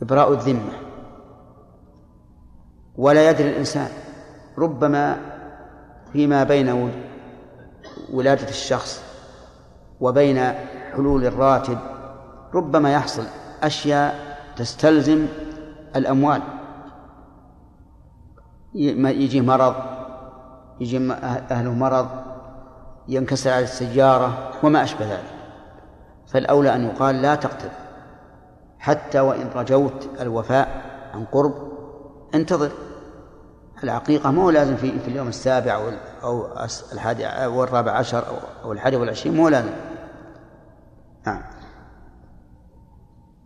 إبراء 0.03 0.33
الذمة. 0.33 0.73
ولا 2.97 3.31
يدري 3.31 3.51
الإنسان. 3.51 3.89
ربما 4.59 5.17
فيما 6.13 6.45
بين 6.45 6.93
ولادة 8.13 8.49
الشخص 8.49 9.03
وبين 10.01 10.53
حلول 10.93 11.25
الراتب 11.25 11.79
ربما 12.55 12.93
يحصل 12.93 13.25
أشياء 13.63 14.39
تستلزم 14.57 15.27
الأموال. 15.97 16.60
يجي 18.75 19.41
مرض 19.41 19.75
يجي 20.81 21.13
أهله 21.51 21.75
مرض 21.75 22.09
ينكسر 23.09 23.51
على 23.51 23.65
السيارة 23.65 24.51
وما 24.63 24.83
أشبه 24.83 25.05
ذلك. 25.05 25.35
فالأولى 26.27 26.75
أن 26.75 26.85
يقال 26.85 27.23
لا 27.23 27.35
تقتل 27.35 27.69
حتى 28.79 29.21
وإن 29.21 29.51
رجوت 29.55 30.09
الوفاء 30.21 30.83
عن 31.15 31.25
قرب 31.25 31.55
انتظر. 32.35 32.71
العقيقة 33.85 34.31
ما 34.31 34.43
هو 34.43 34.51
لازم 34.51 34.77
في, 34.77 34.99
في 34.99 35.09
اليوم 35.09 35.29
السابع 35.29 35.75
أو 35.75 35.91
أو 36.23 36.47
الحادي 36.93 37.27
أو 37.27 37.65
الرابع 37.65 37.93
عشر 37.93 38.29
أو, 38.29 38.35
أو 38.65 38.73
الحادي 38.73 38.97
والعشرين 38.97 39.37
مو 39.37 39.49
لازم. 39.49 39.73
نعم. 41.27 41.43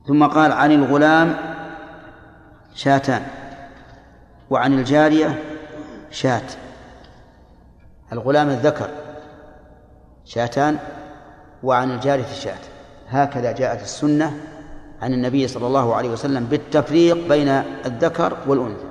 ثم 0.07 0.27
قال 0.27 0.53
عن 0.53 0.72
الغلام 0.72 1.37
شاتان. 2.75 3.22
وعن 4.55 4.73
الجارية 4.73 5.43
شات 6.11 6.53
الغلام 8.13 8.49
الذكر 8.49 8.89
شاتان 10.25 10.79
وعن 11.63 11.91
الجارية 11.91 12.25
شات 12.25 12.61
هكذا 13.09 13.53
جاءت 13.53 13.83
السنة 13.83 14.41
عن 15.03 15.13
النبي 15.13 15.49
صلى 15.49 15.67
الله 15.67 15.95
عليه 15.95 16.09
وسلم 16.09 16.45
بالتفريق 16.45 17.29
بين 17.29 17.49
الذكر 17.87 18.37
والأنثى. 18.47 18.87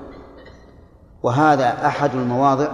وهذا 1.23 1.87
أحد 1.87 2.15
المواضع 2.15 2.71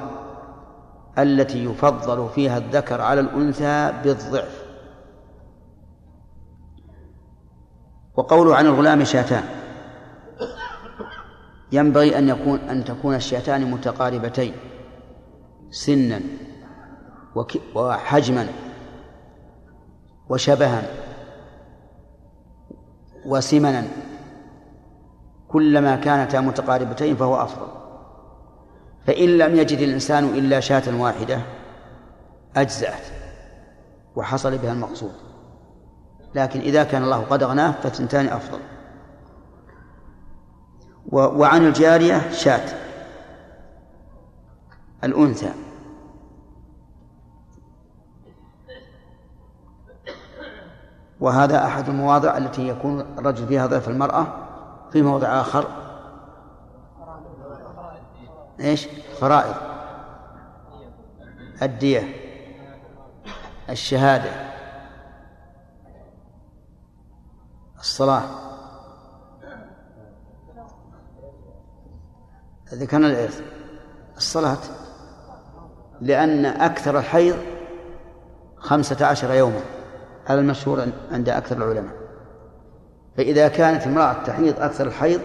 التي 1.18 1.66
يفضل 1.66 2.30
فيها 2.36 2.58
الذكر 2.58 3.02
على 3.02 3.22
الأنثى 3.22 3.94
بالضعف. 4.04 4.64
وقوله 8.16 8.56
عن 8.56 8.66
الغلام 8.66 9.04
شاتان 9.04 9.59
ينبغي 11.72 12.18
أن 12.18 12.30
يكون 12.30 12.60
أن 12.60 12.86
تكون 12.86 13.16
الشاتان 13.16 13.72
متقاربتين 13.72 14.54
سنا 15.72 16.22
وحجما 17.76 18.48
وشبها 20.30 20.84
وسمنا. 23.26 23.88
كلما 25.48 25.96
كانتا 25.96 26.40
متقاربتين 26.40 27.16
فهو 27.16 27.36
أفضل. 27.36 27.68
فإن 29.08 29.38
لم 29.38 29.56
يجد 29.56 29.78
الإنسان 29.78 30.24
إلا 30.24 30.60
شاة 30.60 31.02
واحدة 31.02 31.42
أجزأت 32.56 33.04
وحصل 34.16 34.58
بها 34.58 34.74
المقصود. 34.74 35.14
لكن 36.36 36.60
إذا 36.60 36.84
كان 36.84 37.04
الله 37.04 37.22
قد 37.24 37.44
أغناه 37.44 37.72
فثنتان 37.72 38.28
أفضل. 38.28 38.60
وعن 41.12 41.66
الجارية 41.66 42.32
شاة 42.32 42.78
الأنثى. 45.04 45.52
وهذا 51.20 51.66
أحد 51.66 51.90
المواضع 51.90 52.38
التي 52.38 52.68
يكون 52.68 53.00
الرجل 53.02 53.48
فيها 53.48 53.66
ضيف 53.68 53.90
المرأة 53.90 54.28
في 54.92 55.02
موضع 55.02 55.42
آخر. 55.42 55.68
إيش؟ 58.60 58.88
فرائض. 59.20 59.56
الدية. 61.62 62.04
الشهادة. 63.70 64.32
الصلاة. 67.80 68.49
ذكرنا 72.74 73.08
الإرث 73.08 73.42
الصلاة 74.18 74.58
لأن 76.02 76.46
أكثر 76.46 77.00
الحيض 77.00 77.36
خمسة 78.58 79.06
عشر 79.06 79.34
يوما 79.34 79.62
هذا 80.26 80.40
المشهور 80.40 80.86
عند 81.12 81.30
أكثر 81.30 81.58
العلماء. 81.58 81.96
فإذا 83.18 83.48
كانت 83.48 83.88
امرأة 83.88 84.24
تحيض 84.24 84.60
أكثر 84.60 84.88
الحيض 84.88 85.22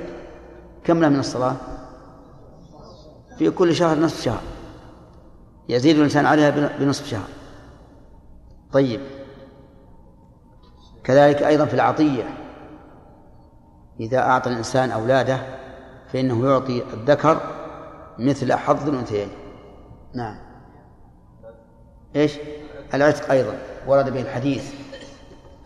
كم 0.84 1.00
لها 1.00 1.08
من 1.08 1.18
الصلاة؟ 1.18 1.56
في 3.38 3.50
كل 3.50 3.74
شهر 3.74 3.98
نصف 3.98 4.22
شهر. 4.22 4.42
يزيد 5.68 5.96
الإنسان 5.96 6.26
عليها 6.26 6.50
بنصف 6.78 7.06
شهر. 7.06 7.28
طيب. 8.72 9.00
كذلك 11.04 11.42
أيضا 11.42 11.64
في 11.64 11.74
العطية. 11.74 12.24
إذا 14.00 14.18
أعطى 14.18 14.50
الإنسان 14.50 14.90
أولاده 14.90 15.63
فإنه 16.14 16.50
يعطي 16.50 16.82
الذكر 16.92 17.40
مثل 18.18 18.52
حظ 18.52 18.88
الأنثيين. 18.88 19.28
نعم. 20.14 20.36
إيش؟ 22.16 22.32
العتق 22.94 23.30
أيضا. 23.30 23.58
ورد 23.86 24.10
به 24.10 24.20
الحديث 24.20 24.72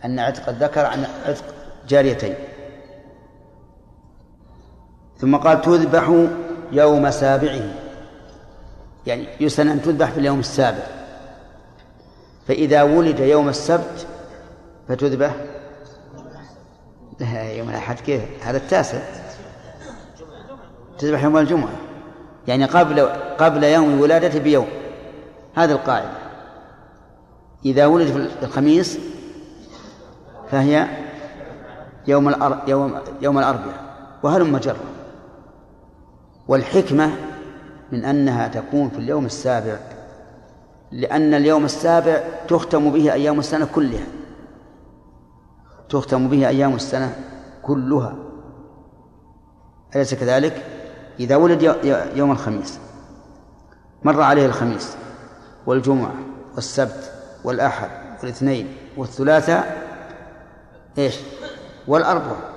أن 0.05 0.19
عتق 0.19 0.49
الذكر 0.49 0.85
عن 0.85 1.05
عتق 1.25 1.43
جاريتين. 1.87 2.35
ثم 5.17 5.35
قال 5.35 5.61
تذبح 5.61 6.27
يوم 6.71 7.11
سابعه. 7.11 7.73
يعني 9.07 9.27
يسن 9.39 9.67
أن 9.67 9.81
تذبح 9.81 10.11
في 10.11 10.19
اليوم 10.19 10.39
السابع. 10.39 10.83
فإذا 12.47 12.83
ولد 12.83 13.19
يوم 13.19 13.49
السبت 13.49 14.07
فتذبح. 14.87 15.35
يوم 17.31 17.69
الأحد 17.69 17.99
كيف؟ 17.99 18.21
هذا 18.43 18.57
التاسع. 18.57 19.28
تذبح 20.99 21.23
يوم 21.23 21.37
الجمعة. 21.37 21.75
يعني 22.47 22.65
قبل 22.65 22.99
قبل 23.39 23.63
يوم 23.63 24.01
ولادته 24.01 24.39
بيوم. 24.39 24.67
هذه 25.55 25.71
القاعدة. 25.71 26.09
إذا 27.65 27.85
ولد 27.85 28.07
في 28.07 28.45
الخميس 28.45 28.99
فهي 30.51 30.87
يوم 32.07 32.29
الأر... 32.29 32.63
يوم 32.67 32.95
يوم 33.21 33.39
الأربعاء. 33.39 33.89
وهلم 34.23 34.57
جرا 34.57 34.75
والحكمة 36.47 37.11
من 37.91 38.05
أنها 38.05 38.47
تكون 38.47 38.89
في 38.89 38.97
اليوم 38.97 39.25
السابع. 39.25 39.77
لأن 40.91 41.33
اليوم 41.33 41.65
السابع 41.65 42.23
تختم 42.47 42.91
به 42.91 43.13
أيام 43.13 43.39
السنة 43.39 43.65
كلها. 43.75 44.07
تختم 45.89 46.27
به 46.27 46.47
أيام 46.47 46.75
السنة 46.75 47.15
كلها. 47.61 48.15
أليس 49.95 50.13
كذلك؟ 50.13 50.78
إذا 51.19 51.35
ولد 51.35 51.61
يوم 52.15 52.31
الخميس 52.31 52.79
مر 54.03 54.21
عليه 54.21 54.45
الخميس 54.45 54.97
والجمعة 55.65 56.13
والسبت 56.55 57.13
والأحد 57.43 57.89
والاثنين 58.19 58.77
والثلاثاء 58.97 59.87
إيش؟ 60.97 61.19
والأربعاء 61.87 62.49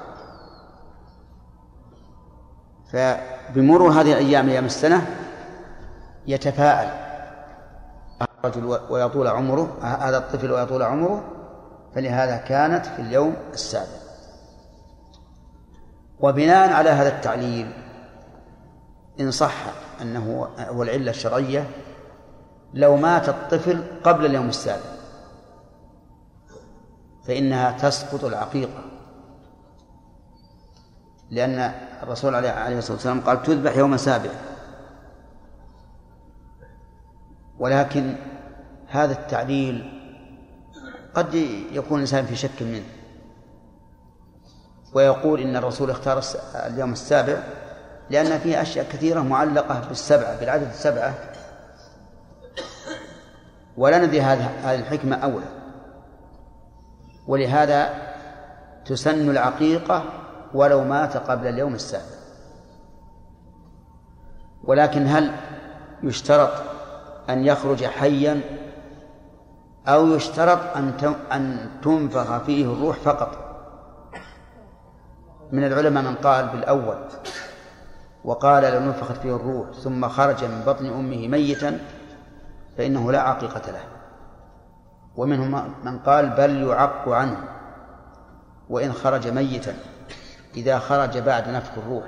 فبمرور 2.92 3.90
هذه 3.90 4.12
الأيام 4.12 4.48
أيام 4.48 4.64
السنة 4.64 5.06
يتفاءل 6.26 6.88
الرجل 8.44 8.78
ويطول 8.90 9.26
عمره 9.26 9.76
هذا 9.82 10.18
الطفل 10.18 10.52
ويطول 10.52 10.82
عمره 10.82 11.24
فلهذا 11.94 12.36
كانت 12.36 12.86
في 12.86 13.02
اليوم 13.02 13.36
السابع 13.52 14.02
وبناء 16.20 16.72
على 16.72 16.90
هذا 16.90 17.08
التعليل 17.08 17.72
إن 19.22 19.30
صح 19.30 19.54
أنه 20.02 20.48
هو 20.58 20.82
العلة 20.82 21.10
الشرعية 21.10 21.70
لو 22.74 22.96
مات 22.96 23.28
الطفل 23.28 23.84
قبل 24.04 24.26
اليوم 24.26 24.48
السابع 24.48 24.92
فإنها 27.26 27.78
تسقط 27.78 28.24
العقيقة. 28.24 28.84
لأن 31.30 31.74
الرسول 32.02 32.34
عليه 32.34 32.78
الصلاة 32.78 32.96
والسلام 32.96 33.20
قال 33.20 33.42
تذبح 33.42 33.76
يوم 33.76 33.96
سابع. 33.96 34.30
ولكن 37.58 38.16
هذا 38.88 39.12
التعليل 39.12 40.02
قد 41.14 41.34
يكون 41.72 41.96
الإنسان 41.96 42.26
في 42.26 42.36
شك 42.36 42.62
منه. 42.62 42.84
ويقول 44.94 45.40
إن 45.40 45.56
الرسول 45.56 45.90
اختار 45.90 46.22
اليوم 46.54 46.92
السابع 46.92 47.42
لأن 48.10 48.38
فيه 48.38 48.62
أشياء 48.62 48.86
كثيرة 48.92 49.20
معلقة 49.20 49.82
بالسبعة 49.88 50.40
بالعدد 50.40 50.68
السبعة. 50.68 51.14
ولا 53.76 53.98
ندري 53.98 54.20
هذه 54.20 54.74
الحكمة 54.74 55.16
أولى 55.16 55.46
ولهذا 57.26 57.94
تسن 58.84 59.30
العقيقة 59.30 60.04
ولو 60.54 60.84
مات 60.84 61.16
قبل 61.16 61.46
اليوم 61.46 61.74
السابع. 61.74 62.04
ولكن 64.64 65.06
هل 65.06 65.32
يشترط 66.02 66.52
أن 67.30 67.44
يخرج 67.46 67.84
حيا 67.84 68.40
أو 69.88 70.06
يشترط 70.06 70.76
أن 70.76 71.14
أن 71.32 71.70
تنفخ 71.82 72.38
فيه 72.38 72.64
الروح 72.64 72.96
فقط؟ 72.96 73.52
من 75.52 75.64
العلماء 75.64 76.02
من 76.02 76.14
قال 76.14 76.48
بالأول 76.48 76.96
وقال 78.24 78.62
لو 78.62 78.80
نفخت 78.80 79.16
فيه 79.16 79.36
الروح 79.36 79.70
ثم 79.72 80.08
خرج 80.08 80.44
من 80.44 80.62
بطن 80.66 80.86
أمه 80.86 81.28
ميتا 81.28 81.78
فإنه 82.78 83.12
لا 83.12 83.20
عقيقة 83.20 83.70
له. 83.70 83.80
ومنهم 85.16 85.74
من 85.84 85.98
قال 85.98 86.30
بل 86.30 86.62
يعق 86.62 87.08
عنه 87.08 87.38
وإن 88.68 88.92
خرج 88.92 89.28
ميتا 89.28 89.74
إذا 90.56 90.78
خرج 90.78 91.18
بعد 91.18 91.48
نفخ 91.48 91.70
الروح 91.78 92.04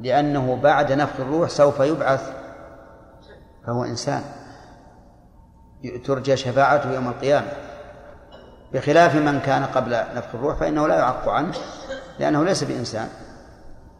لأنه 0.00 0.56
بعد 0.56 0.92
نفخ 0.92 1.20
الروح 1.20 1.48
سوف 1.48 1.80
يبعث 1.80 2.32
فهو 3.66 3.84
إنسان. 3.84 4.22
ترجى 6.04 6.36
شفاعته 6.36 6.92
يوم 6.92 7.08
القيامة. 7.08 7.52
بخلاف 8.72 9.16
من 9.16 9.40
كان 9.40 9.64
قبل 9.64 9.90
نفخ 10.16 10.34
الروح 10.34 10.56
فإنه 10.56 10.88
لا 10.88 10.94
يعق 10.94 11.28
عنه 11.28 11.52
لأنه 12.18 12.44
ليس 12.44 12.64
بإنسان. 12.64 13.08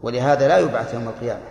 ولهذا 0.03 0.47
لا 0.47 0.57
يبعث 0.57 0.93
يوم 0.93 1.07
القيامة. 1.07 1.41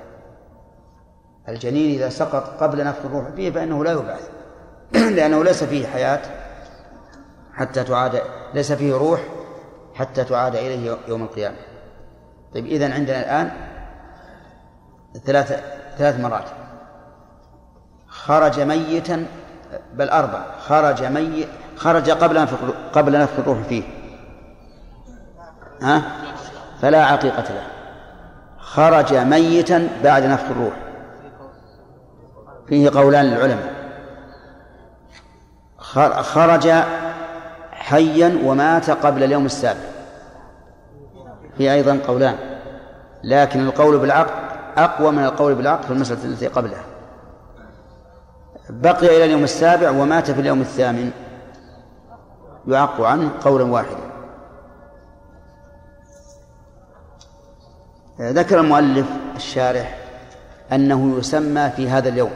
الجنين 1.49 1.95
إذا 1.95 2.09
سقط 2.09 2.63
قبل 2.63 2.85
نفخ 2.85 3.05
الروح 3.05 3.29
فيه 3.29 3.51
فإنه 3.51 3.85
لا 3.85 3.93
يبعث. 3.93 4.29
لأنه 5.17 5.45
ليس 5.45 5.65
فيه 5.65 5.87
حياة 5.87 6.21
حتى 7.55 7.85
تعاد 7.85 8.23
ليس 8.55 8.73
فيه 8.73 8.95
روح 8.95 9.21
حتى 9.95 10.25
تعاد 10.25 10.57
إليه 10.57 10.97
يوم 11.09 11.23
القيامة. 11.23 11.57
طيب 12.55 12.67
إذن 12.67 12.93
عندنا 12.93 13.21
الآن 13.21 13.51
ثلاث 15.25 15.63
ثلاث 15.99 16.21
مرات. 16.21 16.49
خرج 18.09 18.61
ميتا 18.61 19.27
بل 19.95 20.09
أربع. 20.09 20.43
خرج 20.59 21.05
ميت 21.05 21.49
خرج 21.77 22.11
قبل 22.11 22.43
نفخ 22.43 22.59
قبل 22.93 23.21
نفخ 23.21 23.39
الروح 23.39 23.59
فيه. 23.63 23.83
ها؟ 25.83 26.03
فلا 26.83 27.05
عقيقة 27.05 27.55
له. 27.55 27.80
خرج 28.71 29.15
ميتا 29.15 29.89
بعد 30.05 30.25
نفخ 30.25 30.45
الروح. 30.51 30.75
فيه 32.69 32.91
قولان 32.91 33.25
للعلماء. 33.25 33.73
خرج 36.23 36.73
حيا 37.73 38.39
ومات 38.45 38.91
قبل 38.91 39.23
اليوم 39.23 39.47
السابع. 39.47 39.81
في 41.59 41.73
أيضا 41.73 41.99
قولان. 42.07 42.37
لكن 43.25 43.61
القول 43.61 43.99
بالعقد 43.99 44.31
أقوى 44.77 45.13
من 45.13 45.25
القول 45.25 45.55
بالعقد 45.55 45.85
في 45.85 45.91
المسألة 45.91 46.25
التي 46.25 46.47
قبلها. 46.47 46.85
بقي 48.71 49.07
إلى 49.17 49.25
اليوم 49.25 49.45
السابع 49.45 49.91
ومات 49.91 50.31
في 50.31 50.41
اليوم 50.41 50.61
الثامن. 50.61 51.11
يعق 52.69 53.01
عنه 53.01 53.31
قولا 53.45 53.65
واحدا. 53.65 54.10
ذكر 58.21 58.61
المؤلف 58.61 59.07
الشارح 59.37 59.99
أنه 60.73 61.19
يسمى 61.19 61.71
في 61.77 61.89
هذا 61.89 62.09
اليوم. 62.09 62.31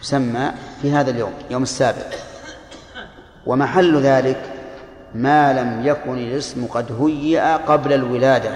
يسمى 0.00 0.50
في 0.82 0.92
هذا 0.92 1.10
اليوم 1.10 1.32
يوم 1.50 1.62
السابع. 1.62 2.02
ومحل 3.46 4.00
ذلك 4.00 4.40
ما 5.14 5.52
لم 5.52 5.86
يكن 5.86 6.18
الاسم 6.18 6.66
قد 6.66 7.02
هيئ 7.02 7.40
قبل 7.40 7.92
الولادة. 7.92 8.50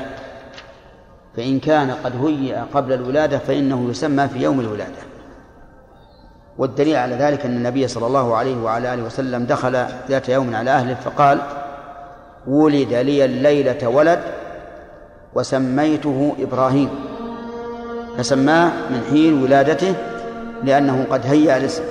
فإن 1.37 1.61
كان 1.61 1.91
قد 1.91 2.25
هيئ 2.25 2.57
قبل 2.75 2.93
الولادة 2.93 3.39
فإنه 3.39 3.91
يسمى 3.91 4.29
في 4.29 4.39
يوم 4.43 4.61
الولادة. 4.61 5.07
والدليل 6.59 6.97
على 6.97 7.15
ذلك 7.15 7.47
أن 7.47 7.57
النبي 7.57 7.89
صلى 7.89 8.07
الله 8.07 8.37
عليه 8.37 8.57
وعلى 8.57 8.95
آله 8.95 9.03
وسلم 9.03 9.45
دخل 9.45 9.87
ذات 10.09 10.29
يوم 10.29 10.57
على 10.57 10.71
أهله 10.71 10.95
فقال 10.95 11.41
ولد 12.47 12.95
لي 12.95 13.25
الليلة 13.25 13.89
ولد 13.89 14.21
وسميته 15.35 16.37
إبراهيم 16.39 16.91
فسماه 18.19 18.91
من 18.91 19.01
حين 19.11 19.43
ولادته 19.43 19.95
لأنه 20.65 21.07
قد 21.11 21.27
هيأ 21.27 21.57
الاسم. 21.57 21.85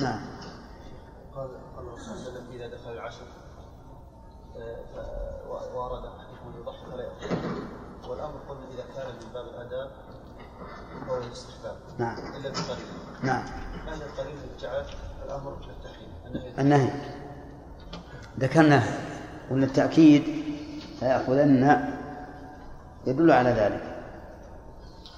نعم. 0.00 0.20
قال 1.34 1.48
صلى 1.74 1.80
الله 1.80 1.92
عليه 1.92 2.22
وسلم 2.22 2.44
اذا 2.52 2.66
دخل 2.66 2.92
العشر 2.92 3.24
يضحي 6.62 6.90
فلا 6.90 7.02
يأخذ 7.02 7.36
والامر 8.08 8.38
قلنا 8.48 8.66
اذا 8.74 8.84
كان 8.96 9.06
من 9.06 9.32
باب 9.34 9.46
الاداب 9.46 9.90
أو 11.08 11.18
الاستحباب 11.18 11.76
نعم. 11.98 12.16
الا 12.18 12.50
بقريب 12.50 12.86
نعم. 13.22 13.44
كان 13.86 14.02
القريب 14.02 14.36
جعل 14.60 14.84
الأمر 15.24 15.50
بالتحريم 15.50 16.12
النهي. 16.58 16.90
النهي 18.42 18.50
ذكرنا 18.50 18.82
وأن 19.50 19.62
التأكيد 19.62 20.22
فيأخذن 21.00 21.88
يدل 23.06 23.30
على 23.30 23.50
ذلك. 23.50 23.82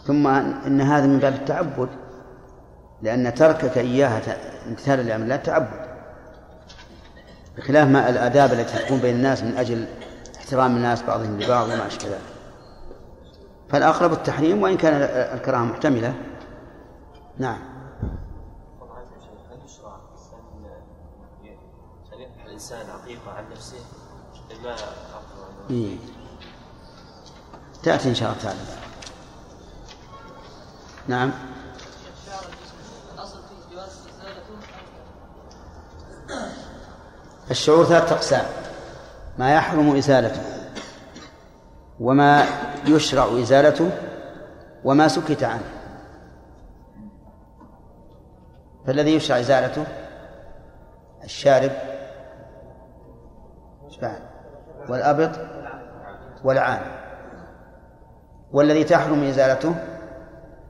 ثم 0.06 0.26
إن 0.66 0.80
هذا 0.80 1.06
من 1.06 1.18
باب 1.18 1.34
التعبد 1.34 1.88
لأن 3.02 3.34
تركك 3.34 3.78
إياها 3.78 4.20
امتثالا 4.66 5.02
لأمر 5.02 5.24
الله 5.24 5.36
تعبد. 5.36 5.84
بخلاف 7.56 7.88
ما 7.88 8.10
الآداب 8.10 8.52
التي 8.52 8.78
تكون 8.78 8.98
بين 8.98 9.14
الناس 9.14 9.42
من 9.42 9.56
أجل 9.56 9.86
احترام 10.36 10.76
الناس 10.76 11.02
بعضهم 11.02 11.40
لبعض 11.40 11.66
وما 11.66 11.86
أشبه 11.86 12.08
ذلك. 12.08 12.20
فالأقرب 13.68 14.12
التحريم 14.12 14.62
وإن 14.62 14.76
كان 14.76 14.94
الكراهة 15.38 15.64
محتملة. 15.64 16.14
نعم. 17.38 17.58
الإنسان 22.54 22.90
عقيقة 22.90 23.30
عن 23.30 23.44
نفسه 23.52 23.78
بما 24.50 24.76
إيه. 25.70 25.96
تأتي 27.82 28.08
إن 28.08 28.14
شاء 28.14 28.28
الله 28.30 28.42
تعالى. 28.42 28.58
نعم. 31.08 31.32
الشعور 37.50 37.84
ثلاثة 37.84 38.14
أقسام. 38.14 38.46
ما 39.38 39.54
يحرم 39.54 39.96
إزالته 39.96 40.42
وما 42.00 42.46
يشرع 42.86 43.40
إزالته 43.40 43.90
وما 44.84 45.08
سكت 45.08 45.42
عنه. 45.42 45.70
فالذي 48.86 49.14
يشرع 49.14 49.40
إزالته 49.40 49.86
الشارب 51.24 51.93
والأبط 54.88 55.30
والعان. 56.44 56.82
والذي 58.52 58.84
تحرم 58.84 59.22
إزالته 59.22 59.74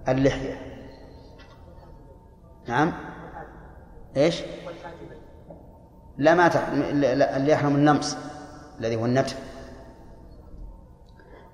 اللحية. 0.08 0.54
نعم. 2.68 2.92
إيش؟ 4.16 4.42
لا 6.16 6.34
ما 6.34 6.48
تحرم 6.48 6.80
اللي 6.82 7.52
يحرم 7.52 7.74
النمص 7.74 8.16
الذي 8.78 8.96
هو 8.96 9.04
النتف. 9.04 9.38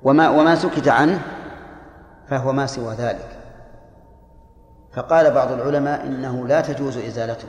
وما 0.02 0.28
وما 0.28 0.54
سكت 0.54 0.88
عنه 0.88 1.20
فهو 2.28 2.52
ما 2.52 2.66
سوى 2.66 2.94
ذلك. 2.94 3.28
فقال 4.92 5.30
بعض 5.30 5.52
العلماء 5.52 6.06
إنه 6.06 6.46
لا 6.46 6.60
تجوز 6.60 6.98
إزالته. 6.98 7.48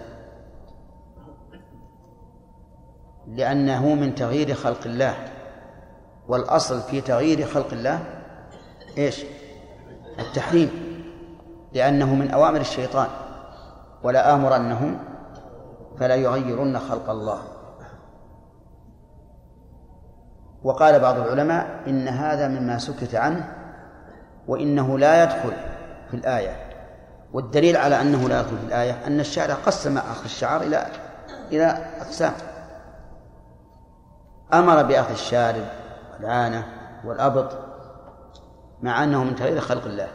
لأنه 3.27 3.95
من 3.95 4.15
تغيير 4.15 4.53
خلق 4.53 4.79
الله. 4.85 5.15
والأصل 6.27 6.81
في 6.81 7.01
تغيير 7.01 7.47
خلق 7.47 7.73
الله 7.73 7.99
إيش؟ 8.97 9.23
التحريم. 10.19 11.01
لأنه 11.73 12.15
من 12.15 12.31
أوامر 12.31 12.59
الشيطان. 12.61 13.07
ولا 14.03 14.33
آمرنهم 14.33 14.99
فلا 15.99 16.15
يغيرن 16.15 16.79
خلق 16.79 17.09
الله. 17.09 17.41
وقال 20.63 20.99
بعض 20.99 21.17
العلماء 21.17 21.79
إن 21.87 22.07
هذا 22.07 22.47
مما 22.47 22.77
سكت 22.77 23.15
عنه 23.15 23.55
وإنه 24.47 24.99
لا 24.99 25.23
يدخل 25.23 25.53
في 26.09 26.17
الآية. 26.17 26.55
والدليل 27.33 27.77
على 27.77 28.01
أنه 28.01 28.29
لا 28.29 28.39
يدخل 28.39 28.57
في 28.57 28.65
الآية 28.65 29.07
أن 29.07 29.19
الشارع 29.19 29.53
قسم 29.53 29.97
أخذ 29.97 30.23
الشعر 30.23 30.61
إلى 30.61 30.85
إلى 31.51 31.65
أقسام. 32.01 32.33
أمر 34.53 34.83
بأخذ 34.83 35.11
الشارب 35.11 35.65
والعانة 36.13 36.65
والأبط 37.05 37.57
مع 38.81 39.03
أنه 39.03 39.23
من 39.23 39.35
تغيير 39.35 39.61
خلق 39.61 39.85
الله 39.85 40.07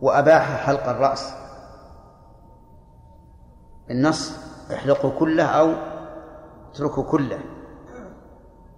وأباح 0.00 0.66
حلق 0.66 0.88
الرأس. 0.88 1.32
النص 3.90 4.32
احلقوا 4.74 5.10
كله 5.18 5.44
أو 5.44 5.72
اتركوا 6.72 7.04
كله 7.04 7.38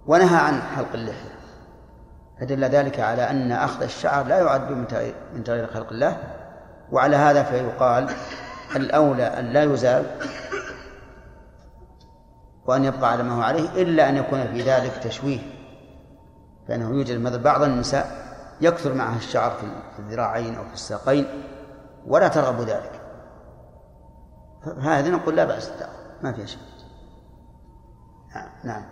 ونهى 0.07 0.37
عن 0.37 0.61
حلق 0.61 0.93
اللحية. 0.93 1.35
فدل 2.39 2.63
ذلك 2.63 2.99
على 2.99 3.29
أن 3.29 3.51
أخذ 3.51 3.83
الشعر 3.83 4.25
لا 4.25 4.39
يعد 4.39 4.71
من 5.33 5.43
تغيير 5.43 5.67
خلق 5.67 5.91
الله 5.91 6.17
وعلى 6.91 7.15
هذا 7.15 7.43
فيقال 7.43 8.09
الأولى 8.75 9.23
أن 9.23 9.45
لا 9.45 9.63
يزال 9.63 10.05
وأن 12.67 12.83
يبقى 12.83 13.11
على 13.11 13.23
ما 13.23 13.37
هو 13.37 13.41
عليه 13.41 13.81
إلا 13.81 14.09
أن 14.09 14.17
يكون 14.17 14.47
في 14.47 14.61
ذلك 14.61 14.93
تشويه 15.03 15.39
فإنه 16.67 16.89
يوجد 16.89 17.21
مثل 17.21 17.39
بعض 17.39 17.63
النساء 17.63 18.25
يكثر 18.61 18.93
معها 18.93 19.17
الشعر 19.17 19.51
في 19.95 19.99
الذراعين 19.99 20.55
أو 20.55 20.63
في 20.63 20.73
الساقين 20.73 21.25
ولا 22.07 22.27
ترغب 22.27 22.61
ذلك 22.61 23.01
فهذا 24.65 25.09
نقول 25.09 25.35
لا 25.35 25.45
بأس 25.45 25.71
ما 26.21 26.33
فيها 26.33 26.45
شيء 26.45 26.59
نعم. 28.63 28.85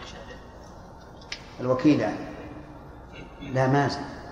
بشأنه؟ 0.00 0.38
الوكيل 1.60 2.00
يعني. 2.00 2.34
لا 3.40 3.66
مازن 3.66 4.23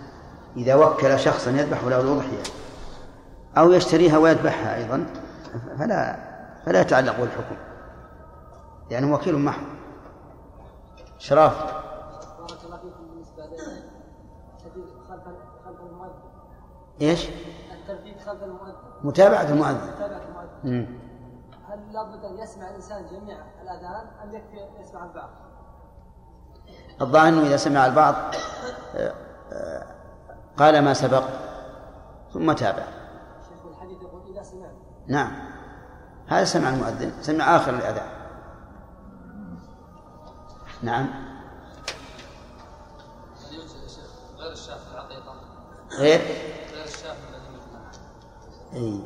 إذا 0.56 0.74
وكل 0.74 1.18
شخصا 1.18 1.50
يذبح 1.50 1.84
له 1.84 2.00
الأضحية 2.00 2.42
أو 3.58 3.72
يشتريها 3.72 4.18
ويذبحها 4.18 4.76
أيضا 4.76 5.06
فلا 5.78 6.16
فلا 6.66 6.80
يتعلق 6.80 7.20
بالحكم 7.20 7.56
لأنه 8.90 9.14
وكيل 9.14 9.38
محض 9.38 9.62
شراف 11.18 11.62
بارك 12.38 12.64
الله 12.64 12.76
فيكم 12.76 13.06
بالنسبة 13.10 13.42
خلف 15.08 15.22
خلف 15.64 15.80
المؤذن 15.80 16.12
إيش؟ 17.00 17.28
خلف 18.26 18.42
المؤذن 18.42 18.74
متابعة 19.04 19.42
المؤذن 19.42 19.90
متابعة 19.96 20.20
المؤذن 20.28 20.98
هل 21.68 21.92
لابد 21.92 22.24
أن 22.24 22.38
يسمع 22.38 22.68
الإنسان 22.68 23.06
جميع 23.06 23.36
الاذان 23.62 24.06
أم 24.22 24.34
يكفي 24.34 24.80
يسمع 24.80 25.04
البعض؟ 25.04 25.30
الظاهر 27.00 27.28
إنه 27.28 27.42
إذا 27.42 27.56
سمع 27.56 27.86
البعض 27.86 28.14
آه، 28.94 29.14
آه، 29.52 29.86
قال 30.56 30.84
ما 30.84 30.94
سبق؟ 30.94 31.24
ثم 32.32 32.52
تابع. 32.52 32.84
شيخ 33.48 33.66
الحديث 33.70 34.02
يقول 34.02 34.22
إذا 34.34 34.42
سمع 34.42 34.66
نعم. 35.06 35.32
هذا 36.26 36.44
سمع 36.44 36.68
المؤذن 36.68 37.12
سمع 37.22 37.56
آخر 37.56 37.74
الاذان. 37.74 38.10
نعم. 40.82 41.08
غير 45.98 46.20
غير؟ 46.20 46.20
الذي 48.72 49.02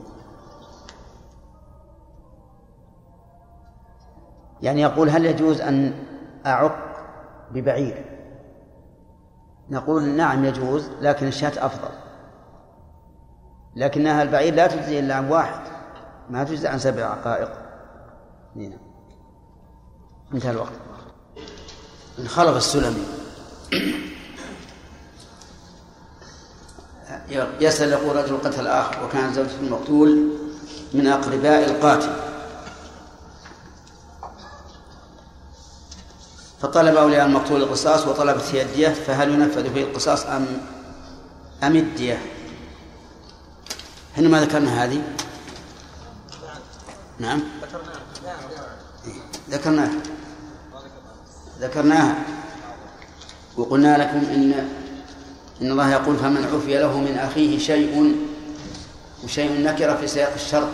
يعني 4.62 4.80
يقول 4.80 5.11
هل 5.11 5.24
يجوز 5.24 5.61
أن 5.61 6.05
أعق 6.47 6.76
ببعير؟ 7.51 8.16
نقول 9.71 10.03
نعم 10.03 10.45
يجوز 10.45 10.89
لكن 11.01 11.27
الشاة 11.27 11.67
أفضل. 11.67 11.89
لكنها 13.77 14.23
البعير 14.23 14.55
لا 14.55 14.67
تجزي 14.67 14.99
إلا 14.99 15.14
عن 15.14 15.31
واحد 15.31 15.61
ما 16.31 16.45
تجزي 16.45 16.69
عن 16.69 16.79
سبع 16.79 17.05
عقائق. 17.05 17.51
نعم. 18.57 18.79
انتهى 20.35 20.51
الوقت. 20.51 20.73
انخلق 22.19 22.57
السلمي 22.57 23.05
يسأل 27.61 27.93
يقول 27.93 28.17
رجل 28.17 28.37
قتل 28.37 28.67
آخر 28.67 29.05
وكان 29.05 29.33
زوجته 29.33 29.61
المقتول 29.61 30.29
من 30.95 31.07
أقرباء 31.07 31.64
القاتل. 31.64 32.26
فطلب 36.61 36.97
أولياء 36.97 37.27
المقتول 37.27 37.63
القصاص 37.63 38.07
وطلبت 38.07 38.45
هي 38.53 38.63
الدية 38.63 38.89
فهل 38.89 39.31
ينفذ 39.31 39.75
فيه 39.75 39.85
القصاص 39.85 40.27
أم 40.27 40.47
أم 41.63 41.77
الدية؟ 41.77 42.19
إحنا 44.15 44.29
ما 44.29 44.41
ذكرنا 44.41 44.85
هذه؟ 44.85 45.03
نعم 47.19 47.43
ذكرناها 49.51 49.91
ذكرناها 51.61 52.15
وقلنا 53.57 53.99
لكم 53.99 54.19
إن 54.19 54.53
إن 55.63 55.71
الله 55.71 55.93
يقول 55.93 56.17
فمن 56.17 56.45
عفي 56.55 56.79
له 56.79 57.01
من 57.01 57.19
أخيه 57.19 57.59
شيء 57.59 58.17
وشيء 59.25 59.61
نكر 59.61 59.97
في 59.97 60.07
سياق 60.07 60.33
الشرط 60.35 60.69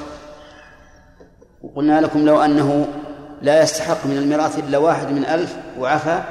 وقلنا 1.63 2.01
لكم 2.01 2.25
لو 2.25 2.41
أنه 2.41 2.89
لا 3.43 3.63
يستحق 3.63 4.07
من 4.07 4.17
الميراث 4.17 4.59
إلا 4.59 4.79
واحد 4.79 5.09
من 5.09 5.25
ألف 5.25 5.57
وعفى 5.79 6.23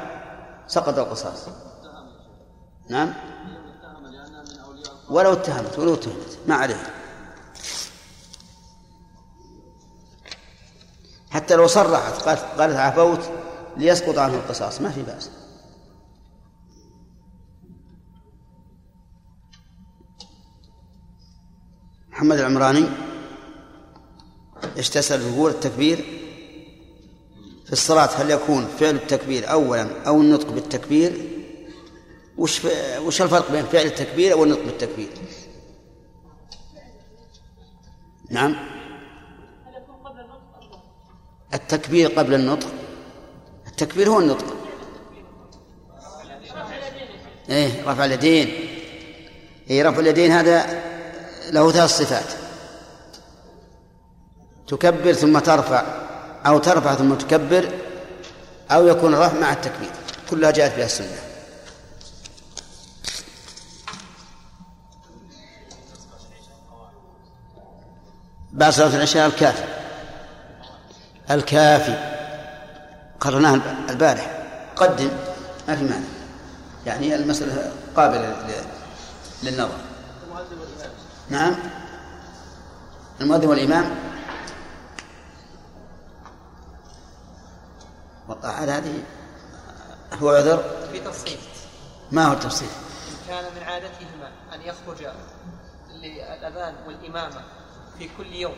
سقط 0.68 0.98
القصاص. 0.98 1.48
نعم. 2.90 3.14
ولو 5.10 5.34
اتهمت 5.34 5.80
ولو 5.80 5.94
اتهمت. 5.94 6.40
ما 6.48 6.56
عليه. 6.56 6.84
حتى 11.30 11.56
لو 11.56 11.68
صرحت 11.68 12.22
قالت, 12.22 12.42
قالت 12.42 12.76
عفوت 12.76 13.20
ليسقط 13.78 14.18
عنه 14.18 14.34
القصاص. 14.34 14.82
ما 14.82 14.90
في 14.90 15.02
بأس. 15.02 15.30
محمد 22.12 22.38
العمراني 22.38 22.86
إيش 24.78 24.90
تسأل 24.90 25.22
يقول 25.22 25.52
التكبير؟ 25.52 26.21
في 27.72 27.78
الصلاة 27.78 28.10
هل 28.16 28.32
يكون 28.32 28.68
فعل 28.80 28.96
التكبير 28.96 29.52
أولا 29.52 29.88
أو 30.08 30.22
النطق 30.22 30.52
بالتكبير؟ 30.52 31.14
وش 32.38 32.66
وش 33.00 33.22
الفرق 33.22 33.52
بين 33.52 33.66
فعل 33.66 33.86
التكبير 33.86 34.34
أو 34.34 34.44
النطق 34.44 34.64
بالتكبير؟ 34.64 35.10
نعم. 38.30 38.56
التكبير 41.54 42.10
قبل 42.10 42.34
النطق؟ 42.34 42.68
التكبير 43.68 44.10
هو 44.10 44.20
النطق. 44.20 44.56
إيه 47.50 47.92
رفع 47.92 48.06
اليدين. 48.06 48.54
إيه 49.70 49.84
رفع 49.84 50.00
اليدين 50.00 50.32
هذا 50.32 50.84
له 51.52 51.72
ثلاث 51.72 51.90
صفات. 51.90 52.34
تكبر 54.68 55.14
ثم 55.14 55.40
ترفع. 55.40 56.01
أو 56.46 56.60
ترفع 56.60 56.96
ثم 56.96 57.14
تكبر 57.14 57.70
أو 58.72 58.88
يكون 58.88 59.14
الرفع 59.14 59.40
مع 59.40 59.54
التكبير. 59.54 59.92
كلها 60.30 60.52
جاءت 60.52 60.76
بها 60.76 60.86
السنة. 60.86 61.08
بعد 68.54 68.74
صلاة 68.74 68.96
العشاء 68.96 69.28
الكافي. 69.28 69.64
الكافي. 71.32 72.12
قررناه 73.20 73.62
البارح. 73.90 74.44
قدم. 74.76 75.10
ما 75.68 75.76
في 75.76 75.84
مانع. 75.84 76.06
يعني 76.86 77.16
المسألة 77.16 77.72
قابلة 77.96 78.36
للنظر. 79.44 79.78
نعم. 81.30 81.56
المؤذن 83.22 83.48
والإمام 83.48 84.11
على 88.44 88.72
هذه 88.72 89.04
هو 90.22 90.30
عذر؟ 90.30 90.64
في 90.92 91.00
تفصيل. 91.00 91.38
ما 92.12 92.26
هو 92.26 92.34
التفصيل؟ 92.34 92.68
كان 93.28 93.44
من 93.56 93.64
عادتهما 93.64 94.32
أن 94.54 94.62
يخرج 94.62 95.08
للأذان 96.02 96.76
والإمامة 96.88 97.42
في 98.00 98.10
كل 98.18 98.34
يوم 98.34 98.56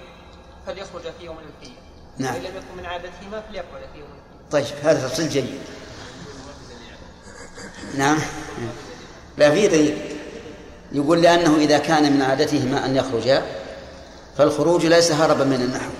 فليخرج 0.67 1.01
في 1.19 1.25
يوم 1.25 1.37
الفية 1.39 1.75
نعم. 2.17 2.33
وإن 2.33 2.41
لم 2.43 2.57
يكن 2.57 2.77
من 2.77 2.85
عادتهما 2.85 3.41
فليقعد 3.49 3.81
في 3.93 3.99
يوم 3.99 4.09
الفية 4.09 4.49
طيب 4.51 4.65
هذا 4.83 5.07
تفصيل 5.07 5.29
جيد. 5.29 5.59
نعم. 7.97 8.17
لا 9.37 9.51
في 9.51 9.67
دليل. 9.67 10.17
يقول 10.91 11.21
لأنه 11.21 11.55
إذا 11.55 11.77
كان 11.77 12.13
من 12.13 12.21
عادتهما 12.21 12.85
أن 12.85 12.95
يخرجا 12.95 13.43
فالخروج 14.37 14.85
ليس 14.85 15.11
هربا 15.11 15.43
من 15.43 15.61
النحو. 15.61 15.91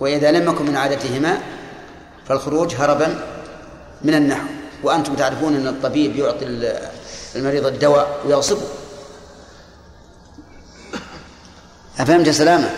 وإذا 0.00 0.30
لم 0.30 0.50
يكن 0.50 0.66
من 0.66 0.76
عادتهما 0.76 1.57
فالخروج 2.28 2.74
هربا 2.74 3.20
من 4.02 4.14
النحو. 4.14 4.46
وأنتم 4.82 5.14
تعرفون 5.14 5.56
أن 5.56 5.66
الطبيب 5.66 6.16
يعطي 6.16 6.44
المريض 7.36 7.66
الدواء 7.66 8.20
ويغصبه. 8.26 8.66
أفهمت 11.98 12.28
سلامة؟ 12.28 12.70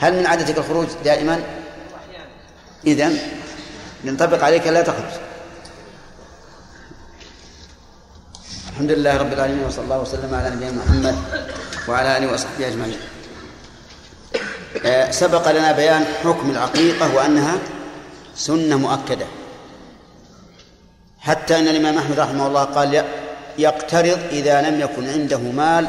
هل 0.00 0.18
من 0.18 0.26
عادتك 0.26 0.58
الخروج 0.58 0.86
دائما؟ 1.04 1.42
إذن 2.86 3.18
ينطبق 4.04 4.44
عليك 4.44 4.66
لا 4.66 4.82
تخرج. 4.82 5.12
الحمد 8.72 8.90
لله 8.90 9.16
رب 9.16 9.32
العالمين 9.32 9.64
وصلى 9.66 9.84
الله 9.84 10.00
وسلم 10.00 10.34
على 10.34 10.50
نبينا 10.50 10.72
محمد 10.72 11.16
وعلى 11.88 12.18
آله 12.18 12.32
وصحبه 12.32 12.68
أجمعين. 12.68 12.98
آه، 14.84 15.10
سبق 15.10 15.50
لنا 15.50 15.72
بيان 15.72 16.04
حكم 16.24 16.50
العقيقة 16.50 17.14
وأنها 17.14 17.58
سنة 18.40 18.76
مؤكدة. 18.76 19.26
حتى 21.20 21.58
أن 21.58 21.68
الإمام 21.68 21.98
أحمد 21.98 22.20
رحمه 22.20 22.46
الله 22.46 22.64
قال 22.64 23.04
يقترض 23.58 24.18
إذا 24.30 24.62
لم 24.62 24.80
يكن 24.80 25.08
عنده 25.08 25.38
مال 25.38 25.88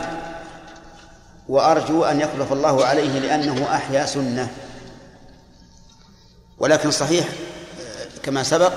وأرجو 1.50 2.04
أن 2.04 2.22
يخلف 2.22 2.54
الله 2.54 2.86
عليه 2.86 3.20
لأنه 3.20 3.76
أحيا 3.76 4.06
سنة. 4.06 4.48
ولكن 6.58 6.92
صحيح 6.92 7.26
آه، 7.26 8.20
كما 8.24 8.44
سبق 8.44 8.74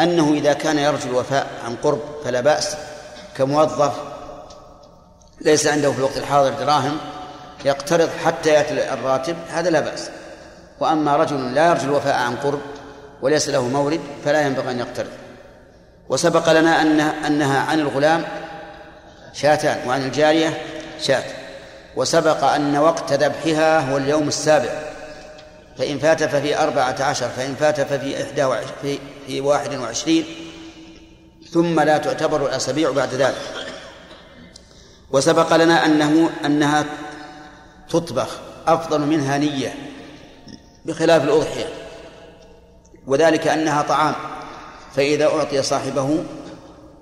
أنه 0.00 0.32
إذا 0.32 0.52
كان 0.52 0.78
يرجو 0.78 1.10
الوفاء 1.10 1.46
عن 1.64 1.76
قرب 1.76 2.00
فلا 2.24 2.40
بأس 2.40 2.76
كموظف 3.36 3.92
ليس 5.40 5.66
عنده 5.66 5.92
في 5.92 5.98
الوقت 5.98 6.16
الحاضر 6.16 6.50
دراهم 6.50 6.98
يقترض 7.64 8.08
حتى 8.24 8.50
يأتي 8.50 8.92
الراتب 8.92 9.36
هذا 9.50 9.70
لا 9.70 9.80
بأس 9.80 10.10
وأما 10.80 11.16
رجل 11.16 11.54
لا 11.54 11.66
يرجو 11.68 11.84
الوفاء 11.84 12.16
عن 12.16 12.36
قرب 12.36 12.60
وليس 13.22 13.48
له 13.48 13.68
مورد 13.68 14.00
فلا 14.24 14.40
ينبغي 14.40 14.70
أن 14.70 14.78
يقترض. 14.78 15.10
وسبق 16.08 16.52
لنا 16.52 16.82
أنها, 16.82 17.26
أنها 17.26 17.60
عن 17.60 17.80
الغلام 17.80 18.24
شاتان 19.32 19.88
وعن 19.88 20.02
الجارية 20.02 20.62
شات. 21.00 21.24
وسبق 21.96 22.44
أن 22.44 22.76
وقت 22.76 23.12
ذبحها 23.12 23.90
هو 23.92 23.96
اليوم 23.96 24.28
السابع. 24.28 24.70
فإن 25.78 25.98
فات 25.98 26.24
ففي 26.24 26.58
أربعة 26.58 27.02
عشر 27.02 27.28
فإن 27.28 27.54
فات 27.54 27.80
ففي 27.80 28.22
إحدى 28.22 28.44
وعشرين 28.44 28.72
في, 28.82 28.98
في 29.26 29.40
واحد 29.40 29.74
وعشرين 29.74 30.24
ثم 31.50 31.80
لا 31.80 31.98
تعتبر 31.98 32.46
الأسابيع 32.46 32.90
بعد 32.90 33.14
ذلك. 33.14 33.36
وسبق 35.10 35.56
لنا 35.56 35.86
أنه 35.86 36.30
أنها 36.44 36.84
تطبخ 37.90 38.38
أفضل 38.66 39.00
منها 39.00 39.38
نية 39.38 39.74
بخلاف 40.84 41.22
الأضحية. 41.24 41.77
وذلك 43.08 43.48
أنها 43.48 43.82
طعام 43.82 44.14
فإذا 44.96 45.26
أعطي 45.26 45.62
صاحبه 45.62 46.24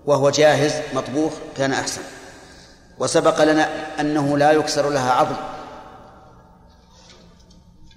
وهو 0.07 0.31
جاهز 0.31 0.73
مطبوخ 0.95 1.33
كان 1.57 1.73
أحسن. 1.73 2.03
وسبق 2.99 3.43
لنا 3.43 3.69
أنه 4.01 4.39
لا 4.39 4.53
يكسر 4.53 4.91
لها 4.91 5.13
عظم. 5.13 5.37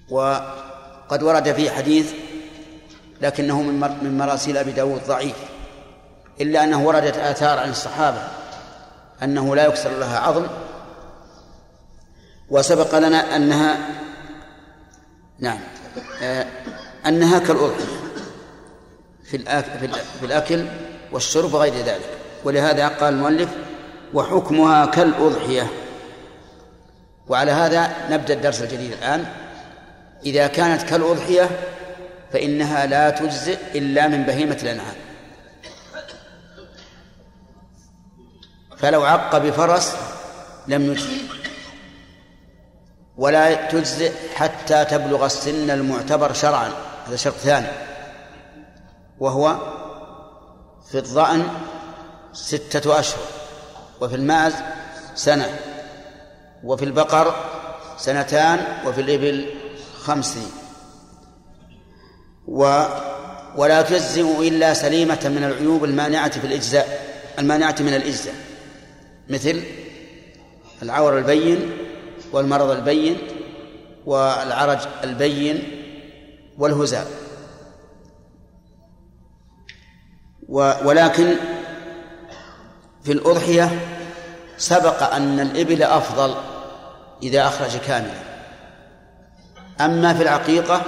وقد 0.09 1.23
ورد 1.23 1.53
فيه 1.53 1.71
حديث 1.71 2.13
لكنه 3.21 3.61
من 3.61 4.17
مراسيل 4.17 4.57
أبي 4.57 4.71
داود 4.71 5.01
ضعيف 5.07 5.35
إلا 6.41 6.63
أنه 6.63 6.87
وردت 6.87 7.17
آثار 7.17 7.59
عن 7.59 7.69
الصحابة 7.69 8.21
أنه 9.23 9.55
لا 9.55 9.65
يكسر 9.65 9.89
لها 9.89 10.19
عظم. 10.19 10.47
وسبق 12.49 12.97
لنا 12.97 13.35
أنها 13.35 13.77
نعم 15.39 15.59
آه 16.21 16.45
أنها 17.09 17.39
كالأضحية 17.39 17.85
في 19.23 19.37
الأكل, 19.37 19.89
في 20.19 20.25
الأكل 20.25 20.65
والشرب 21.11 21.53
وغير 21.53 21.73
ذلك. 21.73 22.09
ولهذا 22.43 22.87
قال 22.87 23.13
المؤلف 23.13 23.49
وحكمها 24.13 24.85
كالأضحية. 24.85 25.67
وعلى 27.27 27.51
هذا 27.51 27.95
نبدأ 28.09 28.33
الدرس 28.33 28.61
الجديد 28.61 28.91
الآن. 28.91 29.25
إذا 30.25 30.47
كانت 30.47 30.81
كالأضحية 30.81 31.49
فإنها 32.33 32.85
لا 32.85 33.09
تجزئ 33.09 33.57
إلا 33.75 34.07
من 34.07 34.23
بهيمة 34.23 34.57
الأنعام. 34.63 34.95
فلو 38.77 39.03
عق 39.03 39.37
بفرس 39.37 39.95
لم 40.67 40.91
يجزئ 40.91 41.21
ولا 43.17 43.67
تجزئ 43.67 44.11
حتى 44.35 44.85
تبلغ 44.85 45.25
السن 45.25 45.69
المعتبر 45.69 46.33
شرعا. 46.33 46.88
هذا 47.09 47.17
شرط 47.17 47.33
ثاني 47.33 47.67
وهو 49.19 49.55
في 50.91 50.97
الظأن 50.97 51.47
ستة 52.33 52.99
أشهر 52.99 53.23
وفي 54.01 54.15
الماعز 54.15 54.53
سنة 55.15 55.59
وفي 56.63 56.85
البقر 56.85 57.35
سنتان 57.97 58.87
وفي 58.87 59.01
الإبل 59.01 59.49
خمس. 59.99 60.33
سنين 60.33 60.51
و 62.47 62.83
ولا 63.55 63.81
تجزئ 63.81 64.47
إلا 64.47 64.73
سليمة 64.73 65.19
من 65.25 65.43
العيوب 65.43 65.83
المانعة 65.83 66.39
في 66.39 66.47
الإجزاء 66.47 67.15
المانعة 67.39 67.75
من 67.79 67.93
الإجزاء 67.93 68.35
مثل 69.29 69.63
العور 70.83 71.17
البين 71.17 71.71
والمرض 72.31 72.69
البين 72.69 73.17
والعرج 74.05 74.79
البين 75.03 75.78
والهزال 76.59 77.05
ولكن 80.83 81.35
في 83.03 83.11
الأضحية 83.11 83.79
سبق 84.57 85.13
أن 85.13 85.39
الإبل 85.39 85.83
أفضل 85.83 86.35
إذا 87.23 87.47
أخرج 87.47 87.77
كاملا. 87.77 88.29
أما 89.81 90.13
في 90.13 90.23
العقيقة 90.23 90.81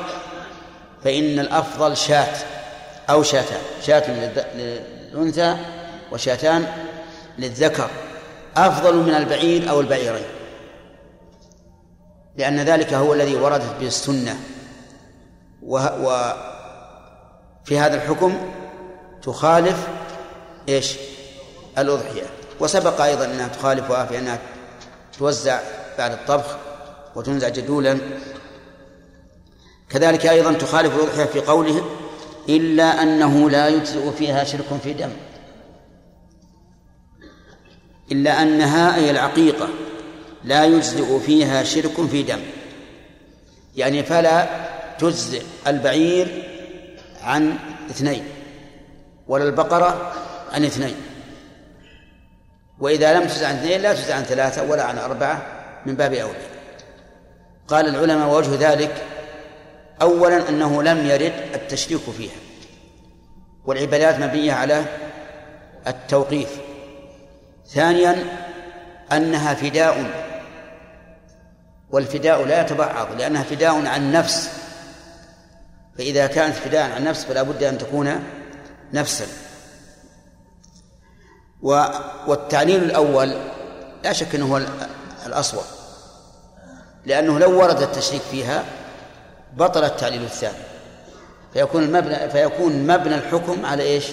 فإن 1.03 1.39
الأفضل 1.39 1.97
شاة 1.97 2.36
أو 3.09 3.24
شاتان 3.24 3.61
شاة 3.82 4.11
للأنثى 4.55 5.57
وشاتان 6.11 6.67
للذكر 7.38 7.89
أفضل 8.57 8.95
من 8.95 9.15
البعير 9.15 9.69
أو 9.69 9.82
البعيرين 9.82 10.26
لأن 12.38 12.59
ذلك 12.59 12.93
هو 12.93 13.13
الذي 13.13 13.36
وردت 13.36 13.76
به 13.80 13.88
السنة. 13.88 14.39
وفي 15.64 16.20
هذا 17.80 17.95
الحكم 17.95 18.38
تخالف 19.24 19.88
إيش؟ 20.70 20.95
الأضحية. 21.78 22.24
وسبق 22.59 23.01
أيضا 23.01 23.26
أنها 23.26 23.47
تخالفها 23.47 24.05
في 24.05 24.18
أنها 24.18 24.39
توزع 25.20 25.59
بعد 25.97 26.12
الطبخ 26.12 26.57
وتنزع 27.16 27.49
جدولا. 27.49 27.97
كذلك 29.89 30.26
أيضا 30.26 30.53
تخالف 30.53 30.95
الأضحية 30.95 31.26
في 31.26 31.39
قوله 31.39 31.86
إلا 32.49 33.03
أنه 33.03 33.49
لا 33.49 33.68
يجزئ 33.68 34.12
فيها 34.12 34.43
شرك 34.43 34.80
في 34.84 34.93
دم. 34.93 35.12
إلا 38.12 38.41
أنها 38.41 38.95
أي 38.95 39.12
العقيقة 39.12 39.70
لا 40.43 40.66
يجزئ 40.66 41.20
فيها 41.20 41.64
شرك 41.64 42.07
في 42.12 42.24
دم. 42.24 42.39
يعني 43.76 44.03
فلا 44.03 44.47
تجزئ 45.02 45.43
البعير 45.68 46.43
عن 47.22 47.58
اثنين 47.89 48.24
ولا 49.28 49.43
البقرة 49.43 50.12
عن 50.52 50.66
اثنين. 50.66 50.95
وإذا 52.80 53.14
لم 53.14 53.24
تجزع 53.28 53.47
عن 53.47 53.56
اثنين 53.56 53.82
لا 53.82 53.93
تجزع 53.93 54.16
عن 54.16 54.24
ثلاثة 54.24 54.64
ولا 54.64 54.84
عن 54.84 54.97
أربعة 54.97 55.41
من 55.86 55.95
باب 55.95 56.14
أولى. 56.14 56.47
قال 57.68 57.88
العلماء 57.88 58.30
وجه 58.30 58.72
ذلك 58.72 59.04
أولا 60.02 60.49
أنه 60.49 60.84
لم 60.84 61.06
يرد 61.06 61.34
التشريك 61.54 62.02
فيها 62.18 62.39
والعبادات 63.66 64.20
مبنية 64.20 64.54
على 64.54 64.84
التوقيف. 65.88 66.49
ثانيا 67.68 68.16
أنها 69.12 69.54
فداء 69.54 70.12
والفداء 71.91 72.45
لا 72.45 72.62
يتبعض 72.62 73.08
لأنها 73.18 73.43
فداء 73.43 73.86
عن 73.88 74.12
نفس 74.12 74.61
فإذا 75.97 76.27
كانت 76.27 76.55
فداء 76.55 76.91
عن 76.91 77.03
نفس 77.03 77.23
فلا 77.23 77.43
بد 77.43 77.63
أن 77.63 77.77
تكون 77.77 78.23
نفسا. 78.93 79.25
والتعليل 82.27 82.83
الأول 82.83 83.33
لا 84.03 84.13
شك 84.13 84.35
أنه 84.35 84.53
هو 84.53 84.61
الأصوب 85.25 85.63
لأنه 87.05 87.39
لو 87.39 87.61
ورد 87.61 87.81
التشريك 87.81 88.21
فيها 88.21 88.63
بطل 89.53 89.83
التعليل 89.83 90.23
الثاني. 90.23 90.63
فيكون 91.53 91.83
المبنى 91.83 92.29
فيكون 92.29 92.87
مبنى 92.87 93.15
الحكم 93.15 93.65
على 93.65 93.83
إيش؟ 93.83 94.05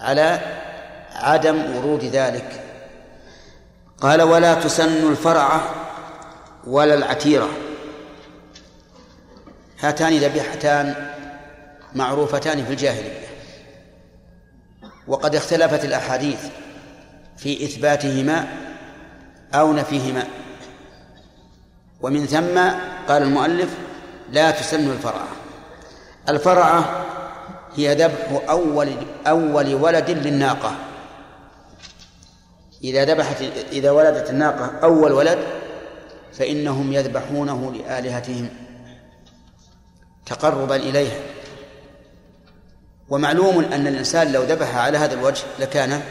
على 0.00 0.40
عدم 1.12 1.76
ورود 1.76 2.04
ذلك. 2.04 2.64
قال 4.00 4.22
ولا 4.22 4.54
تسن 4.54 5.10
الفرعة 5.10 5.74
ولا 6.66 6.94
العتيرة. 6.94 7.48
هاتان 9.82 10.18
ذبيحتان 10.18 10.94
معروفتان 11.94 12.64
في 12.64 12.70
الجاهلية. 12.72 13.26
وقد 15.06 15.34
اختلفت 15.34 15.84
الأحاديث 15.84 16.40
في 17.36 17.64
إثباتهما 17.64 18.48
أو 19.54 19.72
نفيهما. 19.72 20.26
ومن 22.02 22.26
ثم 22.26 22.58
قال 23.08 23.22
المؤلف 23.22 23.70
لا 24.32 24.50
تسن 24.50 24.90
الفرعة 24.90 25.28
الفرعة 26.28 27.06
هي 27.76 27.94
ذبح 27.94 28.48
أول 28.48 28.88
أول 29.26 29.74
ولد 29.74 30.10
للناقة. 30.10 30.74
إذا 32.84 33.04
ذبحت 33.04 33.42
إذا 33.72 33.90
ولدت 33.90 34.30
الناقة 34.30 34.72
أول 34.82 35.12
ولد 35.12 35.38
فإنهم 36.32 36.92
يذبحونه 36.92 37.72
لآلهتهم. 37.72 38.48
تقربا 40.30 40.76
إليها 40.76 41.20
ومعلوم 43.08 43.64
أن 43.64 43.86
الإنسان 43.86 44.32
لو 44.32 44.42
ذبح 44.42 44.76
على 44.76 44.98
هذا 44.98 45.14
الوجه 45.14 45.42
لكان 45.58 46.02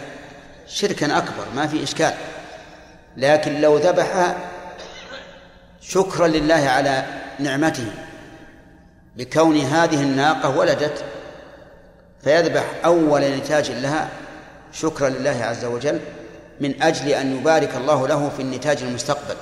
شركا 0.68 1.18
أكبر 1.18 1.46
ما 1.56 1.68
في 1.68 1.84
إشكال. 1.84 2.14
لكن 3.18 3.62
لو 3.62 3.78
ذبح 3.78 4.36
شكرا 5.82 6.28
لله 6.28 6.56
على 6.56 7.06
نعمته 7.40 7.92
بكون 9.16 9.58
هذه 9.58 10.02
الناقة 10.02 10.58
ولدت 10.58 11.04
فيذبح 12.24 12.64
أول 12.86 13.22
نتاج 13.22 13.72
لها 13.72 14.10
شكرا 14.74 15.10
لله 15.10 15.44
عز 15.44 15.66
وجل 15.66 16.00
من 16.60 16.84
أجل 16.84 17.08
أن 17.10 17.38
يبارك 17.38 17.76
الله 17.76 18.08
له 18.08 18.30
في 18.30 18.42
النتاج 18.42 18.84
المستقبل. 18.84 19.36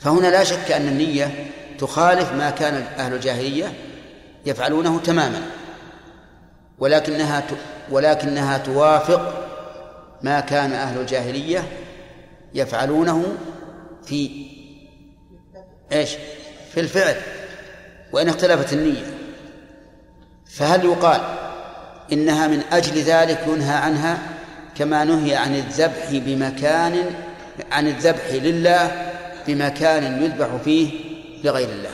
فهنا 0.00 0.26
لا 0.26 0.44
شك 0.44 0.72
أن 0.72 0.88
النية 0.88 1.50
تخالف 1.78 2.32
ما 2.32 2.50
كان 2.50 2.74
أهل 2.98 3.14
الجاهلية 3.14 3.72
يفعلونه 4.46 5.00
تماما 5.00 5.42
ولكنها 6.78 7.42
ولكنها 7.90 8.58
توافق 8.58 9.44
ما 10.22 10.40
كان 10.40 10.72
أهل 10.72 11.00
الجاهلية 11.00 11.64
يفعلونه 12.54 13.24
في 14.06 14.46
إيش؟ 15.92 16.10
في 16.74 16.80
الفعل 16.80 17.16
وإن 18.12 18.28
اختلفت 18.28 18.72
النية 18.72 19.06
فهل 20.46 20.84
يقال 20.84 21.20
إنها 22.12 22.48
من 22.48 22.62
أجل 22.72 23.00
ذلك 23.00 23.44
ينهى 23.48 23.76
عنها 23.76 24.18
كما 24.78 25.04
نهي 25.04 25.36
عن 25.36 25.54
الذبح 25.54 26.10
بمكان 26.10 27.04
عن 27.72 27.86
الذبح 27.86 28.32
لله 28.32 29.10
بمكان 29.46 30.22
يذبح 30.22 30.48
فيه 30.64 31.03
لغير 31.44 31.68
الله. 31.68 31.90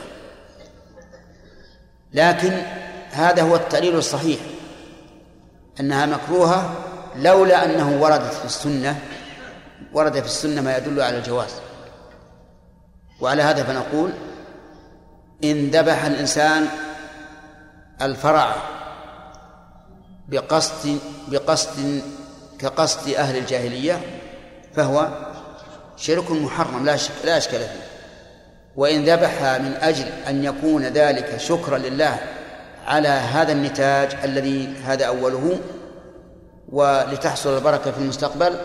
لكن 2.13 2.61
هذا 3.11 3.41
هو 3.41 3.55
التعليل 3.55 3.95
الصحيح 3.95 4.39
أنها 5.79 6.05
مكروهة 6.05 6.75
لولا 7.15 7.65
أنه 7.65 8.01
وردت 8.01 8.33
في 8.33 8.45
السنة 8.45 8.99
ورد 9.93 10.19
في 10.19 10.25
السنة 10.25 10.61
ما 10.61 10.77
يدل 10.77 11.01
على 11.01 11.17
الجواز. 11.17 11.51
وعلى 13.21 13.41
هذا 13.41 13.63
فنقول 13.63 14.11
إن 15.43 15.69
ذبح 15.69 16.05
الإنسان 16.05 16.67
الفرع 18.01 18.55
بقصد 20.29 20.99
بقصد 21.27 22.01
كقصد 22.59 23.09
أهل 23.09 23.37
الجاهلية 23.37 24.01
فهو 24.75 25.07
شرك 25.97 26.31
محرم 26.31 26.85
لا 26.85 26.97
شك 26.97 27.11
لا 27.23 27.37
إشكال 27.37 27.59
فيه. 27.59 27.90
وإن 28.75 29.05
ذبح 29.05 29.43
من 29.43 29.77
أجل 29.81 30.05
أن 30.27 30.43
يكون 30.43 30.83
ذلك 30.83 31.37
شكرا 31.37 31.77
لله 31.77 32.19
على 32.87 33.07
هذا 33.07 33.51
النتاج 33.51 34.15
الذي 34.23 34.73
هذا 34.85 35.05
أوله 35.05 35.59
ولتحصل 36.69 37.57
البركة 37.57 37.91
في 37.91 37.97
المستقبل 37.97 38.55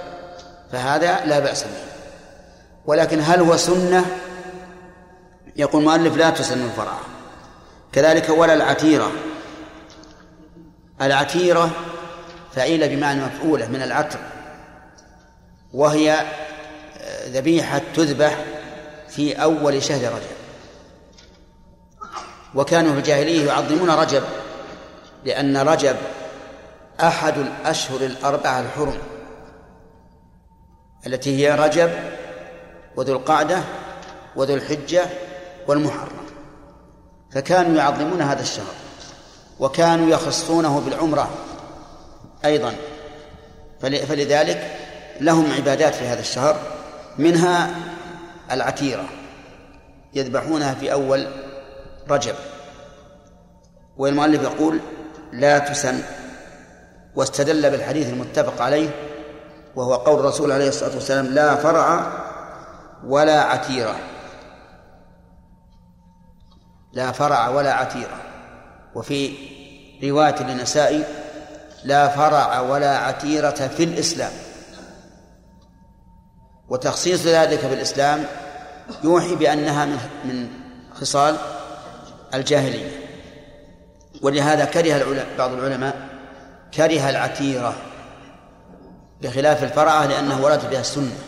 فهذا 0.73 1.25
لا 1.25 1.39
بأس 1.39 1.63
به. 1.63 1.71
ولكن 2.87 3.21
هل 3.21 3.41
هو 3.41 3.57
سنة؟ 3.57 4.05
يقول 5.57 5.83
المؤلف 5.83 6.17
لا 6.17 6.31
تسن 6.31 6.65
الفرع. 6.65 6.99
كذلك 7.93 8.29
ولا 8.29 8.55
العتيرة. 8.55 9.13
العتيرة 11.03 11.71
فعيلة 12.55 12.87
بمعنى 12.87 13.21
مفعولة 13.25 13.69
من 13.69 13.83
العتر 13.83 14.19
وهي 15.73 16.25
ذبيحة 17.27 17.81
تذبح 17.95 18.37
في 19.17 19.43
أول 19.43 19.83
شهر 19.83 20.13
رجب. 20.13 20.37
وكانوا 22.55 22.93
في 22.93 22.99
الجاهلية 22.99 23.47
يعظمون 23.47 23.91
رجب 23.91 24.23
لأن 25.25 25.57
رجب 25.57 25.97
أحد 27.01 27.39
الأشهر 27.39 28.01
الأربعة 28.01 28.61
الحرم. 28.61 28.99
التي 31.07 31.37
هي 31.37 31.55
رجب 31.55 31.91
وذو 32.97 33.13
القعدة 33.13 33.61
وذو 34.37 34.55
الحجة 34.55 35.07
والمحرم. 35.69 36.27
فكانوا 37.33 37.77
يعظمون 37.77 38.23
هذا 38.23 38.43
الشهر 38.43 38.75
وكانوا 39.61 40.11
يخصونه 40.11 40.81
بالعمرة 40.81 41.31
أيضا. 42.45 42.75
فلذلك 43.81 44.77
لهم 45.21 45.53
عبادات 45.53 45.95
في 45.95 46.05
هذا 46.05 46.21
الشهر 46.21 46.57
منها 47.19 47.71
العتيرة 48.51 49.05
يذبحونها 50.15 50.75
في 50.75 50.93
أول 50.93 51.27
رجب. 52.11 52.35
والمؤلف 53.97 54.43
يقول 54.43 54.81
لا 55.33 55.59
تسن. 55.59 56.03
واستدل 57.15 57.71
بالحديث 57.71 58.09
المتفق 58.09 58.63
عليه 58.63 58.89
وهو 59.77 59.95
قول 59.95 60.21
الرسول 60.21 60.53
عليه 60.53 60.69
الصلاة 60.69 60.95
والسلام 60.95 61.27
لا 61.27 61.55
فرع 61.55 62.13
ولا 63.05 63.41
عتيرة. 63.41 63.97
لا 66.93 67.13
فرع 67.13 67.49
ولا 67.49 67.73
عتيرة. 67.73 68.21
وفي 68.95 69.35
رواية 70.05 70.43
للنسائي 70.43 71.05
لا 71.85 72.09
فرع 72.09 72.61
ولا 72.61 72.99
عتيرة 72.99 73.51
في 73.51 73.85
الإسلام. 73.85 74.33
وتخصيص 76.69 77.27
ذلك 77.27 77.59
في 77.59 77.75
الإسلام 77.75 78.25
يوحي 79.05 79.35
بأنها 79.35 79.87
من 80.25 80.49
خصال 80.95 81.37
الجاهلية. 82.35 82.91
ولهذا 84.23 84.65
كره 84.65 85.25
بعض 85.39 85.53
العلماء 85.53 86.09
كره 86.75 87.11
العتيرة 87.11 87.75
بخلاف 89.23 89.63
الفرعة 89.63 90.07
لأنه 90.07 90.45
ورد 90.45 90.71
بها 90.71 90.81
السنة. 90.81 91.19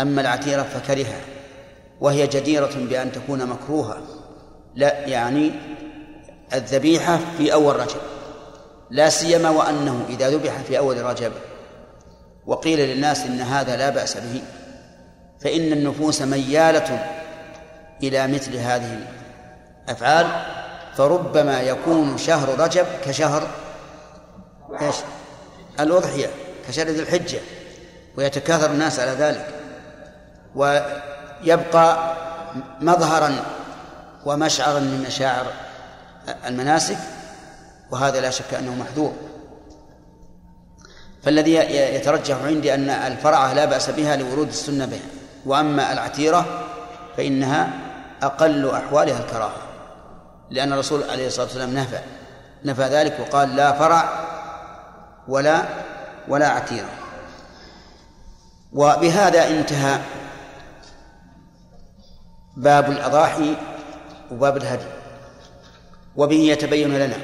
أما 0.00 0.20
العتيرة 0.20 0.62
فكرهها 0.62 1.20
وهي 2.00 2.26
جديرة 2.26 2.70
بأن 2.76 3.12
تكون 3.12 3.46
مكروهة 3.46 3.98
لا 4.74 5.06
يعني 5.06 5.52
الذبيحة 6.54 7.20
في 7.38 7.52
أول 7.52 7.76
رجب 7.76 8.00
لا 8.90 9.08
سيما 9.08 9.50
وأنه 9.50 10.04
إذا 10.08 10.30
ذبح 10.30 10.58
في 10.58 10.78
أول 10.78 11.02
رجب 11.02 11.32
وقيل 12.46 12.78
للناس 12.78 13.26
إن 13.26 13.40
هذا 13.40 13.76
لا 13.76 13.90
بأس 13.90 14.16
به 14.16 14.42
فإن 15.40 15.72
النفوس 15.72 16.22
ميالة 16.22 17.06
إلى 18.02 18.26
مثل 18.26 18.56
هذه 18.56 18.98
الأفعال 19.84 20.26
فربما 20.96 21.60
يكون 21.60 22.18
شهر 22.18 22.60
رجب 22.60 22.86
كشهر 23.04 23.48
إيش؟ 24.80 24.94
الأضحية 25.80 26.26
كشهر 26.68 26.86
ذي 26.86 27.00
الحجة 27.00 27.38
ويتكاثر 28.16 28.70
الناس 28.70 29.00
على 29.00 29.10
ذلك 29.10 29.46
ويبقى 30.54 32.16
مظهرا 32.80 33.36
ومشعرا 34.24 34.78
من 34.78 35.04
مشاعر 35.06 35.46
المناسك 36.46 36.98
وهذا 37.90 38.20
لا 38.20 38.30
شك 38.30 38.54
أنه 38.54 38.74
محذور 38.74 39.14
فالذي 41.26 41.54
يترجح 41.94 42.36
عندي 42.36 42.74
أن 42.74 42.90
الفرعة 42.90 43.54
لا 43.54 43.64
بأس 43.64 43.90
بها 43.90 44.16
لورود 44.16 44.48
السنة 44.48 44.86
بها 44.86 45.06
وأما 45.46 45.92
العتيرة 45.92 46.64
فإنها 47.16 47.70
أقل 48.22 48.70
أحوالها 48.70 49.18
الكراهة 49.18 49.56
لأن 50.50 50.72
الرسول 50.72 51.10
عليه 51.10 51.26
الصلاة 51.26 51.46
والسلام 51.46 51.74
نفى 51.74 51.98
نفى 52.64 52.82
ذلك 52.82 53.20
وقال 53.20 53.56
لا 53.56 53.72
فرع 53.72 54.08
ولا 55.28 55.62
ولا 56.28 56.48
عتيرة. 56.48 56.90
وبهذا 58.72 59.48
انتهى 59.48 59.98
باب 62.56 62.90
الأضاحي 62.90 63.56
وباب 64.30 64.56
الهدي 64.56 64.88
وبه 66.16 66.36
يتبين 66.36 66.98
لنا 66.98 67.16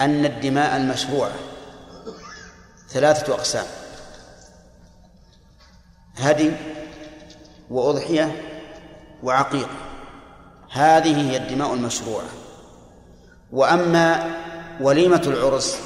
أن 0.00 0.24
الدماء 0.24 0.76
المشروعة. 0.76 1.47
ثلاثة 2.88 3.34
أقسام. 3.34 3.66
هدي 6.16 6.52
وأضحية 7.70 8.42
وعقيقة 9.22 9.76
هذه 10.72 11.30
هي 11.30 11.36
الدماء 11.36 11.74
المشروعة. 11.74 12.28
وأما 13.52 14.36
وليمة 14.80 15.22
العرس 15.26 15.78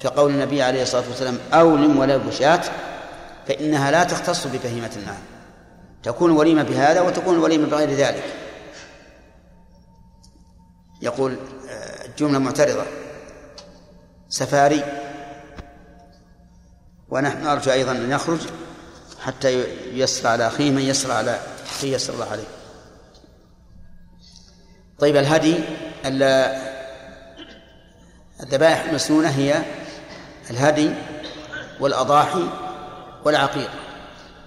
كقول 0.00 0.30
النبي 0.30 0.62
عليه 0.62 0.82
الصلاة 0.82 1.08
والسلام 1.08 1.38
أولم 1.52 1.98
ولا 1.98 2.16
بشاة 2.16 2.60
فإنها 3.46 3.90
لا 3.90 4.04
تختص 4.04 4.46
ببهيمة 4.46 4.90
النعم 4.96 5.22
تكون 6.02 6.30
وليمة 6.30 6.62
بهذا 6.62 7.00
وتكون 7.00 7.38
وليمة 7.38 7.66
بغير 7.66 7.90
ذلك. 7.90 8.24
يقول 11.02 11.36
آه، 11.70 12.06
جملة 12.18 12.38
معترضة. 12.38 12.84
سفاري 14.28 14.99
ونحن 17.10 17.44
نرجو 17.44 17.72
أيضا 17.72 17.92
أن 17.92 18.10
يخرج 18.10 18.38
حتى 19.24 19.64
يسر 19.92 20.28
على 20.28 20.46
أخيه 20.46 20.70
من 20.70 20.82
يسر 20.82 21.12
على 21.12 21.40
أخيه 21.70 21.94
يسر 21.94 22.14
الله 22.14 22.30
عليه. 22.30 22.44
طيب 24.98 25.16
الهدي 25.16 25.58
الذبائح 28.42 28.84
المسنونة 28.84 29.28
هي 29.28 29.62
الهدي 30.50 30.90
والأضاحي 31.80 32.48
والعقيقة 33.24 33.74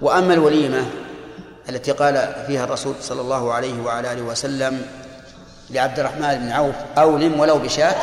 وأما 0.01 0.33
الوليمة 0.33 0.85
التي 1.69 1.91
قال 1.91 2.43
فيها 2.47 2.63
الرسول 2.63 2.95
صلى 3.01 3.21
الله 3.21 3.53
عليه 3.53 3.81
وعلى 3.81 4.13
آله 4.13 4.21
وسلم 4.21 4.85
لعبد 5.69 5.99
الرحمن 5.99 6.35
بن 6.35 6.51
عوف 6.51 6.75
أولم 6.97 7.39
ولو 7.39 7.59
بشاة 7.59 7.95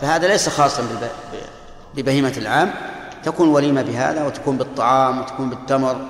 فهذا 0.00 0.28
ليس 0.28 0.48
خاصا 0.48 0.82
ببهيمة 1.94 2.34
العام 2.36 2.89
تكون 3.24 3.48
وليمة 3.48 3.82
بهذا 3.82 4.26
وتكون 4.26 4.56
بالطعام 4.56 5.20
وتكون 5.20 5.50
بالتمر 5.50 6.06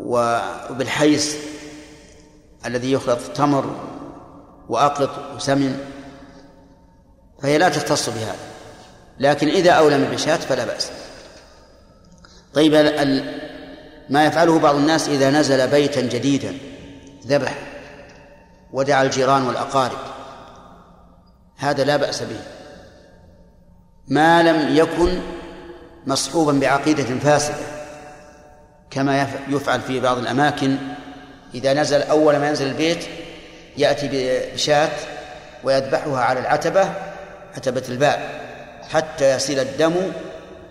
وبالحيس 0.00 1.36
الذي 2.66 2.92
يخلط 2.92 3.18
تمر 3.34 3.76
وأقط 4.68 5.10
وسمن 5.36 5.78
فهي 7.42 7.58
لا 7.58 7.68
تختص 7.68 8.08
بهذا. 8.08 8.36
لكن 9.18 9.48
إذا 9.48 9.70
أولم 9.70 10.04
بشاة 10.04 10.36
فلا 10.36 10.64
بأس. 10.64 10.90
طيب 12.54 12.74
ما 14.10 14.26
يفعله 14.26 14.58
بعض 14.58 14.74
الناس 14.74 15.08
إذا 15.08 15.30
نزل 15.30 15.68
بيتا 15.68 16.00
جديدا 16.00 16.54
ذبح 17.26 17.58
ودعا 18.72 19.02
الجيران 19.02 19.46
والأقارب. 19.46 19.98
هذا 21.56 21.84
لا 21.84 21.96
بأس 21.96 22.22
به. 22.22 22.40
ما 24.08 24.42
لم 24.42 24.76
يكن 24.76 25.20
مصحوبا 26.08 26.52
بعقيدة 26.52 27.18
فاسدة 27.18 27.56
كما 28.90 29.26
يفعل 29.48 29.80
في 29.80 30.00
بعض 30.00 30.18
الأماكن. 30.18 30.76
إذا 31.54 31.72
نزل 31.72 32.02
أول 32.02 32.36
ما 32.36 32.48
ينزل 32.48 32.66
البيت 32.66 33.06
يأتي 33.76 34.08
بشاة 34.54 34.90
ويذبحها 35.64 36.20
على 36.20 36.40
العتبة 36.40 36.92
عتبة 37.56 37.82
الباب 37.88 38.40
حتى 38.90 39.30
يصل 39.30 39.52
الدم 39.52 39.94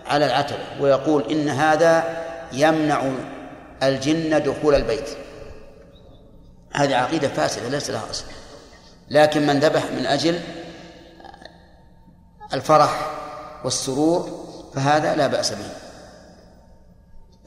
على 0.06 0.26
العتبة 0.26 0.64
ويقول 0.80 1.32
إن 1.32 1.48
هذا 1.48 2.24
يمنع 2.52 3.02
الجن 3.82 4.42
دخول 4.42 4.74
البيت. 4.74 5.08
هذه 6.72 6.96
عقيدة 6.96 7.28
فاسدة 7.28 7.68
ليس 7.68 7.90
لها 7.90 8.10
أصل. 8.10 8.24
لكن 9.10 9.46
من 9.46 9.60
ذبح 9.60 9.82
من 9.98 10.06
أجل 10.06 10.40
الفرح 12.52 13.10
والسرور 13.64 14.47
فهذا 14.74 15.14
لا 15.14 15.26
بأس 15.26 15.52
به. 15.52 15.70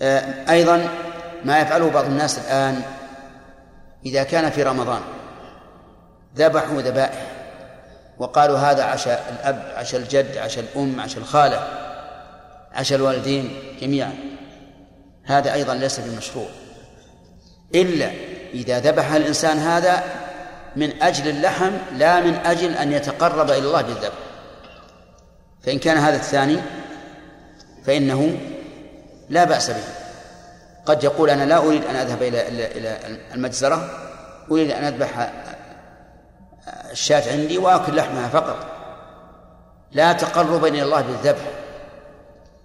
آه، 0.02 0.52
أيضا 0.52 0.90
ما 1.46 1.60
يفعله 1.60 1.90
بعض 1.90 2.06
الناس 2.06 2.40
الآن 2.40 2.82
إذا 4.06 4.24
كان 4.24 4.50
في 4.50 4.64
رمضان 4.64 5.02
ذبحوا 6.36 6.82
ذبائح 6.82 7.32
وقالوا 8.18 8.58
هذا 8.58 8.84
عشاء 8.84 9.34
الأب 9.40 9.74
عشاء 9.76 10.02
الجد 10.02 10.38
عشاء 10.38 10.64
الأم 10.64 11.00
عشاء 11.00 11.20
الخالة 11.20 11.68
عشاء 12.74 12.98
الوالدين 12.98 13.58
جميعا. 13.82 14.14
هذا 15.24 15.54
أيضا 15.54 15.74
ليس 15.74 16.00
بمشروع. 16.00 16.48
إلا 17.76 18.12
إذا 18.54 18.80
ذبح 18.80 19.12
الإنسان 19.12 19.58
هذا 19.58 20.04
من 20.76 21.02
أجل 21.04 21.28
اللحم 21.28 21.72
لا 21.98 22.20
من 22.20 22.36
أجل 22.36 22.74
أن 22.74 22.92
يتقرب 22.92 23.50
إلى 23.50 23.60
الله 23.60 23.82
بالذبح. 23.82 24.14
فإن 25.64 25.80
كان 25.80 25.98
هذا 25.98 26.16
الثاني 26.16 26.62
فإنه 27.86 28.38
لا 29.30 29.44
بأس 29.44 29.70
به. 29.70 29.84
قد 30.86 31.04
يقول 31.04 31.30
أنا 31.30 31.44
لا 31.44 31.58
أريد 31.58 31.86
أن 31.86 31.96
أذهب 31.96 32.24
إلى 32.24 32.48
إلى 32.48 32.98
المجزرة 33.34 33.90
أريد 34.52 34.72
أن 34.72 34.84
أذبح 34.84 35.32
الشاة 36.92 37.32
عندي 37.32 37.58
وآكل 37.58 37.96
لحمها 37.96 38.30
فقط. 38.30 38.66
لا 39.92 40.14
تقربا 40.14 40.68
إلى 40.68 40.84
الله 40.84 41.02
بالذبح 41.02 41.42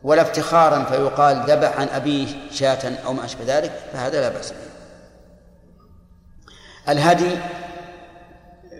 ولا 0.02 0.22
افتخارا 0.22 0.84
فيقال 0.84 1.42
ذبح 1.46 1.80
عن 1.80 1.88
أبيه 1.88 2.26
شاة 2.52 2.92
أو 3.06 3.12
ما 3.12 3.24
أشبه 3.24 3.44
ذلك 3.58 3.72
فهذا 3.92 4.20
لا 4.20 4.28
بأس 4.28 4.50
به. 4.50 4.58
الهدي 6.92 7.38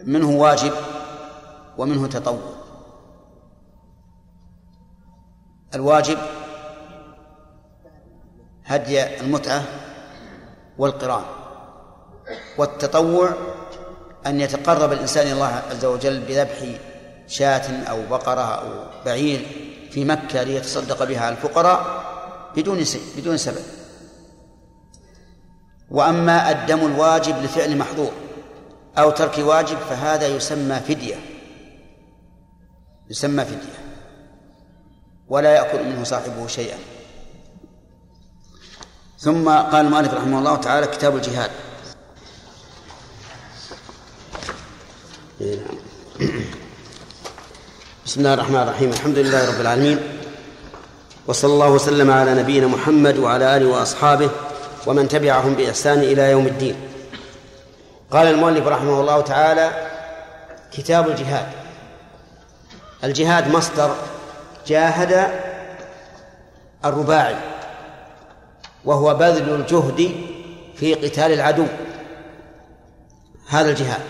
منه 0.04 0.30
واجب 0.30 0.72
ومنه 1.78 2.06
تطوع. 2.06 2.55
الواجب 5.74 6.18
هدي 8.64 9.20
المتعة 9.20 9.62
والقران 10.78 11.24
والتطوع 12.58 13.30
أن 14.26 14.40
يتقرب 14.40 14.92
الإنسان 14.92 15.26
إلى 15.26 15.32
الله 15.32 15.62
عز 15.70 15.84
وجل 15.84 16.20
بذبح 16.20 16.78
شاة 17.26 17.82
أو 17.90 18.06
بقرة 18.10 18.40
أو 18.40 18.90
بعير 19.04 19.46
في 19.90 20.04
مكة 20.04 20.42
ليتصدق 20.42 21.04
بها 21.04 21.20
على 21.20 21.34
الفقراء 21.36 22.06
بدون 22.56 22.84
بدون 23.16 23.36
سبب. 23.36 23.62
وأما 25.90 26.50
الدم 26.50 26.86
الواجب 26.86 27.42
لفعل 27.42 27.78
محظور 27.78 28.12
أو 28.98 29.10
ترك 29.10 29.38
واجب 29.38 29.78
فهذا 29.78 30.26
يسمى 30.26 30.76
فدية. 30.76 31.16
يسمى 33.10 33.44
فدية. 33.44 33.85
ولا 35.28 35.54
يأكل 35.54 35.84
منه 35.84 36.04
صاحبه 36.04 36.46
شيئا. 36.46 36.78
ثم 39.18 39.48
قال 39.48 39.86
المؤلف 39.86 40.14
رحمه 40.14 40.38
الله 40.38 40.56
تعالى 40.56 40.86
كتاب 40.86 41.16
الجهاد. 41.16 41.50
بسم 48.06 48.20
الله 48.20 48.34
الرحمن 48.34 48.62
الرحيم. 48.62 48.90
الحمد 48.90 49.18
لله 49.18 49.48
رب 49.48 49.60
العالمين. 49.60 49.98
وصلى 51.26 51.52
الله 51.52 51.70
وسلم 51.70 52.10
على 52.10 52.34
نبينا 52.34 52.66
محمد 52.66 53.18
وعلى 53.18 53.56
آله 53.56 53.66
وأصحابه 53.66 54.30
ومن 54.86 55.08
تبعهم 55.08 55.54
بإحسان 55.54 55.98
إلى 55.98 56.30
يوم 56.30 56.46
الدين. 56.46 56.76
قال 58.10 58.26
المؤلف 58.26 58.66
رحمه 58.66 59.00
الله 59.00 59.20
تعالى 59.20 59.88
كتاب 60.72 61.08
الجهاد. 61.08 61.46
الجهاد 63.04 63.48
مصدر 63.48 63.94
جاهد 64.66 65.30
الرباعي 66.84 67.36
وهو 68.84 69.14
بذل 69.14 69.54
الجهد 69.54 70.10
في 70.76 70.94
قتال 70.94 71.32
العدو. 71.32 71.66
هذا 73.48 73.70
الجهاد 73.70 74.00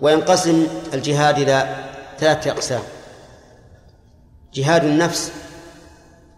وينقسم 0.00 0.66
الجهاد 0.94 1.38
إلى 1.38 1.76
ثلاثة 2.18 2.50
أقسام 2.50 2.82
جهاد 4.54 4.84
النفس 4.84 5.32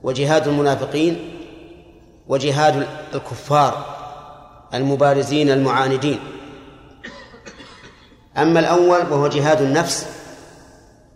وجهاد 0.02 0.48
المنافقين 0.48 1.34
وجهاد 2.28 2.86
الكفار 3.14 3.96
المبارزين 4.74 5.50
المعاندين. 5.50 6.20
أما 8.36 8.60
الأول 8.60 9.12
وهو 9.12 9.28
جهاد 9.28 9.62
النفس 9.62 10.06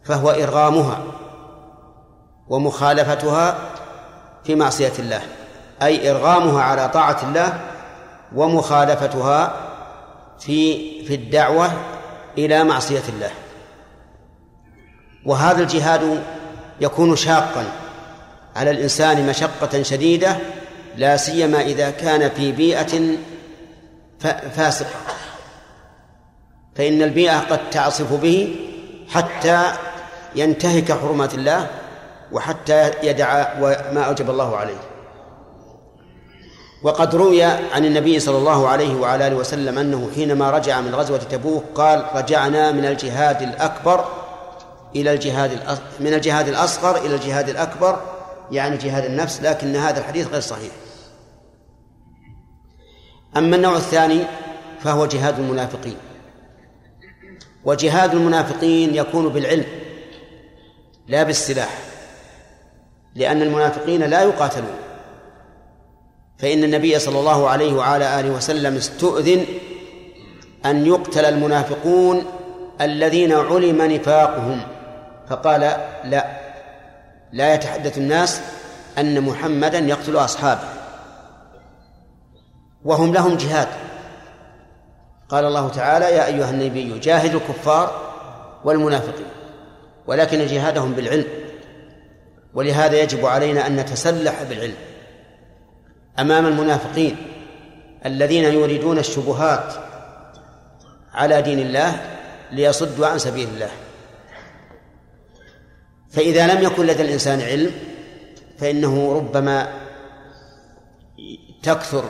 فهو 0.05 0.31
إرغامها. 0.31 1.03
ومخالفتها 2.49 3.57
في 4.45 4.55
معصية 4.55 4.93
الله 4.99 5.23
أي 5.83 6.11
إرغامها 6.11 6.63
على 6.63 6.89
طاعة 6.89 7.23
الله 7.23 7.61
ومخالفتها 8.35 9.55
في 10.41 11.05
في 11.05 11.15
الدعوة 11.15 11.73
إلى 12.39 12.65
معصية 12.65 13.03
الله. 13.09 13.31
وهذا 15.27 15.63
الجهاد 15.63 16.23
يكون 16.81 17.17
شاقا 17.17 17.65
على 18.57 18.71
الإنسان 18.71 19.27
مشقة 19.27 19.83
شديدة 19.83 20.37
لا 20.97 21.17
سيما 21.17 21.61
إذا 21.61 21.91
كان 21.91 22.31
في 22.31 22.53
بيئة 22.53 23.17
فاسقة. 24.57 25.01
فإن 26.77 27.03
البيئة 27.03 27.39
قد 27.39 27.71
تعصف 27.71 28.13
به 28.13 28.57
حتى 29.11 29.73
ينتهك 30.37 30.93
حرمات 30.93 31.35
الله 31.35 31.82
وحتى 32.33 32.91
يدع 33.03 33.61
ما 33.93 34.03
أوجب 34.03 34.31
الله 34.31 34.57
عليه. 34.57 34.79
وقد 36.83 37.15
روي 37.15 37.43
عن 37.43 37.85
النبي 37.85 38.21
صلى 38.21 38.39
الله 38.39 38.69
عليه 38.69 38.95
وعلى 38.95 39.27
آله 39.27 39.37
وسلم 39.37 39.79
أنه 39.79 40.11
حينما 40.15 40.51
رجع 40.51 40.81
من 40.81 40.95
غزوة 40.95 41.19
تبوك 41.19 41.65
قال 41.75 42.05
رجعنا 42.15 42.73
من 42.73 42.85
الجهاد 42.85 43.43
الأكبر 43.43 44.05
إلى 44.97 45.13
الجهاد 45.13 45.79
من 46.01 46.15
الجهاد 46.15 46.49
الأصغر 46.49 46.97
إلى 46.97 47.15
الجهاد 47.15 47.49
الأكبر 47.49 48.01
يعني 48.51 48.77
جهاد 48.77 49.05
النفس 49.05 49.43
لكن 49.43 49.77
هذا 49.77 50.01
الحديث 50.01 50.29
غير 50.29 50.41
صحيح. 50.41 50.73
أما 53.37 53.57
النوع 53.57 53.77
الثاني 53.77 54.25
فهو 54.81 55.07
جهاد 55.07 55.39
المنافقين. 55.39 55.97
وجهاد 57.65 58.15
المنافقين 58.15 58.95
يكون 58.95 59.29
بالعلم 59.29 59.67
لا 61.09 61.23
بالسلاح. 61.23 61.92
لأن 63.15 63.43
المنافقين 63.43 64.03
لا 64.03 64.23
يقاتلون. 64.23 64.77
فإن 66.39 66.65
النبي 66.65 66.99
صلى 66.99 67.19
الله 67.19 67.49
عليه 67.49 67.73
وعلى 67.73 68.21
آله 68.21 68.31
وسلم 68.31 68.77
استؤذن 68.77 69.45
أن 70.67 70.87
يقتل 70.87 71.25
المنافقون 71.25 72.25
الذين 72.81 73.33
علم 73.33 73.83
نفاقهم. 73.83 74.61
فقال 75.29 75.61
لا 76.05 76.27
لا 77.33 77.55
يتحدث 77.55 77.99
الناس 77.99 78.41
أن 78.99 79.21
محمدا 79.21 79.79
يقتل 79.79 80.17
أصحابه. 80.17 80.69
وهم 82.85 83.15
لهم 83.15 83.37
جهاد. 83.37 83.69
قال 85.29 85.45
الله 85.45 85.69
تعالى 85.69 86.05
يا 86.05 86.27
أيها 86.27 86.51
النبي 86.51 86.99
جاهد 86.99 87.35
الكفار 87.35 88.13
والمنافقين 88.65 89.27
ولكن 90.07 90.47
جهادهم 90.47 90.93
بالعلم. 90.93 91.42
ولهذا 92.55 93.03
يجب 93.03 93.27
علينا 93.27 93.67
أن 93.67 93.77
نتسلح 93.77 94.43
بالعلم 94.43 94.77
أمام 96.19 96.47
المنافقين 96.47 97.17
الذين 98.07 98.45
يريدون 98.45 98.99
الشبهات 98.99 99.75
على 101.15 101.43
دين 101.43 101.59
الله 101.59 102.19
ليصدوا 102.53 103.07
عن 103.07 103.19
سبيل 103.19 103.49
الله. 103.49 103.71
فإذا 106.11 106.55
لم 106.55 106.63
يكن 106.63 106.87
لدى 106.87 107.03
الإنسان 107.03 107.41
علم 107.41 107.73
فإنه 108.59 109.13
ربما 109.17 109.69
تكثر 111.63 112.05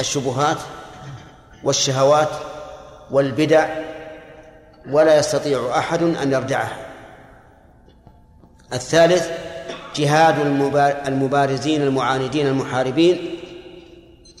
الشبهات 0.00 0.56
والشهوات 1.64 2.28
والبدع 3.10 3.68
ولا 4.90 5.18
يستطيع 5.18 5.78
أحد 5.78 6.02
أن 6.02 6.32
يردعها 6.32 6.76
الثالث 8.72 9.49
جهاد 9.94 10.38
المبارزين 11.06 11.82
المعاندين 11.82 12.46
المحاربين 12.46 13.40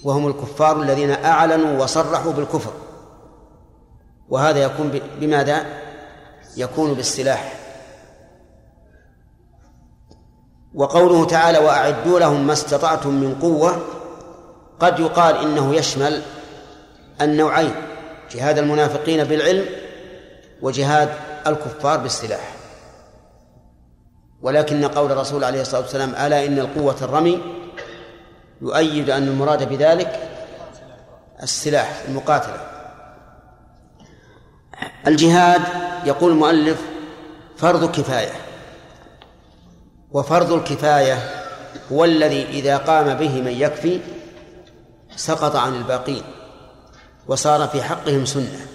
وهم 0.04 0.26
الكفار 0.26 0.82
الذين 0.82 1.10
أعلنوا 1.10 1.82
وصرحوا 1.82 2.32
بالكفر. 2.32 2.72
وهذا 4.28 4.58
يكون 4.62 5.00
بماذا؟ 5.20 5.66
يكون 6.56 6.94
بالسلاح. 6.94 7.52
وقوله 10.74 11.26
تعالى 11.26 11.58
وأعدوا 11.58 12.18
لهم 12.18 12.46
ما 12.46 12.52
استطعتم 12.52 13.10
من 13.10 13.34
قوة 13.34 13.82
قد 14.80 15.00
يقال 15.00 15.36
إنه 15.36 15.74
يشمل 15.74 16.22
النوعين 17.20 17.74
جهاد 18.32 18.58
المنافقين 18.58 19.24
بالعلم 19.24 19.64
وجهاد 20.62 21.08
الكفار 21.46 21.98
بالسلاح. 21.98 22.59
ولكن 24.42 24.84
قول 24.84 25.12
الرسول 25.12 25.44
عليه 25.44 25.60
الصلاة 25.60 25.80
والسلام 25.80 26.10
ألا 26.10 26.46
إن 26.46 26.58
القوة 26.58 26.96
الرمي؟ 27.02 27.40
يؤيد 28.62 29.10
أن 29.10 29.28
المراد 29.28 29.68
بذلك 29.68 30.28
السلاح 31.42 32.02
المقاتلة. 32.08 32.66
الجهاد 35.06 35.62
يقول 36.04 36.32
المؤلف 36.32 36.80
فرض 37.56 37.90
كفاية. 37.90 38.32
وفرض 40.12 40.52
الكفاية 40.52 41.18
هو 41.92 42.04
الذي 42.04 42.42
إذا 42.42 42.76
قام 42.76 43.14
به 43.14 43.40
من 43.40 43.52
يكفي 43.52 44.00
سقط 45.16 45.56
عن 45.56 45.74
الباقين 45.74 46.22
وصار 47.28 47.68
في 47.68 47.82
حقهم 47.82 48.24
سنة. 48.24 48.66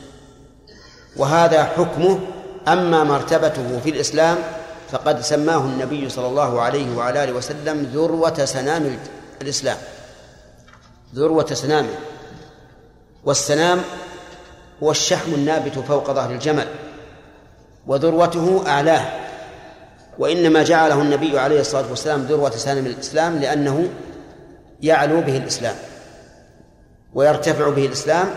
وهذا 1.18 1.64
حكمه 1.64 2.20
أما 2.68 3.04
مرتبته 3.04 3.80
في 3.80 3.90
الإسلام 3.90 4.38
فقد 4.96 5.22
سماه 5.22 5.58
النبي 5.58 6.10
صلى 6.10 6.28
الله 6.28 6.62
عليه 6.62 6.96
وعلى 6.98 7.24
آله 7.24 7.34
وسلم 7.34 7.84
ذروة 7.94 8.46
سنام 8.46 8.98
الإسلام. 9.42 9.78
ذروة 11.16 11.46
سنامه 11.46 11.90
والسنام 13.24 13.82
هو 14.84 14.92
الشحم 14.92 15.34
النابت 15.34 15.80
فوق 15.80 16.12
ظهر 16.12 16.32
الجمل 16.32 16.68
وذروته 17.88 18.64
أعلاه 18.68 19.06
وإنما 20.20 20.64
جعله 20.64 21.02
النبي 21.02 21.40
عليه 21.40 21.60
الصلاة 21.60 21.90
والسلام 21.90 22.22
ذروة 22.24 22.50
سنام 22.50 22.86
الإسلام 22.86 23.40
لأنه 23.40 23.90
يعلو 24.82 25.22
به 25.22 25.38
الإسلام 25.38 25.76
ويرتفع 27.14 27.70
به 27.70 27.86
الإسلام 27.86 28.28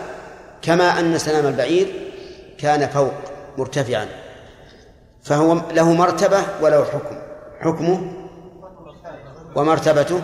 كما 0.62 0.98
أن 0.98 1.18
سنام 1.18 1.46
البعير 1.46 2.12
كان 2.58 2.88
فوق 2.88 3.14
مرتفعا. 3.58 4.06
فهو 5.28 5.60
له 5.72 5.92
مرتبة 5.92 6.38
وله 6.62 6.84
حكم. 6.84 7.18
حكمه 7.60 8.12
ومرتبته 9.56 10.20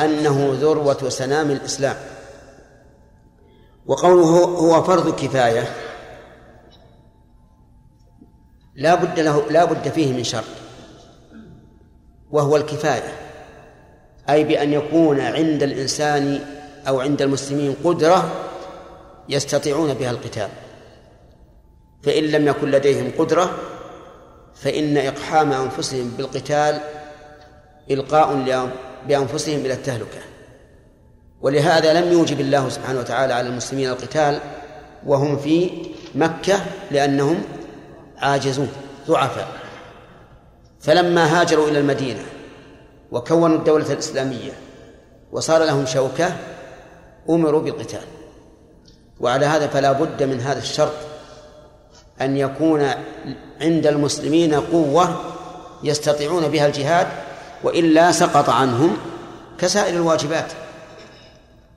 أنه 0.00 0.56
ذروة 0.60 1.08
سنام 1.08 1.50
الإسلام. 1.50 1.96
وقوله 3.86 4.44
هو 4.44 4.82
فرض 4.82 5.14
كفاية 5.14 5.64
لا 8.74 8.94
بد 8.94 9.20
له 9.20 9.50
لا 9.50 9.64
بد 9.64 9.88
فيه 9.88 10.12
من 10.12 10.24
شرط. 10.24 10.44
وهو 12.30 12.56
الكفاية. 12.56 13.12
أي 14.30 14.44
بأن 14.44 14.72
يكون 14.72 15.20
عند 15.20 15.62
الإنسان 15.62 16.40
أو 16.88 17.00
عند 17.00 17.22
المسلمين 17.22 17.76
قدرة 17.84 18.30
يستطيعون 19.28 19.94
بها 19.94 20.10
القتال. 20.10 20.48
فإن 22.02 22.24
لم 22.24 22.48
يكن 22.48 22.70
لديهم 22.70 23.12
قدرة 23.18 23.58
فإن 24.54 24.96
إقحام 24.96 25.52
أنفسهم 25.52 26.08
بالقتال 26.18 26.80
إلقاء 27.90 28.34
بأنفسهم 29.08 29.60
إلى 29.60 29.72
التهلكة. 29.72 30.20
ولهذا 31.40 32.00
لم 32.00 32.12
يوجب 32.12 32.40
الله 32.40 32.68
سبحانه 32.68 33.00
وتعالى 33.00 33.34
على 33.34 33.48
المسلمين 33.48 33.88
القتال 33.88 34.40
وهم 35.06 35.38
في 35.38 35.70
مكة 36.14 36.60
لأنهم 36.90 37.42
عاجزون 38.18 38.68
ضعفاء. 39.08 39.48
فلما 40.80 41.40
هاجروا 41.40 41.68
إلى 41.68 41.78
المدينة 41.78 42.22
وكونوا 43.12 43.58
الدولة 43.58 43.92
الإسلامية 43.92 44.52
وصار 45.32 45.64
لهم 45.64 45.86
شوكة 45.86 46.36
أمروا 47.30 47.60
بالقتال. 47.60 48.04
وعلى 49.20 49.46
هذا 49.46 49.66
فلا 49.66 49.92
بد 49.92 50.22
من 50.22 50.40
هذا 50.40 50.58
الشرط 50.58 51.09
أن 52.20 52.36
يكون 52.36 52.90
عند 53.60 53.86
المسلمين 53.86 54.54
قوة 54.54 55.20
يستطيعون 55.82 56.48
بها 56.48 56.66
الجهاد 56.66 57.06
وإلا 57.62 58.12
سقط 58.12 58.50
عنهم 58.50 58.96
كسائر 59.58 59.94
الواجبات 59.94 60.52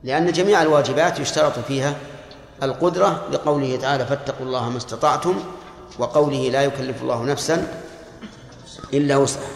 لأن 0.03 0.31
جميع 0.31 0.61
الواجبات 0.61 1.19
يشترط 1.19 1.59
فيها 1.59 1.95
القدرة 2.63 3.27
لقوله 3.31 3.77
تعالى 3.81 4.05
فاتقوا 4.05 4.45
الله 4.45 4.69
ما 4.69 4.77
استطعتم 4.77 5.35
وقوله 5.99 6.49
لا 6.49 6.61
يكلف 6.61 7.01
الله 7.01 7.23
نفسا 7.23 7.67
إلا 8.93 9.17
وسعها 9.17 9.47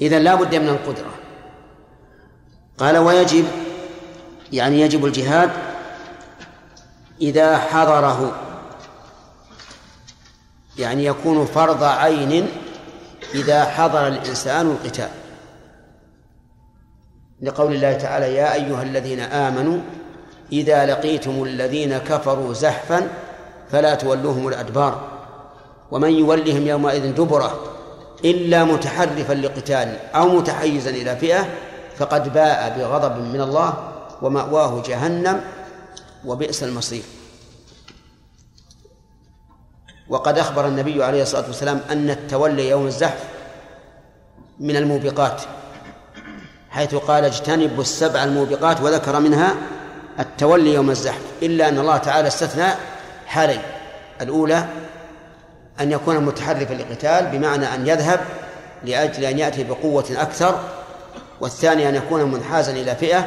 إذا 0.00 0.18
لا 0.18 0.34
بد 0.34 0.54
من 0.54 0.68
القدرة. 0.68 1.10
قال 2.78 2.98
ويجب 2.98 3.44
يعني 4.52 4.80
يجب 4.80 5.06
الجهاد 5.06 5.50
إذا 7.20 7.58
حضره 7.58 8.47
يعني 10.78 11.04
يكون 11.04 11.46
فرض 11.46 11.82
عين 11.82 12.48
إذا 13.34 13.64
حضر 13.64 14.06
الإنسان 14.06 14.70
القتال. 14.70 15.08
لقول 17.42 17.74
الله 17.74 17.92
تعالى 17.92 18.34
يا 18.34 18.54
أيها 18.54 18.82
الذين 18.82 19.20
آمنوا 19.20 19.78
إذا 20.52 20.86
لقيتم 20.86 21.42
الذين 21.42 21.98
كفروا 21.98 22.54
زحفا 22.54 23.08
فلا 23.70 23.94
تولوهم 23.94 24.48
الأدبار. 24.48 25.08
ومن 25.90 26.10
يولهم 26.12 26.66
يومئذ 26.66 27.14
دبره 27.14 27.60
إلا 28.24 28.64
متحرفا 28.64 29.32
لقتال 29.32 29.96
أو 30.14 30.28
متحيزا 30.28 30.90
إلى 30.90 31.16
فئة 31.16 31.48
فقد 31.96 32.32
باء 32.32 32.78
بغضب 32.78 33.18
من 33.18 33.40
الله 33.40 33.74
ومأواه 34.22 34.82
جهنم 34.86 35.40
وبئس 36.24 36.62
المصير. 36.62 37.02
وقد 40.08 40.38
أخبر 40.38 40.66
النبي 40.66 41.04
عليه 41.04 41.22
الصلاة 41.22 41.46
والسلام 41.46 41.80
أن 41.90 42.10
التولي 42.10 42.68
يوم 42.68 42.86
الزحف 42.86 43.24
من 44.60 44.76
الموبقات 44.76 45.42
حيث 46.70 46.94
قال 46.94 47.24
اجتنبوا 47.24 47.82
السبع 47.82 48.24
الموبقات 48.24 48.80
وذكر 48.80 49.20
منها 49.20 49.54
التولي 50.20 50.74
يوم 50.74 50.90
الزحف 50.90 51.20
إلا 51.42 51.68
أن 51.68 51.78
الله 51.78 51.96
تعالى 51.96 52.28
استثنى 52.28 52.66
حالين 53.26 53.60
الأولى 54.20 54.64
أن 55.80 55.92
يكون 55.92 56.18
متحرفا 56.20 56.74
للقتال 56.74 57.26
بمعنى 57.26 57.74
أن 57.74 57.86
يذهب 57.86 58.20
لأجل 58.84 59.24
أن 59.24 59.38
يأتي 59.38 59.64
بقوة 59.64 60.04
أكثر 60.10 60.60
والثاني 61.40 61.88
أن 61.88 61.94
يكون 61.94 62.22
منحازا 62.22 62.72
إلى 62.72 62.94
فئة 62.94 63.26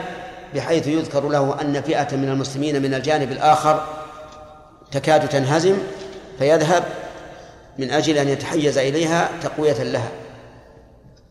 بحيث 0.56 0.88
يذكر 0.88 1.30
له 1.30 1.58
أن 1.62 1.82
فئة 1.82 2.16
من 2.16 2.30
المسلمين 2.30 2.82
من 2.82 2.94
الجانب 2.94 3.32
الآخر 3.32 3.86
تكاد 4.92 5.30
تنهزم. 5.30 5.78
فيذهب 6.42 6.84
من 7.78 7.92
أجل 7.92 8.18
أن 8.18 8.30
يتحيز 8.30 8.78
إليها 8.78 9.30
تقوية 9.44 9.84
لها. 9.84 10.12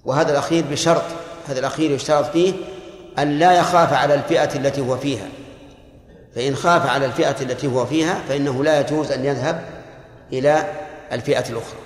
وهذا 0.05 0.33
الأخير 0.33 0.65
بشرط 0.71 1.03
هذا 1.49 1.61
الأخير 1.61 1.91
يشترط 1.91 2.33
فيه 2.33 2.53
أن 3.19 3.39
لا 3.39 3.53
يخاف 3.53 3.93
على 3.93 4.15
الفئة 4.15 4.57
التي 4.57 4.81
هو 4.81 4.97
فيها. 4.97 5.27
فإن 6.35 6.57
خاف 6.57 6.87
على 6.87 7.07
الفئة 7.07 7.37
التي 7.41 7.67
هو 7.67 7.87
فيها 7.87 8.21
فإنه 8.29 8.65
لا 8.65 8.81
يجوز 8.81 9.13
أن 9.13 9.25
يذهب 9.25 9.65
إلى 10.33 10.65
الفئة 11.13 11.49
الأخرى. 11.49 11.81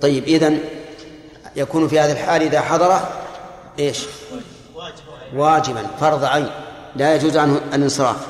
طيب 0.00 0.24
إذن 0.24 0.60
يكون 1.56 1.88
في 1.88 2.00
هذه 2.00 2.12
الحال 2.12 2.42
إذا 2.42 2.60
حضر 2.60 3.00
إيش؟ 3.78 4.06
واجبا 5.34 5.86
فرض 6.00 6.24
عين 6.24 6.50
لا 6.96 7.14
يجوز 7.14 7.36
عنه 7.36 7.60
الانصراف. 7.74 8.26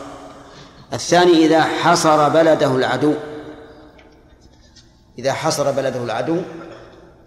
الثاني 0.93 1.47
إذا 1.47 1.63
حصر 1.63 2.29
بلده 2.29 2.77
العدو. 2.77 3.15
إذا 5.19 5.33
حصر 5.33 5.71
بلده 5.71 6.05
العدو 6.05 6.43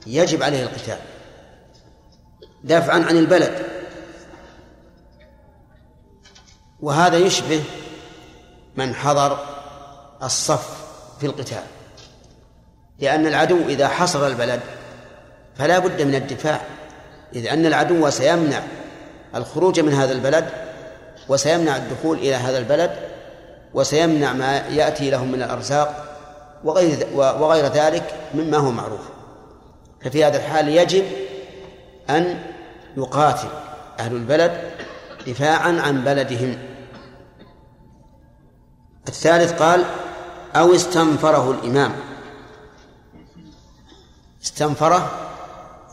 يجب 0.07 0.44
عليه 0.44 0.64
القتال. 0.64 0.98
دافعا 2.64 2.95
عن 2.95 3.18
البلد. 3.18 3.66
وهذا 6.80 7.18
يشبه 7.18 7.64
من 8.76 8.95
حضر 8.95 9.40
الصف 10.24 10.86
في 11.20 11.26
القتال. 11.26 11.64
لأن 12.99 13.28
العدو 13.28 13.68
إذا 13.68 13.88
حصر 13.88 14.28
البلد 14.28 14.60
فلا 15.56 15.80
بد 15.80 16.02
من 16.02 16.16
الدفاع. 16.16 16.61
إذ 17.36 17.48
أن 17.48 17.66
العدو 17.66 18.10
سيمنع 18.10 18.64
الخروج 19.36 19.80
من 19.80 19.94
هذا 19.94 20.11
البلد 20.11 20.49
وسيمنع 21.30 21.76
الدخول 21.76 22.18
إلى 22.18 22.36
هذا 22.36 22.57
البلد 22.57 22.91
وسيمنع 23.74 24.34
ما 24.34 24.57
يأتي 24.57 25.10
لهم 25.10 25.32
من 25.32 25.44
الأرزاق. 25.44 26.09
وغير 26.64 27.07
وغير 27.15 27.65
ذلك 27.65 28.30
مما 28.34 28.57
هو 28.57 28.72
معروف. 28.72 29.10
ففي 30.02 30.26
هذا 30.26 30.38
الحال 30.38 30.69
يجب 30.69 31.03
أن 32.10 32.41
يقاتل 32.98 33.48
أهل 33.99 34.15
البلد 34.15 34.72
دفاعا 35.27 35.81
عن 35.81 36.03
بلدهم. 36.03 36.57
الثالث 39.07 39.61
قال 39.61 39.86
أو 40.56 40.76
استنفره 40.76 41.52
الإمام. 41.52 41.91
استنفره 44.44 45.11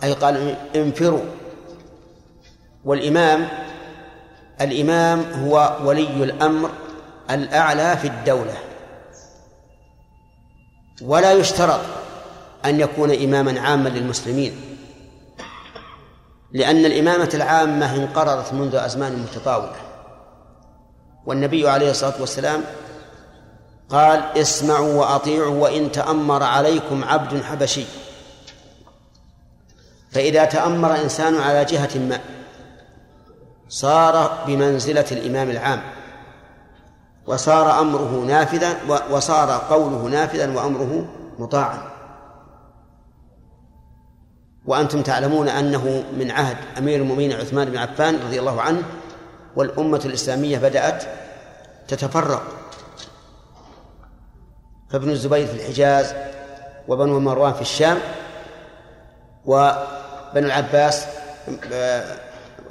أي 0.03 0.13
قال 0.13 0.57
انفروا. 0.77 1.25
والإمام 2.85 3.49
الإمام 4.61 5.21
هو 5.21 5.79
ولي 5.85 6.25
الأمر 6.25 6.71
الأعلى 7.31 7.97
في 7.97 8.07
الدولة. 8.09 8.66
ولا 11.03 11.33
يشترط 11.33 11.81
أن 12.65 12.81
يكون 12.81 13.23
إماما 13.23 13.61
عاما 13.61 13.89
للمسلمين 13.89 14.77
لأن 16.53 16.85
الإمامة 16.85 17.31
العامة 17.35 17.97
انقرضت 17.97 18.53
منذ 18.53 18.75
أزمان 18.75 19.13
متطاولة 19.19 19.77
والنبي 21.27 21.69
عليه 21.69 21.91
الصلاة 21.91 22.21
والسلام 22.21 22.65
قال 23.89 24.23
اسمعوا 24.37 24.95
وأطيعوا 24.95 25.63
وإن 25.63 25.93
تأمر 25.93 26.43
عليكم 26.43 27.05
عبد 27.05 27.43
حبشي. 27.43 27.85
فإذا 30.13 30.45
تأمر 30.45 31.01
إنسان 31.01 31.37
على 31.41 31.65
جهة 31.65 31.99
ما 31.99 32.21
صار 33.69 34.45
بمنزلة 34.47 35.07
الإمام 35.13 35.51
العام. 35.51 35.83
وصار 37.27 37.81
أمره 37.81 38.25
نافذا 38.27 38.77
وصار 39.11 39.51
قوله 39.71 40.03
نافذا 40.03 40.57
وأمره 40.57 41.07
مطاعا. 41.39 41.79
وأنتم 44.67 45.03
تعلمون 45.03 45.49
أنه 45.49 46.05
من 46.19 46.31
عهد 46.31 46.57
أمير 46.79 47.01
المؤمنين 47.01 47.33
عثمان 47.33 47.71
بن 47.71 47.77
عفان 47.77 48.21
رضي 48.27 48.41
الله 48.41 48.63
عنه 48.63 48.83
والأمة 49.57 50.03
الإسلامية 50.05 50.59
بدأت 50.59 51.05
تتفرق. 51.89 52.43
فابن 54.91 55.11
الزبير 55.11 55.47
في 55.47 55.55
الحجاز 55.55 56.15
وبنو 56.89 57.21
مروان 57.21 57.53
في 57.53 57.61
الشام 57.61 57.99
وبنو 59.45 60.47
العباس 60.47 61.07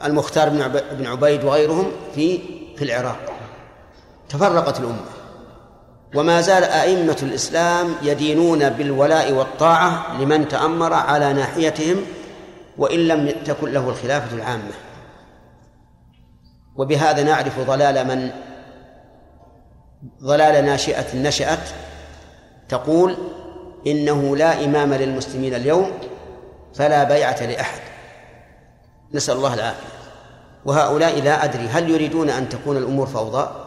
المختار 0.04 0.50
بن 0.92 1.06
عبيد 1.06 1.44
وغيرهم 1.44 1.92
في 2.16 2.40
في 2.78 2.84
العراق. 2.84 3.35
تفرقت 4.30 4.80
الأمة. 4.80 5.06
وما 6.16 6.42
زال 6.42 6.64
أئمة 6.64 7.18
الإسلام 7.24 7.96
يدينون 8.02 8.70
بالولاء 8.70 9.32
والطاعة 9.32 10.22
لمن 10.22 10.48
تأمر 10.48 10.94
على 10.94 11.34
ناحيتهم 11.34 11.98
وإن 12.78 13.00
لم 13.00 13.30
تكن 13.46 13.72
له 13.72 13.90
الخلافة 13.90 14.36
العامة. 14.36 14.72
وبهذا 16.76 17.24
نعرف 17.24 17.60
ضلال 17.60 18.08
من 18.08 18.32
ضلال 20.24 20.66
ناشئة 20.66 21.16
نشأت 21.16 21.70
تقول 22.70 23.18
إنه 23.88 24.36
لا 24.38 24.66
إمام 24.66 24.94
للمسلمين 24.94 25.54
اليوم 25.54 25.92
فلا 26.76 27.04
بيعة 27.04 27.46
لأحد. 27.46 27.82
نسأل 29.14 29.36
الله 29.36 29.54
العافية. 29.54 29.96
وهؤلاء 30.66 31.22
لا 31.22 31.44
أدري 31.44 31.68
هل 31.68 31.90
يريدون 31.90 32.30
أن 32.30 32.50
تكون 32.50 32.78
الأمور 32.78 33.08
فوضى؟ 33.08 33.65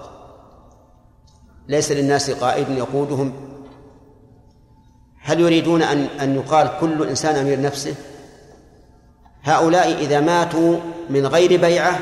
ليس 1.69 1.93
للناس 1.93 2.31
قائد 2.31 2.69
يقودهم؟ 2.69 3.32
هل 5.20 5.40
يريدون 5.40 5.82
أن 5.82 5.99
أن 6.20 6.35
يقال 6.35 6.70
كل 6.81 7.09
إنسان 7.09 7.36
أمير 7.36 7.61
نفسه؟ 7.61 7.95
هؤلاء 9.43 9.93
إذا 9.93 10.20
ماتوا 10.20 10.77
من 11.11 11.27
غير 11.27 11.61
بيعة 11.61 11.99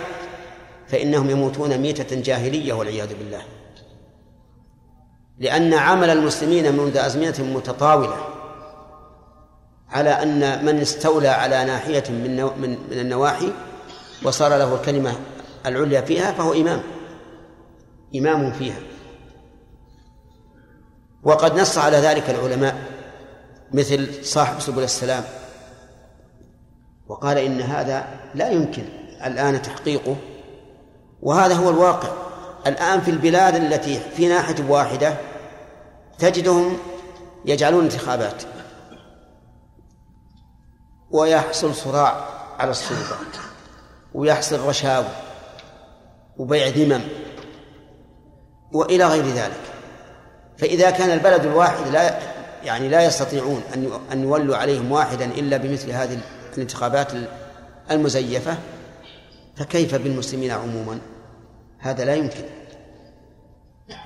فإنهم 0.87 1.31
يموتون 1.31 1.79
ميتة 1.79 2.21
جاهلية 2.21 2.73
والعياذ 2.73 3.15
بالله. 3.19 3.43
لأن 5.39 5.75
عمل 5.75 6.11
المسلمين 6.11 6.73
منذ 6.73 6.97
أزمنة 6.97 7.35
متطاولة 7.55 8.17
على 9.89 10.11
أن 10.11 10.65
من 10.65 10.81
استولى 10.81 11.29
على 11.29 11.65
ناحية 11.65 12.05
من 12.11 12.37
من 12.61 12.71
من 12.91 12.99
النواحي 12.99 13.53
وصار 14.23 14.51
له 14.51 14.75
الكلمة 14.75 15.13
العليا 15.67 16.01
فيها 16.01 16.33
فهو 16.33 16.53
إمام. 16.53 16.83
إمام 18.17 18.53
فيها. 18.53 18.79
وقد 21.27 21.61
نص 21.61 21.79
على 21.79 21.97
ذلك 21.97 22.31
العلماء 22.31 22.77
مثل 23.73 24.25
صاحب 24.25 24.61
سبل 24.61 24.83
السلام 24.83 25.25
وقال 27.09 27.39
إن 27.39 27.61
هذا 27.61 28.07
لا 28.35 28.51
يمكن 28.51 28.85
الآن 29.25 29.63
تحقيقه 29.63 30.17
وهذا 31.23 31.55
هو 31.55 31.71
الواقع. 31.71 32.09
الآن 32.67 33.01
في 33.01 33.11
البلاد 33.11 33.55
التي 33.55 34.01
في 34.17 34.29
ناحية 34.29 34.65
واحدة 34.69 35.17
تجدهم 36.19 36.79
يجعلون 37.45 37.85
انتخابات 37.85 38.43
ويحصل 41.11 41.75
صراع 41.75 42.29
على 42.59 42.71
السلطة 42.71 43.17
ويحصل 44.15 44.61
رشاوى 44.61 45.09
وبيع 46.37 46.69
ذمم 46.69 47.01
وإلى 48.73 49.05
غير 49.05 49.25
ذلك. 49.25 49.76
فإذا 50.59 50.91
كان 50.91 51.11
البلد 51.11 51.45
الواحد 51.45 51.89
لا 51.93 52.19
يعني 52.65 52.89
لا 52.89 53.05
يستطيعون 53.05 53.63
أن 53.75 53.91
أن 54.13 54.23
يولوا 54.23 54.57
عليهم 54.57 54.93
واحدا 54.93 55.25
إلا 55.25 55.57
بمثل 55.57 55.91
هذه 55.91 56.19
الانتخابات 56.55 57.13
المزيفة 57.91 58.57
فكيف 59.57 59.95
بالمسلمين 59.95 60.51
عموما؟ 60.51 60.99
هذا 61.79 62.05
لا 62.05 62.15
يمكن. 62.15 62.45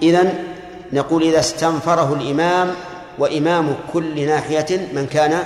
إذن 0.02 0.44
نقول 0.92 1.22
إذا 1.22 1.40
استنفره 1.40 2.14
الإمام 2.14 2.74
وإمام 3.18 3.76
كل 3.92 4.26
ناحية 4.26 4.88
من 4.92 5.06
كان 5.06 5.44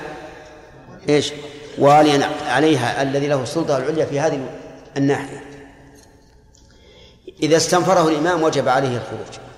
إيش؟ 1.08 1.32
واليا 1.78 2.30
عليها 2.46 3.02
الذي 3.02 3.26
له 3.26 3.42
السلطة 3.42 3.76
العليا 3.76 4.04
في 4.04 4.20
هذه 4.20 4.40
الناحية. 4.96 5.44
إذا 7.42 7.56
استنفره 7.56 8.08
الإمام 8.08 8.42
وجب 8.42 8.68
عليه 8.68 8.96
الخروج. 8.96 9.53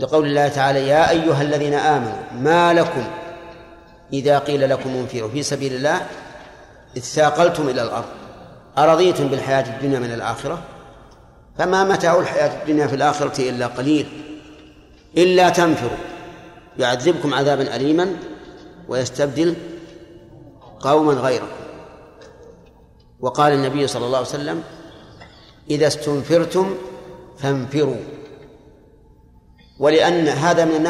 لقول 0.00 0.26
الله 0.26 0.48
تعالى 0.48 0.88
يا 0.88 1.10
أيها 1.10 1.42
الذين 1.42 1.74
آمنوا 1.74 2.22
ما 2.40 2.74
لكم 2.74 3.04
إذا 4.12 4.38
قيل 4.38 4.70
لكم 4.70 4.90
انفروا 4.90 5.30
في 5.30 5.42
سبيل 5.42 5.74
الله 5.74 6.06
إذ 6.96 7.00
ثاقلتم 7.00 7.68
إلى 7.68 7.82
الأرض 7.82 8.08
أرضيتم 8.78 9.28
بالحياة 9.28 9.76
الدنيا 9.76 9.98
من 9.98 10.12
الآخرة؟ 10.12 10.62
فما 11.58 11.84
متاع 11.84 12.18
الحياة 12.18 12.62
الدنيا 12.62 12.86
في 12.86 12.94
الآخرة 12.96 13.50
إلا 13.50 13.66
قليل 13.66 14.06
إلا 15.16 15.48
تنفروا 15.48 15.98
يعذبكم 16.78 17.34
عذابا 17.34 17.76
أليما 17.76 18.16
ويستبدل 18.88 19.54
قوما 20.80 21.12
غيركم. 21.12 21.46
وقال 23.20 23.52
النبي 23.52 23.86
صلى 23.86 24.06
الله 24.06 24.18
عليه 24.18 24.28
وسلم 24.28 24.62
إذا 25.70 25.86
استنفرتم 25.86 26.74
فانفروا. 27.38 28.19
ولأن 29.80 30.28
هذا 30.28 30.64
من 30.64 30.86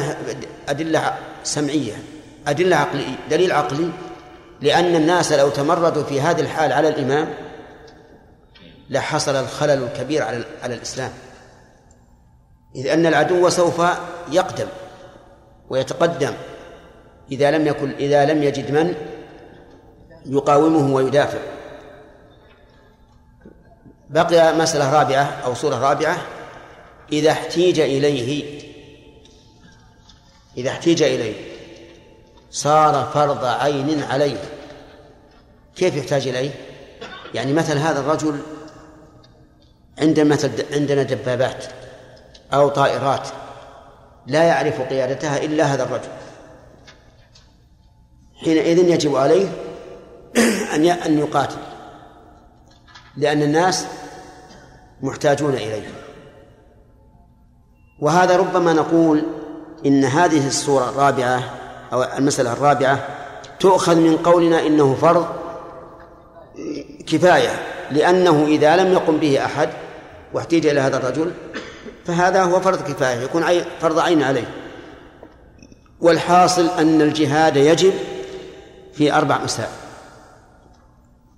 أدلة 0.68 1.18
سمعية 1.44 2.02
أدلة 2.46 2.76
عقلية 2.76 3.16
دليل 3.30 3.52
عقلي 3.52 3.90
لأن 4.60 4.96
الناس 4.96 5.32
لو 5.32 5.48
تمردوا 5.48 6.02
في 6.02 6.20
هذه 6.20 6.40
الحال 6.40 6.72
على 6.72 6.88
الإمام 6.88 7.34
لحصل 8.90 9.36
الخلل 9.36 9.82
الكبير 9.82 10.22
على 10.22 10.44
على 10.62 10.74
الإسلام. 10.74 11.10
إذ 12.76 12.86
أن 12.86 13.06
العدو 13.06 13.48
سوف 13.48 13.82
يقدم 14.32 14.66
ويتقدم 15.70 16.32
إذا 17.32 17.50
لم 17.50 17.66
يكن 17.66 17.90
إذا 17.90 18.24
لم 18.24 18.42
يجد 18.42 18.70
من 18.70 18.94
يقاومه 20.26 20.94
ويدافع. 20.94 21.38
بقي 24.10 24.54
مسألة 24.54 24.92
رابعة 24.92 25.36
أو 25.44 25.54
صورة 25.54 25.76
رابعة 25.76 26.16
إذا 27.12 27.30
احتيج 27.30 27.80
إليه 27.80 28.60
إذا 30.56 30.70
احتيج 30.70 31.02
إليه. 31.02 31.34
صار 32.50 33.10
فرض 33.14 33.44
عين 33.44 34.02
عليه. 34.02 34.42
كيف 35.76 35.96
يحتاج 35.96 36.28
إليه؟ 36.28 36.50
يعني 37.34 37.52
مثل 37.52 37.78
هذا 37.78 38.00
الرجل 38.00 38.40
عندما 39.98 40.38
عندنا 40.72 41.02
دبابات 41.02 41.64
أو 42.52 42.68
طائرات 42.68 43.28
لا 44.26 44.42
يعرف 44.42 44.80
قيادتها 44.80 45.42
إلا 45.42 45.64
هذا 45.64 45.82
الرجل. 45.82 46.08
حينئذ 48.36 48.78
يجب 48.88 49.16
عليه 49.16 49.48
أن 50.74 50.86
أن 50.86 51.18
يقاتل. 51.18 51.58
لأن 53.16 53.42
الناس 53.42 53.86
محتاجون 55.02 55.54
إليه. 55.54 55.88
وهذا 58.00 58.36
ربما 58.36 58.72
نقول 58.72 59.39
إن 59.86 60.04
هذه 60.04 60.46
الصورة 60.46 60.88
الرابعة 60.88 61.42
أو 61.92 62.02
المسألة 62.02 62.52
الرابعة 62.52 63.06
تؤخذ 63.60 63.96
من 63.96 64.16
قولنا 64.16 64.66
إنه 64.66 64.94
فرض 64.94 65.26
كفاية 67.06 67.50
لأنه 67.90 68.44
إذا 68.46 68.76
لم 68.76 68.92
يقم 68.92 69.16
به 69.16 69.44
أحد 69.44 69.68
واحتيج 70.32 70.66
إلى 70.66 70.80
هذا 70.80 70.96
الرجل 70.96 71.32
فهذا 72.06 72.42
هو 72.42 72.60
فرض 72.60 72.82
كفاية 72.82 73.20
يكون 73.20 73.44
فرض 73.80 73.98
عين 73.98 74.22
عليه. 74.22 74.50
والحاصل 76.00 76.66
أن 76.78 77.02
الجهاد 77.02 77.56
يجب 77.56 77.92
في 78.92 79.12
أربع 79.12 79.38
مسائل. 79.44 79.70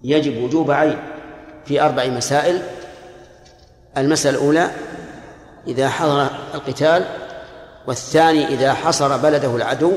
يجب 0.05 0.43
وجوب 0.43 0.71
عين 0.71 0.99
في 1.65 1.81
أربع 1.83 2.07
مسائل. 2.07 2.63
المسألة 3.97 4.39
الأولى 4.39 4.71
إذا 5.67 5.89
حضر 5.89 6.27
القتال 6.55 7.07
والثاني 7.87 8.47
إذا 8.47 8.75
حصر 8.75 9.17
بلده 9.17 9.57
العدو 9.57 9.93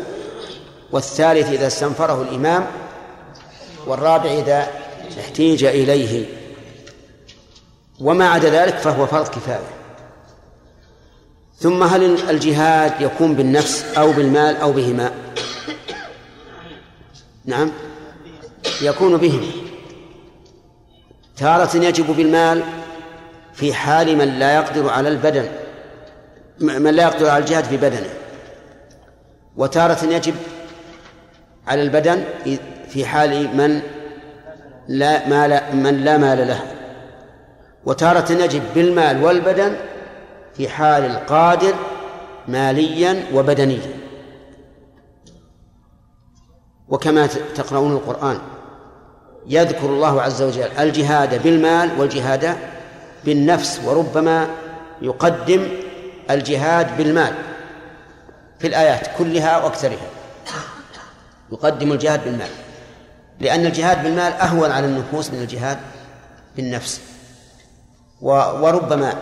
والثالث 0.91 1.49
إذا 1.49 1.67
استنفره 1.67 2.21
الإمام 2.21 2.67
والرابع 3.87 4.31
إذا 4.31 4.67
احتيج 5.19 5.63
إليه. 5.63 6.25
وما 7.99 8.29
عدا 8.29 8.49
ذلك 8.49 8.77
فهو 8.77 9.07
فرض 9.07 9.27
كفاية. 9.27 9.75
ثم 11.57 11.83
هل 11.83 12.29
الجهاد 12.29 13.01
يكون 13.01 13.35
بالنفس 13.35 13.85
أو 13.97 14.11
بالمال 14.11 14.57
أو 14.57 14.71
بهما؟ 14.71 15.11
نعم. 17.45 17.71
يكون 18.81 19.17
بهما 19.17 19.47
تارة 21.37 21.77
يجب 21.77 22.15
بالمال 22.15 22.63
في 23.53 23.73
حال 23.73 24.17
من 24.17 24.39
لا 24.39 24.55
يقدر 24.55 24.89
على 24.89 25.09
البدن. 25.09 25.64
من 26.59 26.93
لا 26.93 27.03
يقدر 27.03 27.29
على 27.29 27.43
الجهاد 27.43 27.63
في 27.63 27.77
بدنه. 27.77 28.09
وتارة 29.57 30.05
يجب 30.05 30.35
على 31.67 31.81
البدن 31.81 32.23
في 32.89 33.05
حال 33.05 33.57
من 33.57 33.81
لا 34.87 35.27
مال 35.27 35.75
من 35.75 36.03
لا 36.03 36.17
مال 36.17 36.47
له 36.47 36.59
وتارة 37.85 38.31
يجب 38.31 38.61
بالمال 38.75 39.23
والبدن 39.23 39.75
في 40.53 40.69
حال 40.69 41.05
القادر 41.05 41.73
ماليا 42.47 43.23
وبدنيا. 43.33 44.05
وكما 46.89 47.27
تقرؤون 47.55 47.91
القرآن 47.91 48.37
يذكر 49.47 49.85
الله 49.85 50.21
عز 50.21 50.41
وجل 50.41 50.69
الجهاد 50.79 51.43
بالمال 51.43 51.89
والجهاد 51.99 52.55
بالنفس 53.25 53.81
وربما 53.85 54.47
يقدم 55.01 55.67
الجهاد 56.29 56.97
بالمال 56.97 57.33
في 58.59 58.67
الآيات 58.67 59.07
كلها 59.17 59.57
وأكثرها. 59.57 60.07
يقدم 61.51 61.91
الجهاد 61.91 62.23
بالمال. 62.23 62.49
لأن 63.39 63.65
الجهاد 63.65 64.03
بالمال 64.03 64.33
أهون 64.33 64.71
على 64.71 64.85
النفوس 64.85 65.31
من 65.31 65.41
الجهاد 65.41 65.77
بالنفس. 66.55 67.01
وربما 68.21 69.13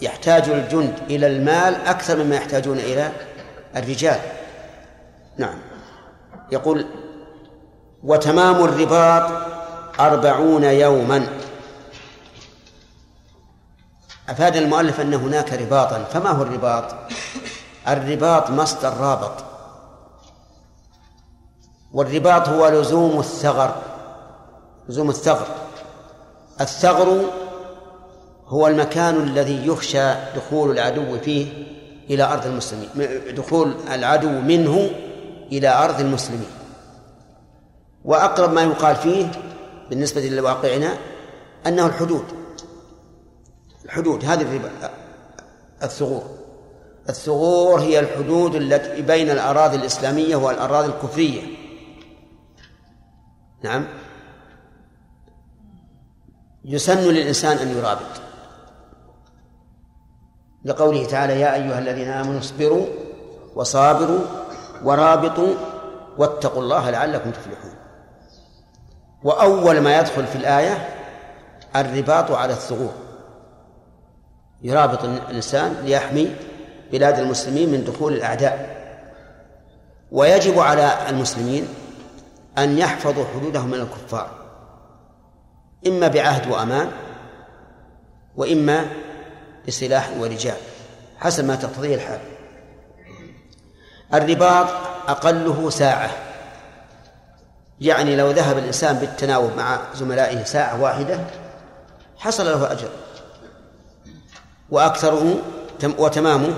يحتاج 0.00 0.48
الجند 0.48 0.94
إلى 1.10 1.26
المال 1.26 1.74
أكثر 1.86 2.24
مما 2.24 2.36
يحتاجون 2.36 2.78
إلى 2.78 3.12
الرجال. 3.76 4.20
نعم. 5.38 5.58
يقول 6.52 6.86
وتمام 8.04 8.64
الرباط 8.64 9.30
أربعون 10.00 10.64
يوما. 10.64 11.26
أفاد 14.28 14.56
المؤلف 14.56 15.00
أن 15.00 15.14
هناك 15.14 15.52
رباطا. 15.52 16.04
فما 16.04 16.30
هو 16.30 16.42
الرباط؟ 16.42 16.94
الرباط 17.88 18.50
مصدر 18.50 18.96
رابط. 18.96 19.44
والرباط 21.92 22.48
هو 22.48 22.68
لزوم 22.68 23.20
الثغر. 23.20 23.82
لزوم 24.88 25.10
الثغر. 25.10 25.46
الثغر 26.60 27.20
هو 28.46 28.66
المكان 28.66 29.14
الذي 29.14 29.66
يخشى 29.66 30.14
دخول 30.36 30.70
العدو 30.70 31.18
فيه 31.18 31.46
إلى 32.10 32.22
أرض 32.22 32.46
المسلمين. 32.46 32.88
دخول 33.34 33.74
العدو 33.92 34.28
منه 34.28 34.90
إلى 35.52 35.68
أرض 35.68 36.00
المسلمين. 36.00 36.50
وأقرب 38.04 38.52
ما 38.52 38.62
يقال 38.62 38.96
فيه 38.96 39.30
بالنسبة 39.90 40.20
لواقعنا 40.20 40.96
أنه 41.66 41.86
الحدود. 41.86 42.24
الحدود. 43.94 44.24
هذه 44.24 44.70
الثغور. 45.82 46.24
الثغور 47.08 47.80
هي 47.80 48.00
الحدود 48.00 48.54
التي 48.54 49.02
بين 49.02 49.30
الأراضي 49.30 49.76
الإسلامية 49.76 50.36
والأراضي 50.36 50.88
الكفرية. 50.88 51.42
نعم. 53.64 53.86
يسن 56.64 56.98
للإنسان 56.98 57.56
أن 57.56 57.78
يرابط. 57.78 58.20
لقوله 60.64 61.06
تعالى 61.06 61.40
يا 61.40 61.54
أيها 61.54 61.78
الذين 61.78 62.08
آمنوا 62.08 62.40
اصبروا 62.40 62.86
وصابروا 63.54 64.20
ورابطوا 64.82 65.54
واتقوا 66.18 66.62
الله 66.62 66.90
لعلكم 66.90 67.30
تفلحون. 67.30 67.74
وأول 69.22 69.80
ما 69.80 69.98
يدخل 69.98 70.26
في 70.26 70.36
الآية 70.36 70.88
الرباط 71.76 72.30
على 72.30 72.52
الثغور. 72.52 73.03
يرابط 74.62 75.04
الإنسان 75.04 75.76
ليحمي 75.84 76.36
بلاد 76.92 77.18
المسلمين 77.18 77.68
من 77.68 77.84
دخول 77.84 78.12
الأعداء. 78.12 78.84
ويجب 80.12 80.58
على 80.58 81.10
المسلمين 81.10 81.68
أن 82.58 82.78
يحفظوا 82.78 83.24
حدودهم 83.34 83.70
من 83.70 83.80
الكفار 83.80 84.30
إما 85.86 86.08
بعهد 86.08 86.50
وأمان 86.50 86.90
وإما 88.36 88.86
بسلاح 89.68 90.10
ورجال 90.18 90.56
حسب 91.18 91.44
ما 91.44 91.54
تقتضيه 91.54 91.94
الحال. 91.94 92.20
الرباط 94.14 94.66
أقله 95.08 95.70
ساعة 95.70 96.10
يعني 97.80 98.16
لو 98.16 98.30
ذهب 98.30 98.58
الإنسان 98.58 98.96
بالتناوب 98.96 99.50
مع 99.56 99.78
زملائه 99.94 100.44
ساعة 100.44 100.82
واحدة 100.82 101.18
حصل 102.18 102.46
له 102.46 102.72
أجر. 102.72 102.88
وأكثره 104.74 105.36
وتمامه 105.98 106.54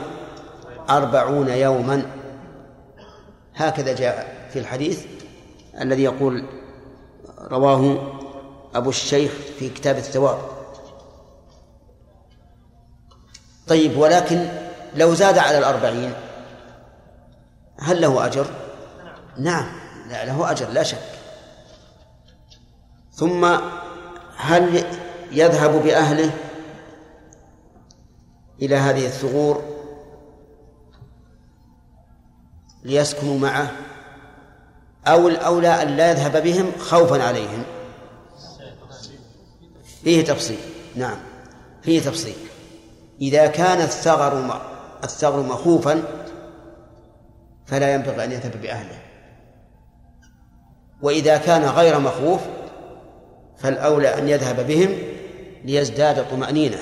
أربعون 0.91 1.49
يوما. 1.49 2.03
هكذا 3.55 3.95
جاء 3.95 4.47
في 4.53 4.59
الحديث 4.59 5.05
الذي 5.81 6.03
يقول 6.03 6.45
رواه 7.39 8.13
أبو 8.75 8.91
الشيخ 8.91 9.33
في 9.59 9.69
كتاب 9.69 9.97
الثواب. 9.97 10.39
طيب 13.67 13.99
ولكن 13.99 14.49
لو 14.95 15.15
زاد 15.15 15.39
على 15.39 15.59
الأربعين 15.59 16.13
هل 17.79 18.01
له 18.01 18.27
أجر؟ 18.27 18.47
نعم 19.39 19.67
لا 20.09 20.25
له 20.25 20.51
أجر 20.51 20.69
لا 20.69 20.83
شك. 20.83 20.99
ثم 23.13 23.59
هل 24.37 24.85
يذهب 25.33 25.83
بأهله؟ 25.83 26.46
إلى 28.63 28.77
هذه 28.77 29.07
الثغور 29.07 29.63
ليسكنوا 32.85 33.39
معه 33.39 33.73
أو 35.07 35.29
الأولى 35.29 35.83
أن 35.83 35.89
لا 35.89 36.11
يذهب 36.11 36.43
بهم 36.43 36.73
خوفا 36.79 37.23
عليهم. 37.23 37.63
فيه 40.05 40.25
تفصيل. 40.25 40.59
نعم 40.97 41.19
فيه 41.83 42.01
تفصيل. 42.01 42.37
إذا 43.21 43.47
كان 43.47 43.81
الثغر 43.81 44.61
الثغر 45.05 45.43
مخوفا 45.43 46.03
فلا 47.67 47.95
ينبغي 47.95 48.25
أن 48.25 48.33
يذهب 48.33 48.63
بأهله. 48.63 48.99
وإذا 51.03 51.37
كان 51.37 51.65
غير 51.65 51.99
مخوف 51.99 52.41
فالأولى 53.57 54.19
أن 54.19 54.29
يذهب 54.29 54.67
بهم 54.67 54.99
ليزداد 55.65 56.31
طمأنينة. 56.31 56.79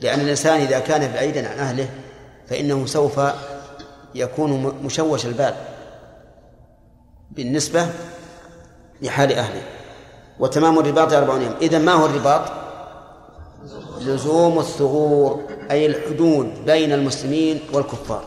لأن 0.00 0.20
الإنسان 0.20 0.60
إذا 0.60 0.78
كان 0.78 1.12
بعيدا 1.12 1.48
عن 1.48 1.58
أهله 1.58 1.88
فإنه 2.48 2.86
سوف 2.86 3.20
يكون 4.14 4.74
مشوش 4.84 5.26
البال 5.26 5.54
بالنسبة 7.30 7.86
لحال 9.02 9.32
أهله. 9.32 9.62
وتمام 10.38 10.78
الرباط 10.78 11.12
أربعون 11.12 11.42
يوم. 11.42 11.54
إذا 11.62 11.78
ما 11.78 11.92
هو 11.92 12.06
الرباط؟ 12.06 12.52
لزوم 14.00 14.58
الثغور 14.58 15.42
أي 15.70 15.86
الحدود 15.86 16.64
بين 16.66 16.92
المسلمين 16.92 17.60
والكفار. 17.72 18.24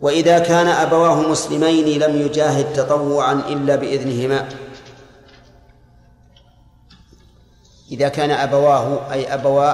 وإذا 0.00 0.38
كان 0.38 0.66
أبواه 0.66 1.28
مسلمين 1.28 2.00
لم 2.00 2.22
يجاهد 2.22 2.72
تطوعا 2.72 3.32
إلا 3.32 3.76
بإذنهما. 3.76 4.48
إذا 7.92 8.08
كان 8.08 8.30
أبواه 8.30 9.12
أي 9.12 9.34
أبوا 9.34 9.72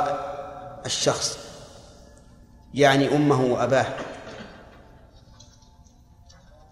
الشخص 0.86 1.38
يعني 2.74 3.16
أمه 3.16 3.44
وأباه 3.44 3.86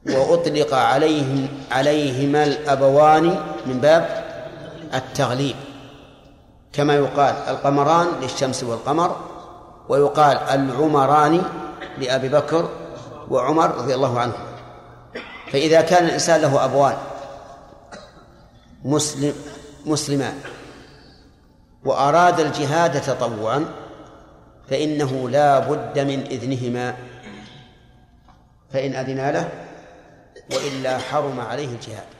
وأطلق 0.06 0.74
عليهم 0.74 1.48
عليهما 1.70 2.44
الأبوان 2.44 3.24
من 3.66 3.80
باب 3.80 4.24
التغليب 4.94 5.56
كما 6.72 6.94
يقال 6.94 7.34
القمران 7.48 8.06
للشمس 8.20 8.64
والقمر 8.64 9.16
ويقال 9.88 10.36
العمران 10.36 11.42
لأبي 11.98 12.28
بكر 12.28 12.68
وعمر 13.30 13.74
رضي 13.74 13.94
الله 13.94 14.20
عنهم 14.20 14.46
فإذا 15.52 15.80
كان 15.80 16.04
الإنسان 16.04 16.40
له 16.40 16.64
أبوان 16.64 16.96
مسلم 18.84 19.34
مسلمان 19.86 20.34
وأراد 21.86 22.40
الجهاد 22.40 23.00
تطوعا 23.00 23.64
فإنه 24.70 25.28
لا 25.28 25.58
بد 25.58 25.98
من 25.98 26.20
إذنهما. 26.20 26.96
فإن 28.72 28.94
أذنا 28.94 29.32
له 29.32 29.48
وإلا 30.52 30.98
حرم 30.98 31.40
عليه 31.40 31.68
الجهاد. 31.68 32.15